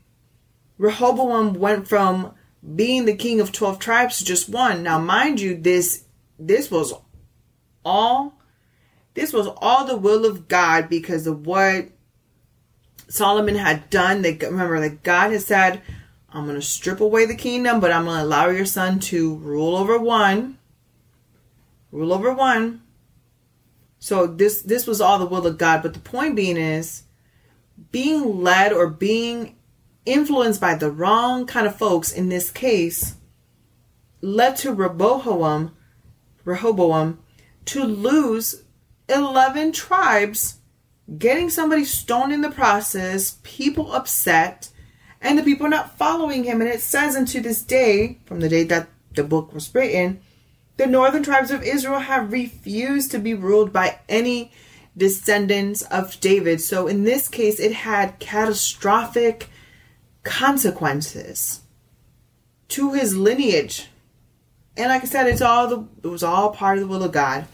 Rehoboam 0.77 1.55
went 1.55 1.89
from 1.89 2.35
being 2.75 3.05
the 3.05 3.17
king 3.17 3.41
of 3.41 3.53
12 3.53 3.79
tribes 3.79 4.19
to 4.19 4.25
just 4.25 4.49
one. 4.49 4.83
Now, 4.83 4.99
mind 4.99 5.41
you, 5.41 5.57
this 5.57 6.05
this 6.39 6.71
was 6.71 6.93
all 7.85 8.35
this 9.15 9.33
was 9.33 9.49
all 9.57 9.85
the 9.85 9.97
will 9.97 10.25
of 10.25 10.49
God 10.49 10.89
because 10.89 11.27
of 11.27 11.47
what 11.47 11.89
Solomon 13.09 13.57
had 13.57 13.91
done. 13.91 14.23
They 14.23 14.35
remember 14.35 14.81
that 14.81 15.03
God 15.03 15.33
had 15.33 15.43
said, 15.43 15.83
I'm 16.31 16.45
going 16.45 16.57
to 16.57 16.63
strip 16.63 17.01
away 17.01 17.25
the 17.25 17.35
kingdom, 17.35 17.81
but 17.81 17.91
I'm 17.91 18.05
going 18.05 18.19
to 18.19 18.25
allow 18.25 18.49
your 18.49 18.67
son 18.67 19.01
to 19.01 19.35
rule 19.37 19.77
over 19.77 19.99
one. 19.99 20.59
Rule 21.91 22.13
over 22.13 22.33
one. 22.33 22.83
So 23.99 24.27
this 24.27 24.63
this 24.63 24.87
was 24.87 25.01
all 25.01 25.19
the 25.19 25.27
will 25.27 25.47
of 25.47 25.59
God, 25.59 25.83
but 25.83 25.95
the 25.95 26.01
point 26.01 26.37
being 26.37 26.57
is 26.57 27.03
being 27.91 28.43
led 28.43 28.73
or 28.73 28.89
being 28.89 29.57
influenced 30.05 30.61
by 30.61 30.75
the 30.75 30.91
wrong 30.91 31.47
kind 31.47 31.67
of 31.67 31.77
folks 31.77 32.13
in 32.13 32.29
this 32.29 32.51
case 32.51 33.17
led 34.21 34.57
to 34.57 34.73
Rehoboam 34.73 35.73
Rehoboam 36.45 37.19
to 37.67 37.85
lose 37.85 38.65
11 39.09 39.73
tribes 39.73 40.59
getting 41.17 41.49
somebody 41.49 41.85
stoned 41.85 42.33
in 42.33 42.43
the 42.43 42.51
process, 42.51 43.39
people 43.43 43.93
upset, 43.93 44.71
and 45.21 45.39
the 45.39 45.43
people 45.43 45.69
not 45.69 45.97
following 45.97 46.45
him. 46.45 46.61
And 46.61 46.69
it 46.69 46.81
says, 46.81 47.17
unto 47.17 47.41
this 47.41 47.63
day, 47.63 48.19
from 48.25 48.41
the 48.41 48.49
day 48.49 48.65
that 48.65 48.89
the 49.15 49.25
book 49.25 49.53
was 49.55 49.75
written, 49.75 50.21
the 50.77 50.87
northern 50.87 51.23
tribes 51.23 51.51
of 51.51 51.63
Israel 51.63 52.01
have 52.01 52.33
refused 52.33 53.11
to 53.11 53.19
be 53.19 53.35
ruled 53.35 53.73
by 53.73 53.99
any 54.09 54.53
descendants 54.99 55.83
of 55.83 56.21
David. 56.21 56.61
So 56.61 56.87
in 56.87 57.05
this 57.05 57.29
case, 57.29 57.59
it 57.61 57.73
had 57.73 58.19
catastrophic 58.19 59.49
consequences 60.25 61.63
to 62.69 62.93
his 62.93 63.17
lineage. 63.17 63.89
And 64.77 64.91
like 64.91 65.03
I 65.03 65.07
said, 65.07 65.27
it's 65.27 65.41
all 65.41 65.69
the 65.69 65.89
it 66.03 66.09
was 66.09 66.23
all 66.23 66.51
part 66.51 66.79
of 66.79 66.83
the 66.83 66.89
will 66.89 67.03
of 67.03 67.13
God. 67.13 67.47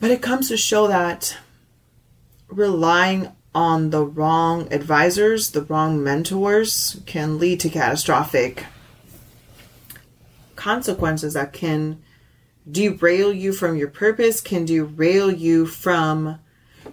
But 0.00 0.10
it 0.10 0.22
comes 0.22 0.48
to 0.48 0.56
show 0.56 0.88
that 0.88 1.36
relying 2.48 3.32
on 3.54 3.90
the 3.90 4.04
wrong 4.04 4.72
advisors, 4.72 5.50
the 5.50 5.62
wrong 5.62 6.02
mentors, 6.02 7.00
can 7.06 7.38
lead 7.38 7.60
to 7.60 7.68
catastrophic 7.68 8.64
consequences 10.56 11.34
that 11.34 11.52
can 11.52 12.02
derail 12.70 13.32
you 13.32 13.52
from 13.52 13.76
your 13.76 13.88
purpose, 13.88 14.40
can 14.40 14.64
derail 14.64 15.30
you 15.30 15.66
from 15.66 16.38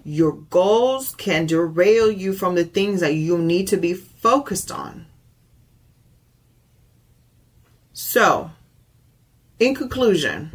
your 0.03 0.33
goals, 0.33 1.15
can 1.15 1.45
derail 1.45 2.11
you 2.11 2.33
from 2.33 2.55
the 2.55 2.65
things 2.65 2.99
that 3.01 3.15
you 3.15 3.37
need 3.37 3.67
to 3.67 3.77
be 3.77 3.93
focused 3.93 4.71
on. 4.71 5.05
So, 7.93 8.51
in 9.59 9.75
conclusion, 9.75 10.51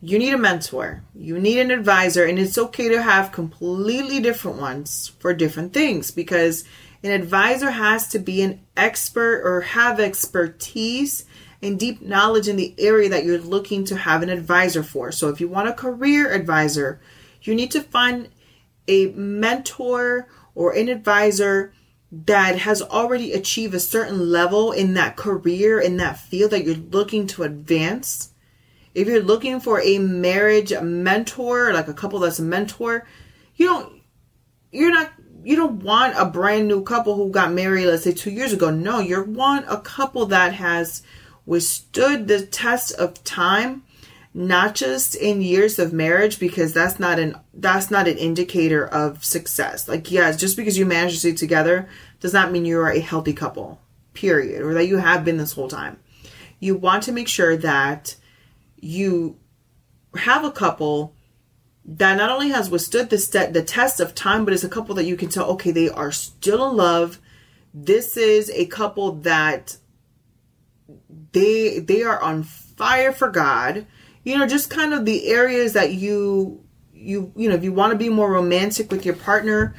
you 0.00 0.18
need 0.18 0.32
a 0.32 0.38
mentor, 0.38 1.02
you 1.14 1.38
need 1.38 1.58
an 1.58 1.70
advisor, 1.70 2.24
and 2.24 2.38
it's 2.38 2.58
okay 2.58 2.88
to 2.88 3.02
have 3.02 3.32
completely 3.32 4.20
different 4.20 4.58
ones 4.58 5.12
for 5.18 5.34
different 5.34 5.72
things 5.72 6.10
because 6.10 6.64
an 7.02 7.10
advisor 7.10 7.70
has 7.70 8.08
to 8.08 8.18
be 8.18 8.42
an 8.42 8.60
expert 8.76 9.42
or 9.44 9.62
have 9.62 10.00
expertise 10.00 11.24
and 11.62 11.78
deep 11.78 12.02
knowledge 12.02 12.48
in 12.48 12.56
the 12.56 12.74
area 12.78 13.08
that 13.08 13.24
you're 13.24 13.38
looking 13.38 13.84
to 13.86 13.96
have 13.96 14.22
an 14.22 14.28
advisor 14.28 14.82
for. 14.82 15.12
So, 15.12 15.28
if 15.28 15.40
you 15.40 15.48
want 15.48 15.68
a 15.68 15.72
career 15.72 16.32
advisor, 16.32 17.00
you 17.42 17.54
need 17.54 17.70
to 17.72 17.82
find 17.82 18.28
a 18.88 19.06
mentor 19.06 20.28
or 20.54 20.72
an 20.72 20.88
advisor 20.88 21.72
that 22.12 22.60
has 22.60 22.80
already 22.82 23.32
achieved 23.32 23.74
a 23.74 23.80
certain 23.80 24.30
level 24.30 24.72
in 24.72 24.94
that 24.94 25.16
career, 25.16 25.80
in 25.80 25.96
that 25.96 26.18
field 26.18 26.52
that 26.52 26.64
you're 26.64 26.76
looking 26.76 27.26
to 27.26 27.42
advance 27.42 28.30
if 28.96 29.06
you're 29.06 29.22
looking 29.22 29.60
for 29.60 29.78
a 29.82 29.98
marriage 29.98 30.72
mentor, 30.80 31.74
like 31.74 31.86
a 31.86 31.92
couple 31.92 32.18
that's 32.18 32.38
a 32.38 32.42
mentor, 32.42 33.06
you 33.54 33.66
don't 33.66 34.00
you're 34.72 34.90
not 34.90 35.12
you 35.44 35.54
don't 35.54 35.82
want 35.82 36.14
a 36.16 36.24
brand 36.24 36.66
new 36.66 36.82
couple 36.82 37.14
who 37.14 37.30
got 37.30 37.52
married 37.52 37.84
let's 37.84 38.04
say 38.04 38.12
2 38.12 38.30
years 38.30 38.54
ago. 38.54 38.70
No, 38.70 38.98
you 38.98 39.22
want 39.22 39.66
a 39.68 39.76
couple 39.82 40.24
that 40.26 40.54
has 40.54 41.02
withstood 41.46 42.28
the 42.28 42.44
test 42.44 42.92
of 42.94 43.22
time 43.24 43.82
not 44.34 44.74
just 44.74 45.14
in 45.14 45.40
years 45.40 45.78
of 45.78 45.94
marriage 45.94 46.38
because 46.38 46.74
that's 46.74 47.00
not 47.00 47.18
an 47.18 47.34
that's 47.54 47.90
not 47.90 48.06
an 48.06 48.18
indicator 48.18 48.86
of 48.86 49.24
success 49.24 49.88
like 49.88 50.10
yes 50.10 50.36
just 50.36 50.56
because 50.56 50.76
you 50.76 50.84
manage 50.84 51.12
to 51.12 51.18
stay 51.18 51.32
together 51.32 51.88
does 52.20 52.34
not 52.34 52.52
mean 52.52 52.66
you 52.66 52.78
are 52.78 52.90
a 52.90 53.00
healthy 53.00 53.32
couple 53.32 53.80
period 54.12 54.60
or 54.60 54.74
that 54.74 54.86
you 54.86 54.98
have 54.98 55.24
been 55.24 55.38
this 55.38 55.52
whole 55.52 55.68
time 55.68 55.98
you 56.60 56.74
want 56.74 57.02
to 57.02 57.12
make 57.12 57.28
sure 57.28 57.56
that 57.56 58.16
you 58.76 59.38
have 60.16 60.44
a 60.44 60.50
couple 60.50 61.14
that 61.84 62.16
not 62.16 62.30
only 62.30 62.48
has 62.48 62.68
withstood 62.68 63.10
the, 63.10 63.18
st- 63.18 63.52
the 63.52 63.62
test 63.62 64.00
of 64.00 64.14
time, 64.14 64.44
but 64.44 64.52
is 64.52 64.64
a 64.64 64.68
couple 64.68 64.94
that 64.96 65.04
you 65.04 65.16
can 65.16 65.28
tell, 65.28 65.46
okay, 65.50 65.70
they 65.70 65.88
are 65.88 66.10
still 66.10 66.68
in 66.68 66.76
love. 66.76 67.20
This 67.72 68.16
is 68.16 68.50
a 68.50 68.66
couple 68.66 69.12
that 69.12 69.76
they 71.32 71.78
they 71.78 72.02
are 72.02 72.20
on 72.20 72.42
fire 72.42 73.12
for 73.12 73.28
God. 73.28 73.86
You 74.24 74.38
know, 74.38 74.46
just 74.46 74.70
kind 74.70 74.92
of 74.92 75.04
the 75.04 75.28
areas 75.28 75.74
that 75.74 75.92
you 75.92 76.64
you 76.92 77.32
you 77.36 77.48
know, 77.48 77.54
if 77.54 77.64
you 77.64 77.72
want 77.72 77.92
to 77.92 77.98
be 77.98 78.08
more 78.08 78.32
romantic 78.32 78.90
with 78.90 79.04
your 79.04 79.16
partner 79.16 79.74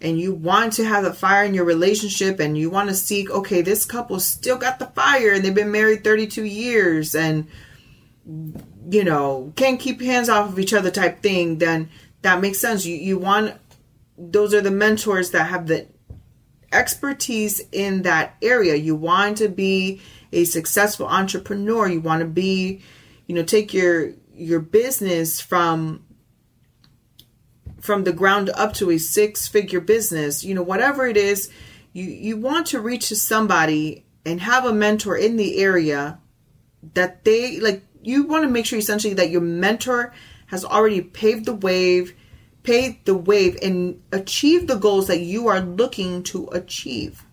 and 0.00 0.20
you 0.20 0.32
want 0.32 0.74
to 0.74 0.84
have 0.84 1.02
the 1.02 1.12
fire 1.12 1.44
in 1.44 1.54
your 1.54 1.64
relationship 1.64 2.38
and 2.38 2.56
you 2.56 2.70
want 2.70 2.88
to 2.88 2.94
seek, 2.94 3.30
okay, 3.30 3.62
this 3.62 3.84
couple 3.84 4.20
still 4.20 4.56
got 4.56 4.78
the 4.78 4.86
fire 4.86 5.32
and 5.32 5.44
they've 5.44 5.54
been 5.54 5.72
married 5.72 6.04
32 6.04 6.44
years 6.44 7.14
and 7.14 7.48
you 8.90 9.04
know, 9.04 9.52
can't 9.56 9.80
keep 9.80 10.00
hands 10.00 10.28
off 10.28 10.50
of 10.50 10.58
each 10.58 10.72
other 10.72 10.90
type 10.90 11.22
thing, 11.22 11.58
then 11.58 11.88
that 12.22 12.40
makes 12.40 12.58
sense. 12.58 12.84
You 12.84 12.96
you 12.96 13.18
want 13.18 13.54
those 14.16 14.52
are 14.52 14.60
the 14.60 14.70
mentors 14.70 15.30
that 15.30 15.44
have 15.44 15.66
the 15.66 15.86
expertise 16.72 17.60
in 17.72 18.02
that 18.02 18.36
area. 18.42 18.74
You 18.74 18.94
want 18.94 19.38
to 19.38 19.48
be 19.48 20.00
a 20.32 20.44
successful 20.44 21.06
entrepreneur. 21.06 21.88
You 21.88 22.00
want 22.00 22.20
to 22.20 22.26
be, 22.26 22.82
you 23.26 23.34
know, 23.34 23.42
take 23.42 23.72
your 23.72 24.12
your 24.34 24.60
business 24.60 25.40
from 25.40 26.04
from 27.80 28.04
the 28.04 28.12
ground 28.12 28.50
up 28.50 28.74
to 28.74 28.90
a 28.90 28.98
six 28.98 29.48
figure 29.48 29.80
business. 29.80 30.44
You 30.44 30.54
know, 30.54 30.62
whatever 30.62 31.06
it 31.06 31.16
is, 31.16 31.50
you 31.92 32.04
you 32.04 32.36
want 32.36 32.66
to 32.68 32.80
reach 32.80 33.08
to 33.08 33.16
somebody 33.16 34.04
and 34.24 34.40
have 34.40 34.64
a 34.64 34.72
mentor 34.72 35.16
in 35.16 35.36
the 35.36 35.58
area 35.58 36.18
that 36.94 37.24
they 37.24 37.60
like 37.60 37.82
you 38.02 38.24
want 38.24 38.44
to 38.44 38.50
make 38.50 38.66
sure 38.66 38.78
essentially 38.78 39.14
that 39.14 39.30
your 39.30 39.40
mentor 39.40 40.12
has 40.46 40.64
already 40.64 41.00
paved 41.00 41.44
the 41.44 41.54
wave, 41.54 42.14
paved 42.68 43.06
the 43.06 43.14
wave, 43.14 43.56
and 43.62 44.02
achieve 44.12 44.66
the 44.66 44.76
goals 44.76 45.06
that 45.06 45.20
you 45.20 45.48
are 45.48 45.60
looking 45.60 46.22
to 46.22 46.48
achieve. 46.48 47.24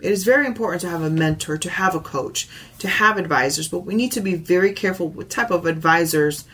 It 0.00 0.10
is 0.10 0.24
very 0.24 0.44
important 0.44 0.80
to 0.80 0.88
have 0.88 1.02
a 1.02 1.08
mentor, 1.08 1.56
to 1.56 1.70
have 1.70 1.94
a 1.94 2.00
coach, 2.00 2.48
to 2.80 2.88
have 2.88 3.16
advisors, 3.16 3.68
but 3.68 3.86
we 3.86 3.94
need 3.94 4.10
to 4.10 4.20
be 4.20 4.34
very 4.34 4.72
careful 4.72 5.06
what 5.06 5.30
type 5.30 5.52
of 5.52 5.66
advisors 5.66 6.46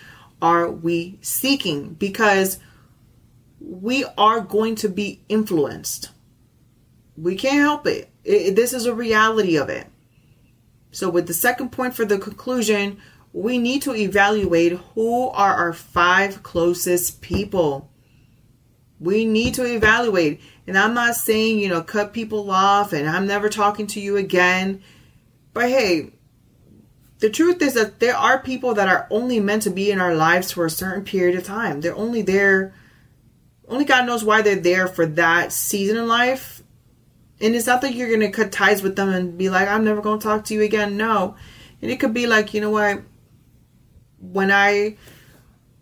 are 0.42 0.70
we 0.70 1.18
seeking 1.22 1.94
because 1.94 2.58
we 3.60 4.04
are 4.18 4.42
going 4.42 4.74
to 4.74 4.90
be 4.90 5.22
influenced. 5.30 6.10
We 7.16 7.34
can't 7.34 7.62
help 7.62 7.86
it. 7.86 8.10
it 8.24 8.54
this 8.56 8.74
is 8.74 8.84
a 8.84 8.94
reality 8.94 9.56
of 9.56 9.70
it. 9.70 9.86
So, 10.90 11.08
with 11.08 11.28
the 11.28 11.34
second 11.34 11.72
point 11.72 11.94
for 11.94 12.04
the 12.04 12.18
conclusion, 12.18 12.98
we 13.32 13.56
need 13.56 13.80
to 13.82 13.94
evaluate 13.94 14.72
who 14.94 15.28
are 15.28 15.54
our 15.54 15.72
five 15.72 16.42
closest 16.42 17.22
people. 17.22 17.90
We 19.00 19.24
need 19.24 19.54
to 19.54 19.64
evaluate. 19.64 20.40
And 20.66 20.76
I'm 20.76 20.94
not 20.94 21.14
saying, 21.14 21.60
you 21.60 21.68
know, 21.68 21.82
cut 21.82 22.12
people 22.12 22.50
off 22.50 22.92
and 22.92 23.08
I'm 23.08 23.26
never 23.26 23.48
talking 23.48 23.86
to 23.88 24.00
you 24.00 24.16
again. 24.16 24.82
But 25.54 25.68
hey, 25.68 26.12
the 27.20 27.30
truth 27.30 27.62
is 27.62 27.74
that 27.74 28.00
there 28.00 28.16
are 28.16 28.42
people 28.42 28.74
that 28.74 28.88
are 28.88 29.06
only 29.10 29.40
meant 29.40 29.62
to 29.64 29.70
be 29.70 29.90
in 29.90 30.00
our 30.00 30.14
lives 30.14 30.52
for 30.52 30.66
a 30.66 30.70
certain 30.70 31.04
period 31.04 31.36
of 31.36 31.44
time. 31.44 31.80
They're 31.80 31.96
only 31.96 32.22
there, 32.22 32.74
only 33.66 33.84
God 33.84 34.06
knows 34.06 34.24
why 34.24 34.42
they're 34.42 34.56
there 34.56 34.86
for 34.86 35.06
that 35.06 35.52
season 35.52 35.96
in 35.96 36.06
life. 36.06 36.62
And 37.40 37.54
it's 37.54 37.66
not 37.66 37.82
that 37.82 37.94
you're 37.94 38.08
going 38.08 38.20
to 38.20 38.30
cut 38.30 38.50
ties 38.50 38.82
with 38.82 38.96
them 38.96 39.10
and 39.10 39.38
be 39.38 39.48
like, 39.48 39.68
I'm 39.68 39.84
never 39.84 40.00
going 40.00 40.18
to 40.18 40.24
talk 40.24 40.44
to 40.46 40.54
you 40.54 40.62
again. 40.62 40.96
No. 40.96 41.36
And 41.80 41.90
it 41.90 42.00
could 42.00 42.14
be 42.14 42.26
like, 42.26 42.52
you 42.52 42.60
know 42.60 42.70
what? 42.70 43.02
When 44.20 44.50
I, 44.50 44.96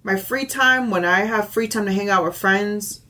my 0.03 0.17
free 0.17 0.45
time, 0.45 0.91
when 0.91 1.07
I 1.07 1.21
have 1.21 1.49
free 1.49 1.69
time 1.69 1.87
to 1.87 1.93
hang 1.93 2.11
out 2.11 2.25
with 2.25 2.37
friends, 2.37 3.01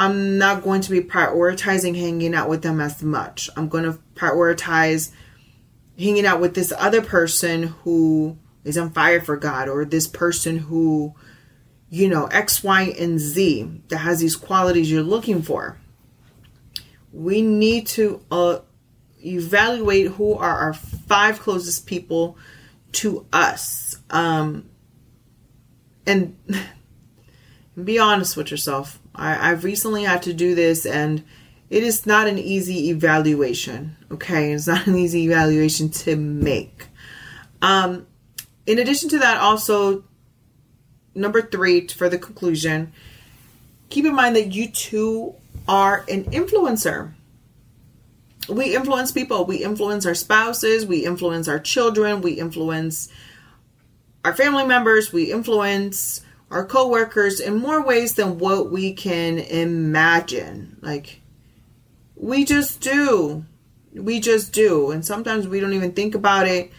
I'm 0.00 0.38
not 0.38 0.62
going 0.62 0.80
to 0.80 0.90
be 0.90 1.02
prioritizing 1.02 1.94
hanging 1.94 2.34
out 2.34 2.48
with 2.48 2.62
them 2.62 2.80
as 2.80 3.02
much. 3.02 3.50
I'm 3.54 3.68
going 3.68 3.84
to 3.84 3.98
prioritize 4.14 5.12
hanging 5.98 6.24
out 6.24 6.40
with 6.40 6.54
this 6.54 6.72
other 6.78 7.02
person 7.02 7.64
who 7.64 8.38
is 8.64 8.78
on 8.78 8.92
fire 8.92 9.20
for 9.20 9.36
God 9.36 9.68
or 9.68 9.84
this 9.84 10.06
person 10.06 10.56
who, 10.56 11.14
you 11.90 12.08
know, 12.08 12.24
X, 12.28 12.64
Y, 12.64 12.94
and 12.98 13.20
Z 13.20 13.82
that 13.88 13.98
has 13.98 14.20
these 14.20 14.36
qualities 14.36 14.90
you're 14.90 15.02
looking 15.02 15.42
for. 15.42 15.76
We 17.12 17.42
need 17.42 17.86
to 17.88 18.24
uh, 18.30 18.60
evaluate 19.22 20.12
who 20.12 20.32
are 20.32 20.60
our 20.60 20.72
five 20.72 21.40
closest 21.40 21.86
people 21.86 22.38
to 22.92 23.26
us. 23.34 23.96
Um, 24.08 24.70
and 26.06 26.38
be 27.84 27.98
honest 27.98 28.34
with 28.38 28.50
yourself. 28.50 28.99
I, 29.14 29.50
I've 29.50 29.64
recently 29.64 30.04
had 30.04 30.22
to 30.24 30.32
do 30.32 30.54
this 30.54 30.86
and 30.86 31.24
it 31.68 31.84
is 31.84 32.04
not 32.04 32.26
an 32.26 32.38
easy 32.38 32.90
evaluation. 32.90 33.96
Okay, 34.10 34.52
it's 34.52 34.66
not 34.66 34.86
an 34.88 34.96
easy 34.96 35.24
evaluation 35.24 35.88
to 35.90 36.16
make. 36.16 36.88
Um, 37.62 38.06
in 38.66 38.78
addition 38.78 39.08
to 39.10 39.18
that, 39.18 39.38
also 39.38 40.04
number 41.14 41.42
three 41.42 41.86
for 41.86 42.08
the 42.08 42.18
conclusion, 42.18 42.92
keep 43.88 44.04
in 44.04 44.14
mind 44.14 44.36
that 44.36 44.52
you 44.52 44.68
too 44.68 45.34
are 45.68 46.04
an 46.08 46.24
influencer. 46.24 47.12
We 48.48 48.74
influence 48.74 49.12
people. 49.12 49.44
We 49.44 49.62
influence 49.62 50.06
our 50.06 50.14
spouses. 50.14 50.86
We 50.86 51.04
influence 51.04 51.46
our 51.46 51.60
children. 51.60 52.20
We 52.20 52.32
influence 52.32 53.08
our 54.24 54.34
family 54.34 54.64
members. 54.64 55.12
We 55.12 55.30
influence 55.30 56.22
our 56.50 56.66
coworkers 56.66 57.40
in 57.40 57.56
more 57.56 57.84
ways 57.84 58.14
than 58.14 58.38
what 58.38 58.70
we 58.70 58.92
can 58.92 59.38
imagine. 59.38 60.76
Like, 60.80 61.20
we 62.16 62.44
just 62.44 62.80
do. 62.80 63.44
We 63.94 64.20
just 64.20 64.52
do. 64.52 64.90
And 64.90 65.04
sometimes 65.04 65.46
we 65.46 65.60
don't 65.60 65.72
even 65.72 65.92
think 65.92 66.14
about 66.14 66.46
it. 66.46 66.72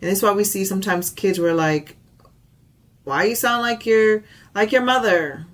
And 0.00 0.10
that's 0.10 0.22
why 0.22 0.32
we 0.32 0.44
see 0.44 0.64
sometimes 0.64 1.10
kids 1.10 1.38
were 1.38 1.54
like, 1.54 1.96
why 3.04 3.24
you 3.24 3.34
sound 3.34 3.62
like 3.62 3.86
your 3.86 4.24
like 4.54 4.72
your 4.72 4.82
mother? 4.82 5.46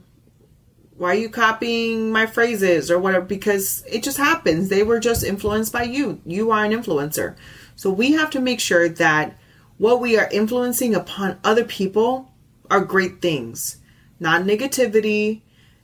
Why 0.97 1.11
are 1.11 1.19
you 1.19 1.29
copying 1.29 2.11
my 2.11 2.27
phrases 2.27 2.91
or 2.91 2.99
whatever? 2.99 3.25
Because 3.25 3.83
it 3.91 4.03
just 4.03 4.19
happens. 4.19 4.69
They 4.69 4.83
were 4.83 5.01
just 5.01 5.25
influenced 5.25 5.73
by 5.73 5.83
you. 5.83 6.21
You 6.25 6.51
are 6.51 6.65
an 6.65 6.73
influencer. 6.73 7.37
So 7.77 7.91
we 7.91 8.13
have 8.13 8.31
to 8.31 8.41
make 8.41 8.61
sure 8.61 8.89
that 8.89 9.37
what 9.79 10.01
we 10.01 10.19
are 10.19 10.31
influencing 10.31 10.95
upon 10.95 11.39
other 11.45 11.65
people 11.65 12.32
are 12.73 12.81
great 12.81 13.21
things, 13.21 13.77
not 14.19 14.45
negativity, 14.45 15.43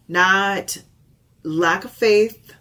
not 0.08 0.82
lack 1.42 1.84
of 1.84 1.90
faith. 1.90 2.54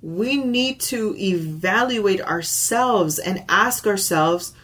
We 0.00 0.38
need 0.38 0.80
to 0.80 1.14
evaluate 1.18 2.22
ourselves 2.22 3.18
and 3.18 3.44
ask 3.50 3.86
ourselves, 3.86 4.54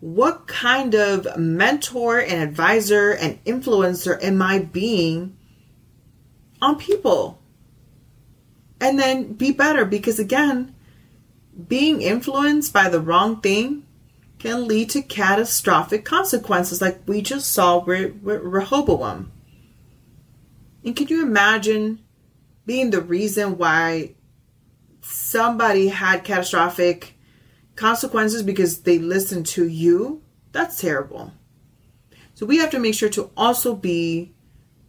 what 0.00 0.46
kind 0.46 0.94
of 0.94 1.36
mentor 1.36 2.18
and 2.18 2.42
advisor 2.42 3.10
and 3.10 3.44
influencer 3.44 4.22
am 4.24 4.40
I 4.40 4.60
being 4.60 5.36
on 6.62 6.78
people? 6.78 7.42
And 8.80 8.98
then 8.98 9.34
be 9.34 9.52
better 9.52 9.84
because, 9.84 10.18
again, 10.18 10.74
being 11.68 12.00
influenced 12.00 12.72
by 12.72 12.88
the 12.88 13.00
wrong 13.00 13.42
thing 13.42 13.85
can 14.38 14.68
lead 14.68 14.90
to 14.90 15.02
catastrophic 15.02 16.04
consequences, 16.04 16.80
like 16.80 17.00
we 17.06 17.22
just 17.22 17.52
saw 17.52 17.82
with, 17.82 18.16
with 18.22 18.42
Rehoboam. 18.42 19.32
And 20.84 20.94
can 20.94 21.08
you 21.08 21.22
imagine 21.22 22.00
being 22.64 22.90
the 22.90 23.00
reason 23.00 23.58
why 23.58 24.14
somebody 25.00 25.88
had 25.88 26.24
catastrophic 26.24 27.14
consequences 27.74 28.42
because 28.42 28.82
they 28.82 28.98
listened 28.98 29.46
to 29.46 29.66
you? 29.66 30.22
That's 30.52 30.80
terrible. 30.80 31.32
So 32.34 32.46
we 32.46 32.58
have 32.58 32.70
to 32.70 32.78
make 32.78 32.94
sure 32.94 33.08
to 33.10 33.30
also 33.36 33.74
be 33.74 34.34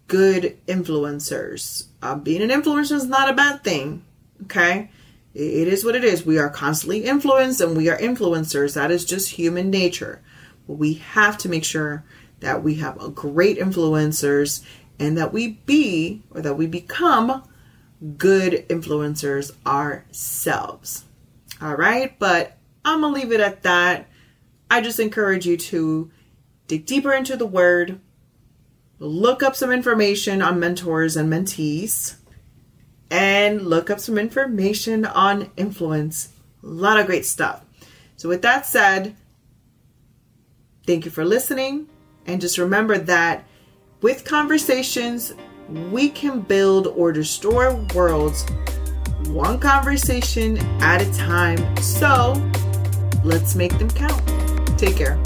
good 0.07 0.57
influencers. 0.67 1.87
Uh, 2.01 2.15
being 2.15 2.41
an 2.41 2.49
influencer 2.49 2.93
is 2.93 3.05
not 3.05 3.29
a 3.29 3.33
bad 3.33 3.63
thing, 3.63 4.03
okay? 4.43 4.91
It 5.37 5.67
is 5.67 5.85
what 5.85 5.95
it 5.95 6.03
is. 6.03 6.25
We 6.25 6.39
are 6.39 6.49
constantly 6.49 7.03
influenced 7.03 7.61
and 7.61 7.77
we 7.77 7.89
are 7.89 7.97
influencers. 7.99 8.73
That 8.73 8.89
is 8.89 9.05
just 9.05 9.29
human 9.29 9.69
nature. 9.69 10.23
But 10.65 10.79
we 10.79 10.95
have 10.95 11.37
to 11.39 11.49
make 11.49 11.63
sure 11.63 12.03
that 12.39 12.63
we 12.63 12.75
have 12.75 13.13
great 13.13 13.59
influencers 13.59 14.65
and 14.97 15.15
that 15.15 15.31
we 15.31 15.59
be 15.67 16.23
or 16.31 16.41
that 16.41 16.55
we 16.55 16.65
become 16.65 17.43
good 18.17 18.67
influencers 18.67 19.51
ourselves. 19.63 21.05
All 21.61 21.75
right, 21.75 22.17
but 22.17 22.57
I'm 22.83 23.01
gonna 23.01 23.13
leave 23.13 23.31
it 23.31 23.39
at 23.39 23.61
that. 23.61 24.09
I 24.71 24.81
just 24.81 24.99
encourage 24.99 25.45
you 25.45 25.55
to 25.55 26.09
dig 26.65 26.87
deeper 26.87 27.13
into 27.13 27.37
the 27.37 27.45
word, 27.45 27.99
look 28.97 29.43
up 29.43 29.55
some 29.55 29.71
information 29.71 30.41
on 30.41 30.59
mentors 30.59 31.15
and 31.15 31.31
mentees 31.31 32.15
and 33.09 33.61
look 33.61 33.89
up 33.89 33.99
some 33.99 34.17
information 34.17 35.05
on 35.05 35.51
influence. 35.57 36.29
A 36.63 36.67
lot 36.67 36.99
of 36.99 37.05
great 37.05 37.25
stuff. 37.25 37.63
So, 38.15 38.27
with 38.29 38.41
that 38.41 38.65
said, 38.65 39.15
thank 40.85 41.05
you 41.05 41.11
for 41.11 41.23
listening. 41.23 41.87
And 42.25 42.41
just 42.41 42.57
remember 42.57 42.97
that 42.97 43.45
with 44.01 44.25
conversations, 44.25 45.33
we 45.91 46.09
can 46.09 46.41
build 46.41 46.87
or 46.87 47.11
destroy 47.11 47.73
worlds 47.93 48.45
one 49.27 49.59
conversation 49.59 50.57
at 50.81 51.01
a 51.01 51.13
time. 51.13 51.75
So, 51.77 52.33
let's 53.23 53.55
make 53.55 53.77
them 53.77 53.89
count. 53.89 54.21
Take 54.77 54.97
care. 54.97 55.19